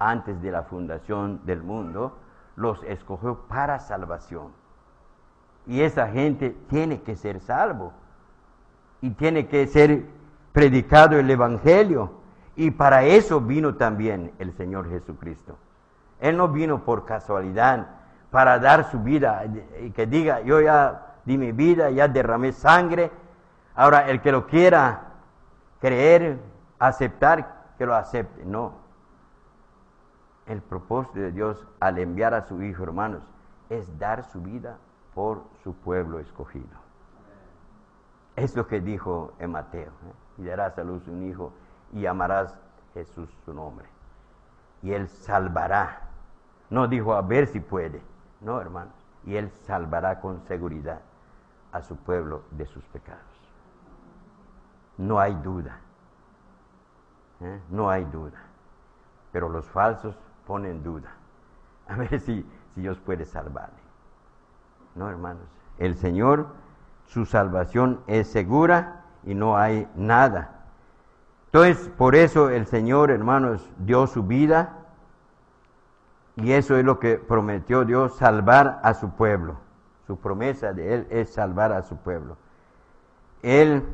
antes 0.00 0.42
de 0.42 0.50
la 0.50 0.64
fundación 0.64 1.40
del 1.46 1.62
mundo, 1.62 2.18
los 2.56 2.82
escogió 2.82 3.36
para 3.46 3.78
salvación. 3.78 4.48
Y 5.64 5.82
esa 5.82 6.08
gente 6.08 6.50
tiene 6.68 7.02
que 7.02 7.14
ser 7.14 7.38
salvo 7.38 7.92
y 9.00 9.10
tiene 9.10 9.46
que 9.46 9.68
ser 9.68 10.04
predicado 10.52 11.16
el 11.16 11.30
Evangelio. 11.30 12.10
Y 12.56 12.72
para 12.72 13.04
eso 13.04 13.40
vino 13.40 13.76
también 13.76 14.32
el 14.40 14.52
Señor 14.52 14.90
Jesucristo. 14.90 15.56
Él 16.18 16.36
no 16.36 16.48
vino 16.48 16.84
por 16.84 17.04
casualidad 17.04 17.97
para 18.30 18.58
dar 18.58 18.90
su 18.90 19.00
vida 19.00 19.44
y 19.80 19.90
que 19.90 20.06
diga, 20.06 20.40
yo 20.40 20.60
ya 20.60 21.16
di 21.24 21.38
mi 21.38 21.52
vida, 21.52 21.90
ya 21.90 22.08
derramé 22.08 22.52
sangre. 22.52 23.10
Ahora, 23.74 24.08
el 24.10 24.20
que 24.20 24.32
lo 24.32 24.46
quiera 24.46 25.02
creer, 25.80 26.38
aceptar, 26.78 27.72
que 27.78 27.86
lo 27.86 27.94
acepte. 27.94 28.44
No. 28.44 28.74
El 30.46 30.62
propósito 30.62 31.20
de 31.20 31.32
Dios 31.32 31.66
al 31.80 31.98
enviar 31.98 32.34
a 32.34 32.46
su 32.46 32.62
Hijo, 32.62 32.82
hermanos, 32.82 33.22
es 33.68 33.98
dar 33.98 34.24
su 34.24 34.40
vida 34.40 34.78
por 35.14 35.42
su 35.62 35.74
pueblo 35.74 36.18
escogido. 36.18 36.88
Es 38.36 38.54
lo 38.56 38.66
que 38.66 38.80
dijo 38.80 39.32
en 39.38 39.50
Mateo. 39.50 39.88
¿eh? 39.88 40.12
Y 40.38 40.44
darás 40.44 40.78
a 40.78 40.84
luz 40.84 41.06
un 41.08 41.28
hijo 41.28 41.52
y 41.92 42.06
amarás 42.06 42.56
Jesús 42.94 43.28
su 43.44 43.52
nombre. 43.52 43.86
Y 44.82 44.92
él 44.92 45.08
salvará. 45.08 46.02
No 46.70 46.86
dijo 46.86 47.14
a 47.14 47.22
ver 47.22 47.48
si 47.48 47.58
puede. 47.58 48.00
No, 48.40 48.60
hermanos. 48.60 48.94
Y 49.24 49.36
él 49.36 49.50
salvará 49.66 50.20
con 50.20 50.40
seguridad 50.42 51.00
a 51.72 51.82
su 51.82 51.96
pueblo 51.96 52.42
de 52.52 52.66
sus 52.66 52.84
pecados. 52.86 53.22
No 54.96 55.20
hay 55.20 55.34
duda. 55.34 55.78
¿eh? 57.40 57.60
No 57.70 57.90
hay 57.90 58.04
duda. 58.04 58.38
Pero 59.32 59.48
los 59.48 59.66
falsos 59.66 60.16
ponen 60.46 60.82
duda. 60.82 61.10
A 61.88 61.96
ver 61.96 62.20
si, 62.20 62.46
si 62.74 62.80
Dios 62.80 62.98
puede 62.98 63.24
salvarle. 63.24 63.78
No, 64.94 65.08
hermanos. 65.08 65.44
El 65.78 65.96
Señor, 65.96 66.48
su 67.06 67.24
salvación 67.24 68.00
es 68.06 68.28
segura 68.28 69.04
y 69.24 69.34
no 69.34 69.56
hay 69.56 69.88
nada. 69.94 70.66
Entonces, 71.46 71.88
por 71.96 72.14
eso 72.14 72.50
el 72.50 72.66
Señor, 72.66 73.10
hermanos, 73.10 73.70
dio 73.78 74.06
su 74.06 74.22
vida 74.24 74.77
y 76.40 76.52
eso 76.52 76.76
es 76.76 76.84
lo 76.84 77.00
que 77.00 77.18
prometió 77.18 77.84
Dios, 77.84 78.16
salvar 78.16 78.78
a 78.84 78.94
su 78.94 79.10
pueblo. 79.10 79.56
Su 80.06 80.18
promesa 80.18 80.72
de 80.72 80.94
Él 80.94 81.06
es 81.10 81.30
salvar 81.30 81.72
a 81.72 81.82
su 81.82 81.96
pueblo. 81.96 82.36
Él, 83.42 83.84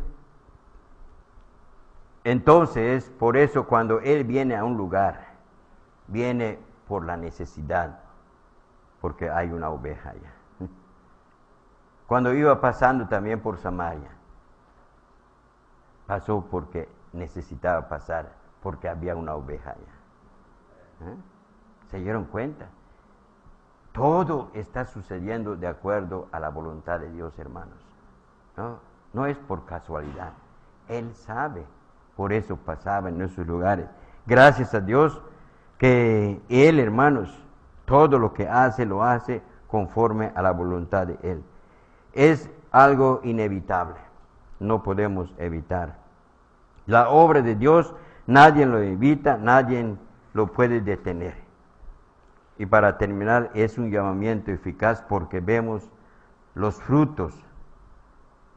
entonces, 2.22 3.10
por 3.18 3.38
eso 3.38 3.66
cuando 3.66 4.00
Él 4.00 4.24
viene 4.24 4.56
a 4.56 4.64
un 4.64 4.76
lugar, 4.76 5.28
viene 6.06 6.58
por 6.86 7.06
la 7.06 7.16
necesidad, 7.16 8.00
porque 9.00 9.30
hay 9.30 9.50
una 9.50 9.70
oveja 9.70 10.10
allá. 10.10 10.32
Cuando 12.06 12.34
iba 12.34 12.60
pasando 12.60 13.08
también 13.08 13.40
por 13.40 13.56
Samaria, 13.56 14.10
pasó 16.06 16.44
porque 16.50 16.88
necesitaba 17.14 17.88
pasar, 17.88 18.32
porque 18.62 18.86
había 18.86 19.16
una 19.16 19.34
oveja 19.34 19.70
allá. 19.70 21.10
¿Eh? 21.10 21.33
¿Se 21.90 21.98
dieron 21.98 22.24
cuenta? 22.24 22.66
Todo 23.92 24.50
está 24.54 24.86
sucediendo 24.86 25.56
de 25.56 25.68
acuerdo 25.68 26.28
a 26.32 26.40
la 26.40 26.48
voluntad 26.48 26.98
de 26.98 27.10
Dios, 27.10 27.38
hermanos. 27.38 27.78
No, 28.56 28.78
no 29.12 29.26
es 29.26 29.38
por 29.38 29.64
casualidad. 29.66 30.32
Él 30.88 31.14
sabe. 31.14 31.64
Por 32.16 32.32
eso 32.32 32.56
pasaba 32.56 33.08
en 33.08 33.20
esos 33.22 33.46
lugares. 33.46 33.86
Gracias 34.26 34.74
a 34.74 34.80
Dios 34.80 35.20
que 35.78 36.40
Él, 36.48 36.78
hermanos, 36.78 37.44
todo 37.84 38.18
lo 38.18 38.32
que 38.32 38.48
hace, 38.48 38.84
lo 38.86 39.02
hace 39.02 39.42
conforme 39.68 40.32
a 40.34 40.42
la 40.42 40.52
voluntad 40.52 41.06
de 41.06 41.18
Él. 41.22 41.44
Es 42.12 42.50
algo 42.70 43.20
inevitable. 43.24 43.96
No 44.60 44.82
podemos 44.82 45.32
evitar. 45.38 45.96
La 46.86 47.08
obra 47.10 47.42
de 47.42 47.54
Dios 47.54 47.94
nadie 48.26 48.66
lo 48.66 48.78
evita, 48.78 49.36
nadie 49.36 49.96
lo 50.32 50.46
puede 50.48 50.80
detener. 50.80 51.43
Y 52.58 52.66
para 52.66 52.98
terminar, 52.98 53.50
es 53.54 53.78
un 53.78 53.90
llamamiento 53.90 54.50
eficaz 54.50 55.02
porque 55.02 55.40
vemos 55.40 55.90
los 56.54 56.76
frutos 56.76 57.34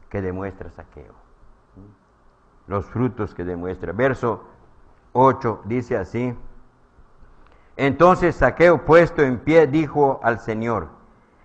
que 0.08 0.22
demuestra 0.22 0.70
Saqueo. 0.70 1.14
Los 2.66 2.86
frutos 2.86 3.34
que 3.34 3.44
demuestra. 3.44 3.92
Verso 3.92 4.44
8 5.12 5.62
dice 5.64 5.96
así. 5.96 6.36
Entonces 7.76 8.36
Saqueo 8.36 8.84
puesto 8.84 9.22
en 9.22 9.38
pie 9.38 9.66
dijo 9.66 10.20
al 10.22 10.38
Señor, 10.40 10.88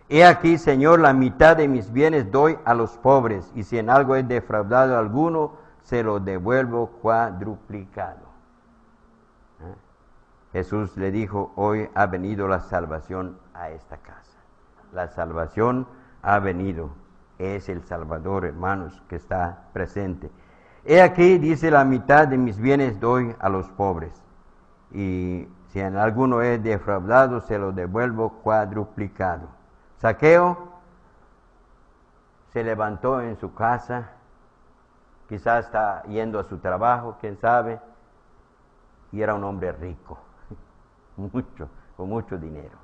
He 0.09 0.25
aquí, 0.25 0.57
Señor, 0.57 0.99
la 0.99 1.13
mitad 1.13 1.57
de 1.57 1.67
mis 1.67 1.91
bienes 1.91 2.31
doy 2.31 2.59
a 2.65 2.73
los 2.73 2.97
pobres, 2.97 3.51
y 3.55 3.63
si 3.63 3.79
en 3.79 3.89
algo 3.89 4.15
he 4.15 4.23
defraudado 4.23 4.95
a 4.95 4.99
alguno, 4.99 5.53
se 5.81 6.03
lo 6.03 6.19
devuelvo 6.19 6.87
cuadruplicado. 7.01 8.32
Jesús 10.53 10.95
le 10.97 11.11
dijo, 11.11 11.51
hoy 11.55 11.89
ha 11.95 12.05
venido 12.05 12.47
la 12.47 12.59
salvación 12.59 13.39
a 13.55 13.71
esta 13.71 13.97
casa. 13.97 14.37
La 14.93 15.07
salvación 15.07 15.87
ha 16.21 16.37
venido. 16.37 16.91
Es 17.39 17.69
el 17.69 17.83
Salvador, 17.83 18.45
hermanos, 18.45 19.01
que 19.09 19.15
está 19.15 19.63
presente. 19.73 20.29
He 20.85 21.01
aquí, 21.01 21.39
dice, 21.39 21.71
la 21.71 21.83
mitad 21.83 22.27
de 22.27 22.37
mis 22.37 22.59
bienes 22.59 22.99
doy 22.99 23.35
a 23.39 23.49
los 23.49 23.67
pobres. 23.71 24.13
Y 24.91 25.47
si 25.69 25.79
en 25.79 25.97
alguno 25.97 26.43
he 26.43 26.59
defraudado, 26.59 27.41
se 27.41 27.57
lo 27.57 27.71
devuelvo 27.71 28.33
cuadruplicado. 28.43 29.47
Saqueo 29.97 30.71
se 32.51 32.63
levantó 32.63 33.21
en 33.21 33.37
su 33.37 33.55
casa, 33.55 34.11
quizás 35.27 35.65
está 35.65 36.03
yendo 36.03 36.39
a 36.39 36.43
su 36.43 36.59
trabajo, 36.59 37.17
quién 37.19 37.37
sabe, 37.37 37.79
y 39.11 39.23
era 39.23 39.33
un 39.33 39.43
hombre 39.43 39.71
rico 39.71 40.19
mucho, 41.17 41.69
con 41.95 42.09
mucho 42.09 42.37
dinero. 42.37 42.77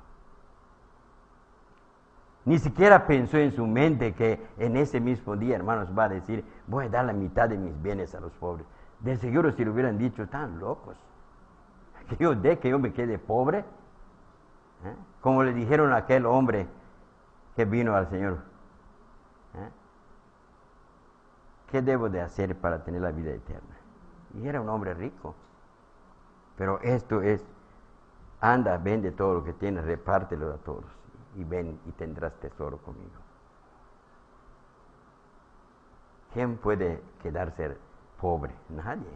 Ni 2.44 2.58
siquiera 2.58 3.06
pensó 3.06 3.36
en 3.36 3.52
su 3.52 3.66
mente 3.66 4.14
que 4.14 4.40
en 4.58 4.76
ese 4.76 4.98
mismo 4.98 5.36
día, 5.36 5.56
hermanos, 5.56 5.88
va 5.96 6.04
a 6.04 6.08
decir, 6.08 6.44
voy 6.66 6.86
a 6.86 6.88
dar 6.88 7.04
la 7.04 7.12
mitad 7.12 7.48
de 7.48 7.58
mis 7.58 7.80
bienes 7.82 8.14
a 8.14 8.20
los 8.20 8.32
pobres. 8.32 8.66
De 9.00 9.16
seguro 9.16 9.52
si 9.52 9.64
lo 9.64 9.72
hubieran 9.72 9.98
dicho, 9.98 10.22
están 10.22 10.58
locos. 10.58 10.96
Que 12.08 12.16
yo 12.16 12.34
dé 12.34 12.58
que 12.58 12.70
yo 12.70 12.78
me 12.78 12.92
quede 12.92 13.18
pobre. 13.18 13.58
¿eh? 13.58 14.96
Como 15.20 15.44
le 15.44 15.52
dijeron 15.52 15.92
aquel 15.92 16.26
hombre 16.26 16.66
que 17.54 17.64
vino 17.66 17.94
al 17.94 18.08
Señor. 18.08 18.38
¿eh? 19.54 19.68
¿Qué 21.70 21.82
debo 21.82 22.08
de 22.08 22.20
hacer 22.20 22.56
para 22.56 22.82
tener 22.82 23.02
la 23.02 23.12
vida 23.12 23.30
eterna? 23.30 23.76
Y 24.34 24.48
era 24.48 24.60
un 24.60 24.68
hombre 24.68 24.94
rico. 24.94 25.34
Pero 26.56 26.80
esto 26.80 27.22
es 27.22 27.46
anda, 28.40 28.76
vende 28.78 29.12
todo 29.12 29.34
lo 29.34 29.44
que 29.44 29.52
tienes, 29.52 29.84
repártelo 29.84 30.52
a 30.52 30.56
todos 30.58 30.84
y 31.36 31.44
ven 31.44 31.78
y 31.86 31.92
tendrás 31.92 32.32
tesoro 32.40 32.78
conmigo. 32.78 33.20
¿Quién 36.32 36.56
puede 36.56 37.02
quedarse 37.22 37.76
pobre? 38.20 38.54
Nadie. 38.68 39.10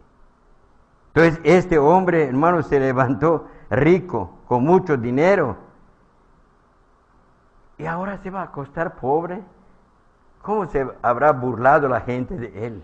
Entonces 1.13 1.39
este 1.45 1.77
hombre, 1.77 2.25
hermano, 2.25 2.61
se 2.61 2.79
levantó 2.79 3.47
rico, 3.69 4.39
con 4.47 4.63
mucho 4.63 4.97
dinero. 4.97 5.57
y 7.77 7.85
ahora 7.85 8.17
se 8.19 8.29
va 8.29 8.41
a 8.41 8.45
acostar 8.45 8.95
pobre. 8.95 9.43
¿Cómo 10.41 10.65
se 10.67 10.87
habrá 11.01 11.31
burlado 11.31 11.87
la 11.89 12.01
gente 12.01 12.35
de 12.35 12.67
él? 12.67 12.83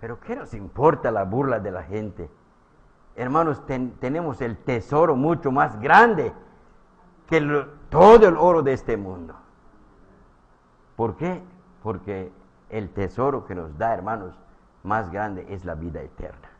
Pero 0.00 0.20
¿qué 0.20 0.36
nos 0.36 0.52
importa 0.54 1.10
la 1.10 1.24
burla 1.24 1.58
de 1.58 1.70
la 1.70 1.82
gente? 1.82 2.28
Hermanos, 3.16 3.62
tenemos 3.66 4.42
el 4.42 4.58
tesoro 4.58 5.16
mucho 5.16 5.50
más 5.50 5.80
grande 5.80 6.34
que 7.26 7.40
todo 7.88 8.28
el 8.28 8.36
oro 8.36 8.62
de 8.62 8.74
este 8.74 8.98
mundo. 8.98 9.34
¿Por 10.96 11.16
qué? 11.16 11.42
Porque 11.82 12.30
el 12.68 12.90
tesoro 12.90 13.46
que 13.46 13.54
nos 13.54 13.76
da, 13.78 13.94
hermanos, 13.94 14.34
más 14.82 15.10
grande 15.10 15.46
es 15.48 15.64
la 15.64 15.74
vida 15.74 16.02
eterna. 16.02 16.50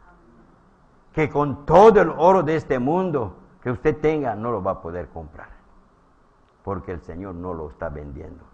Que 1.12 1.28
con 1.28 1.66
todo 1.66 2.00
el 2.00 2.10
oro 2.10 2.42
de 2.42 2.56
este 2.56 2.78
mundo 2.78 3.36
que 3.62 3.70
usted 3.70 3.98
tenga 4.00 4.34
no 4.34 4.50
lo 4.50 4.62
va 4.62 4.72
a 4.72 4.80
poder 4.80 5.08
comprar. 5.08 5.48
Porque 6.64 6.92
el 6.92 7.02
Señor 7.02 7.34
no 7.34 7.52
lo 7.52 7.68
está 7.68 7.90
vendiendo, 7.90 8.44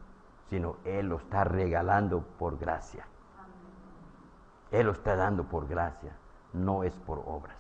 sino 0.51 0.77
Él 0.85 1.07
lo 1.07 1.17
está 1.17 1.45
regalando 1.45 2.25
por 2.39 2.59
gracia. 2.59 3.07
Él 4.73 4.87
lo 4.87 4.93
está 4.93 5.15
dando 5.15 5.45
por 5.45 5.69
gracia, 5.69 6.17
no 6.53 6.83
es 6.83 6.95
por 6.95 7.23
obras. 7.27 7.57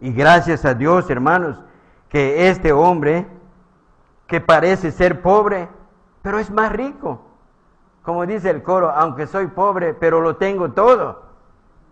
Y 0.00 0.12
gracias 0.12 0.64
a 0.64 0.74
Dios, 0.74 1.08
hermanos, 1.10 1.58
que 2.08 2.48
este 2.48 2.72
hombre, 2.72 3.26
que 4.26 4.40
parece 4.40 4.90
ser 4.90 5.22
pobre, 5.22 5.68
pero 6.22 6.38
es 6.38 6.50
más 6.50 6.72
rico. 6.72 7.20
Como 8.02 8.26
dice 8.26 8.50
el 8.50 8.62
coro, 8.62 8.90
aunque 8.90 9.26
soy 9.26 9.46
pobre, 9.46 9.94
pero 9.94 10.20
lo 10.20 10.36
tengo 10.36 10.72
todo. 10.72 11.22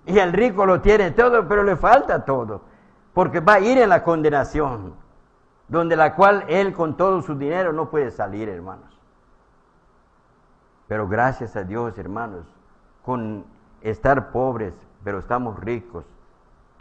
Y 0.06 0.18
el 0.18 0.32
rico 0.32 0.66
lo 0.66 0.80
tiene 0.80 1.10
todo, 1.10 1.46
pero 1.48 1.62
le 1.62 1.76
falta 1.76 2.24
todo. 2.24 2.62
Porque 3.14 3.40
va 3.40 3.54
a 3.54 3.60
ir 3.60 3.78
en 3.78 3.88
la 3.88 4.02
condenación, 4.02 4.94
donde 5.68 5.96
la 5.96 6.14
cual 6.14 6.44
él 6.48 6.72
con 6.72 6.96
todo 6.96 7.22
su 7.22 7.34
dinero 7.34 7.72
no 7.72 7.88
puede 7.88 8.10
salir, 8.10 8.48
hermanos. 8.48 8.98
Pero 10.88 11.08
gracias 11.08 11.56
a 11.56 11.64
Dios, 11.64 11.96
hermanos, 11.96 12.44
con 13.02 13.44
estar 13.80 14.30
pobres, 14.30 14.74
pero 15.02 15.18
estamos 15.18 15.58
ricos. 15.58 16.04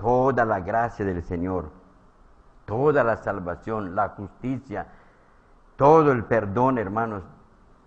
Toda 0.02 0.46
la 0.46 0.60
gracia 0.62 1.06
del 1.06 1.22
Señor, 1.22 1.70
toda 2.66 3.04
la 3.04 3.18
salvación, 3.18 3.94
la 3.96 4.10
justicia, 4.10 4.88
todo 5.76 6.12
el 6.12 6.26
perdón, 6.26 6.80
hermanos, 6.80 7.22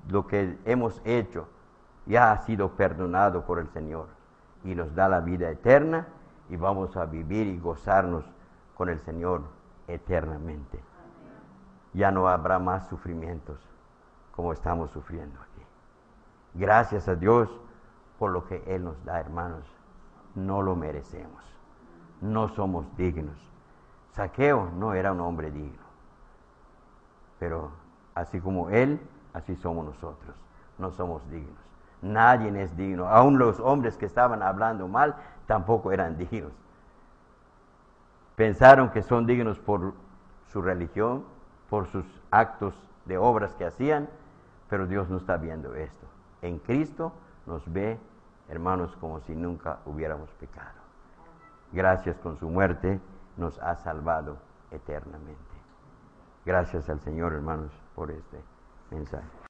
lo 0.09 0.25
que 0.25 0.57
hemos 0.65 1.03
hecho 1.05 1.49
ya 2.07 2.31
ha 2.31 2.39
sido 2.39 2.71
perdonado 2.77 3.45
por 3.45 3.59
el 3.59 3.69
Señor 3.71 4.07
y 4.63 4.77
nos 4.77 4.95
da 4.95 5.09
la 5.09 5.21
vida 5.21 5.51
eterna 5.51 6.07
y 6.49 6.57
vamos 6.57 6.97
a 6.97 7.05
vivir 7.07 7.49
y 7.49 7.59
gozarnos 7.59 8.25
con 8.77 8.89
el 8.89 9.01
Señor 9.01 9.43
eternamente. 9.89 10.81
Ya 11.95 12.13
no 12.13 12.29
habrá 12.29 12.61
más 12.61 12.87
sufrimientos 12.87 13.59
como 14.31 14.53
estamos 14.53 14.93
sufriendo 14.93 15.41
aquí. 15.41 15.63
Gracias 16.55 17.09
a 17.09 17.17
Dios 17.17 17.49
por 18.21 18.31
lo 18.31 18.47
que 18.47 18.63
Él 18.67 18.85
nos 18.85 19.05
da, 19.05 19.19
hermanos. 19.19 19.65
No 20.37 20.63
lo 20.63 20.77
merecemos. 20.77 21.54
No 22.25 22.49
somos 22.49 22.87
dignos. 22.97 23.37
Saqueo 24.13 24.71
no 24.79 24.95
era 24.95 25.13
un 25.13 25.21
hombre 25.21 25.51
digno. 25.51 25.85
Pero 27.39 27.71
así 28.15 28.41
como 28.41 28.71
Él, 28.71 28.99
así 29.35 29.55
somos 29.57 29.85
nosotros. 29.85 30.35
No 30.79 30.91
somos 30.91 31.29
dignos. 31.31 31.59
Nadie 32.01 32.63
es 32.63 32.75
digno. 32.79 33.09
Aún 33.09 33.39
los 33.39 33.61
hombres 33.61 33.99
que 33.99 34.07
estaban 34.07 34.43
hablando 34.43 34.89
mal 34.89 35.17
tampoco 35.47 35.93
eran 35.93 36.17
dignos. 36.17 36.53
Pensaron 38.37 38.89
que 38.89 39.03
son 39.03 39.27
dignos 39.27 39.59
por 39.59 39.93
su 40.47 40.63
religión, 40.63 41.25
por 41.69 41.89
sus 41.89 42.07
actos 42.31 42.75
de 43.05 43.19
obras 43.19 43.55
que 43.55 43.67
hacían, 43.67 44.09
pero 44.71 44.87
Dios 44.87 45.11
no 45.11 45.19
está 45.19 45.37
viendo 45.37 45.75
esto. 45.75 46.07
En 46.41 46.59
Cristo 46.59 47.13
nos 47.45 47.71
ve, 47.71 47.99
hermanos, 48.49 48.97
como 48.97 49.21
si 49.21 49.35
nunca 49.35 49.81
hubiéramos 49.85 50.31
pecado. 50.41 50.84
Gracias 51.75 52.17
con 52.19 52.39
su 52.39 52.49
muerte 52.49 53.01
nos 53.37 53.59
ha 53.59 53.75
salvado 53.75 54.37
eternamente. 54.71 55.43
Gracias 56.47 56.89
al 56.89 57.01
Señor, 57.01 57.33
hermanos, 57.33 57.73
por 57.97 58.13
este 58.13 58.39
mensaje. 58.93 59.27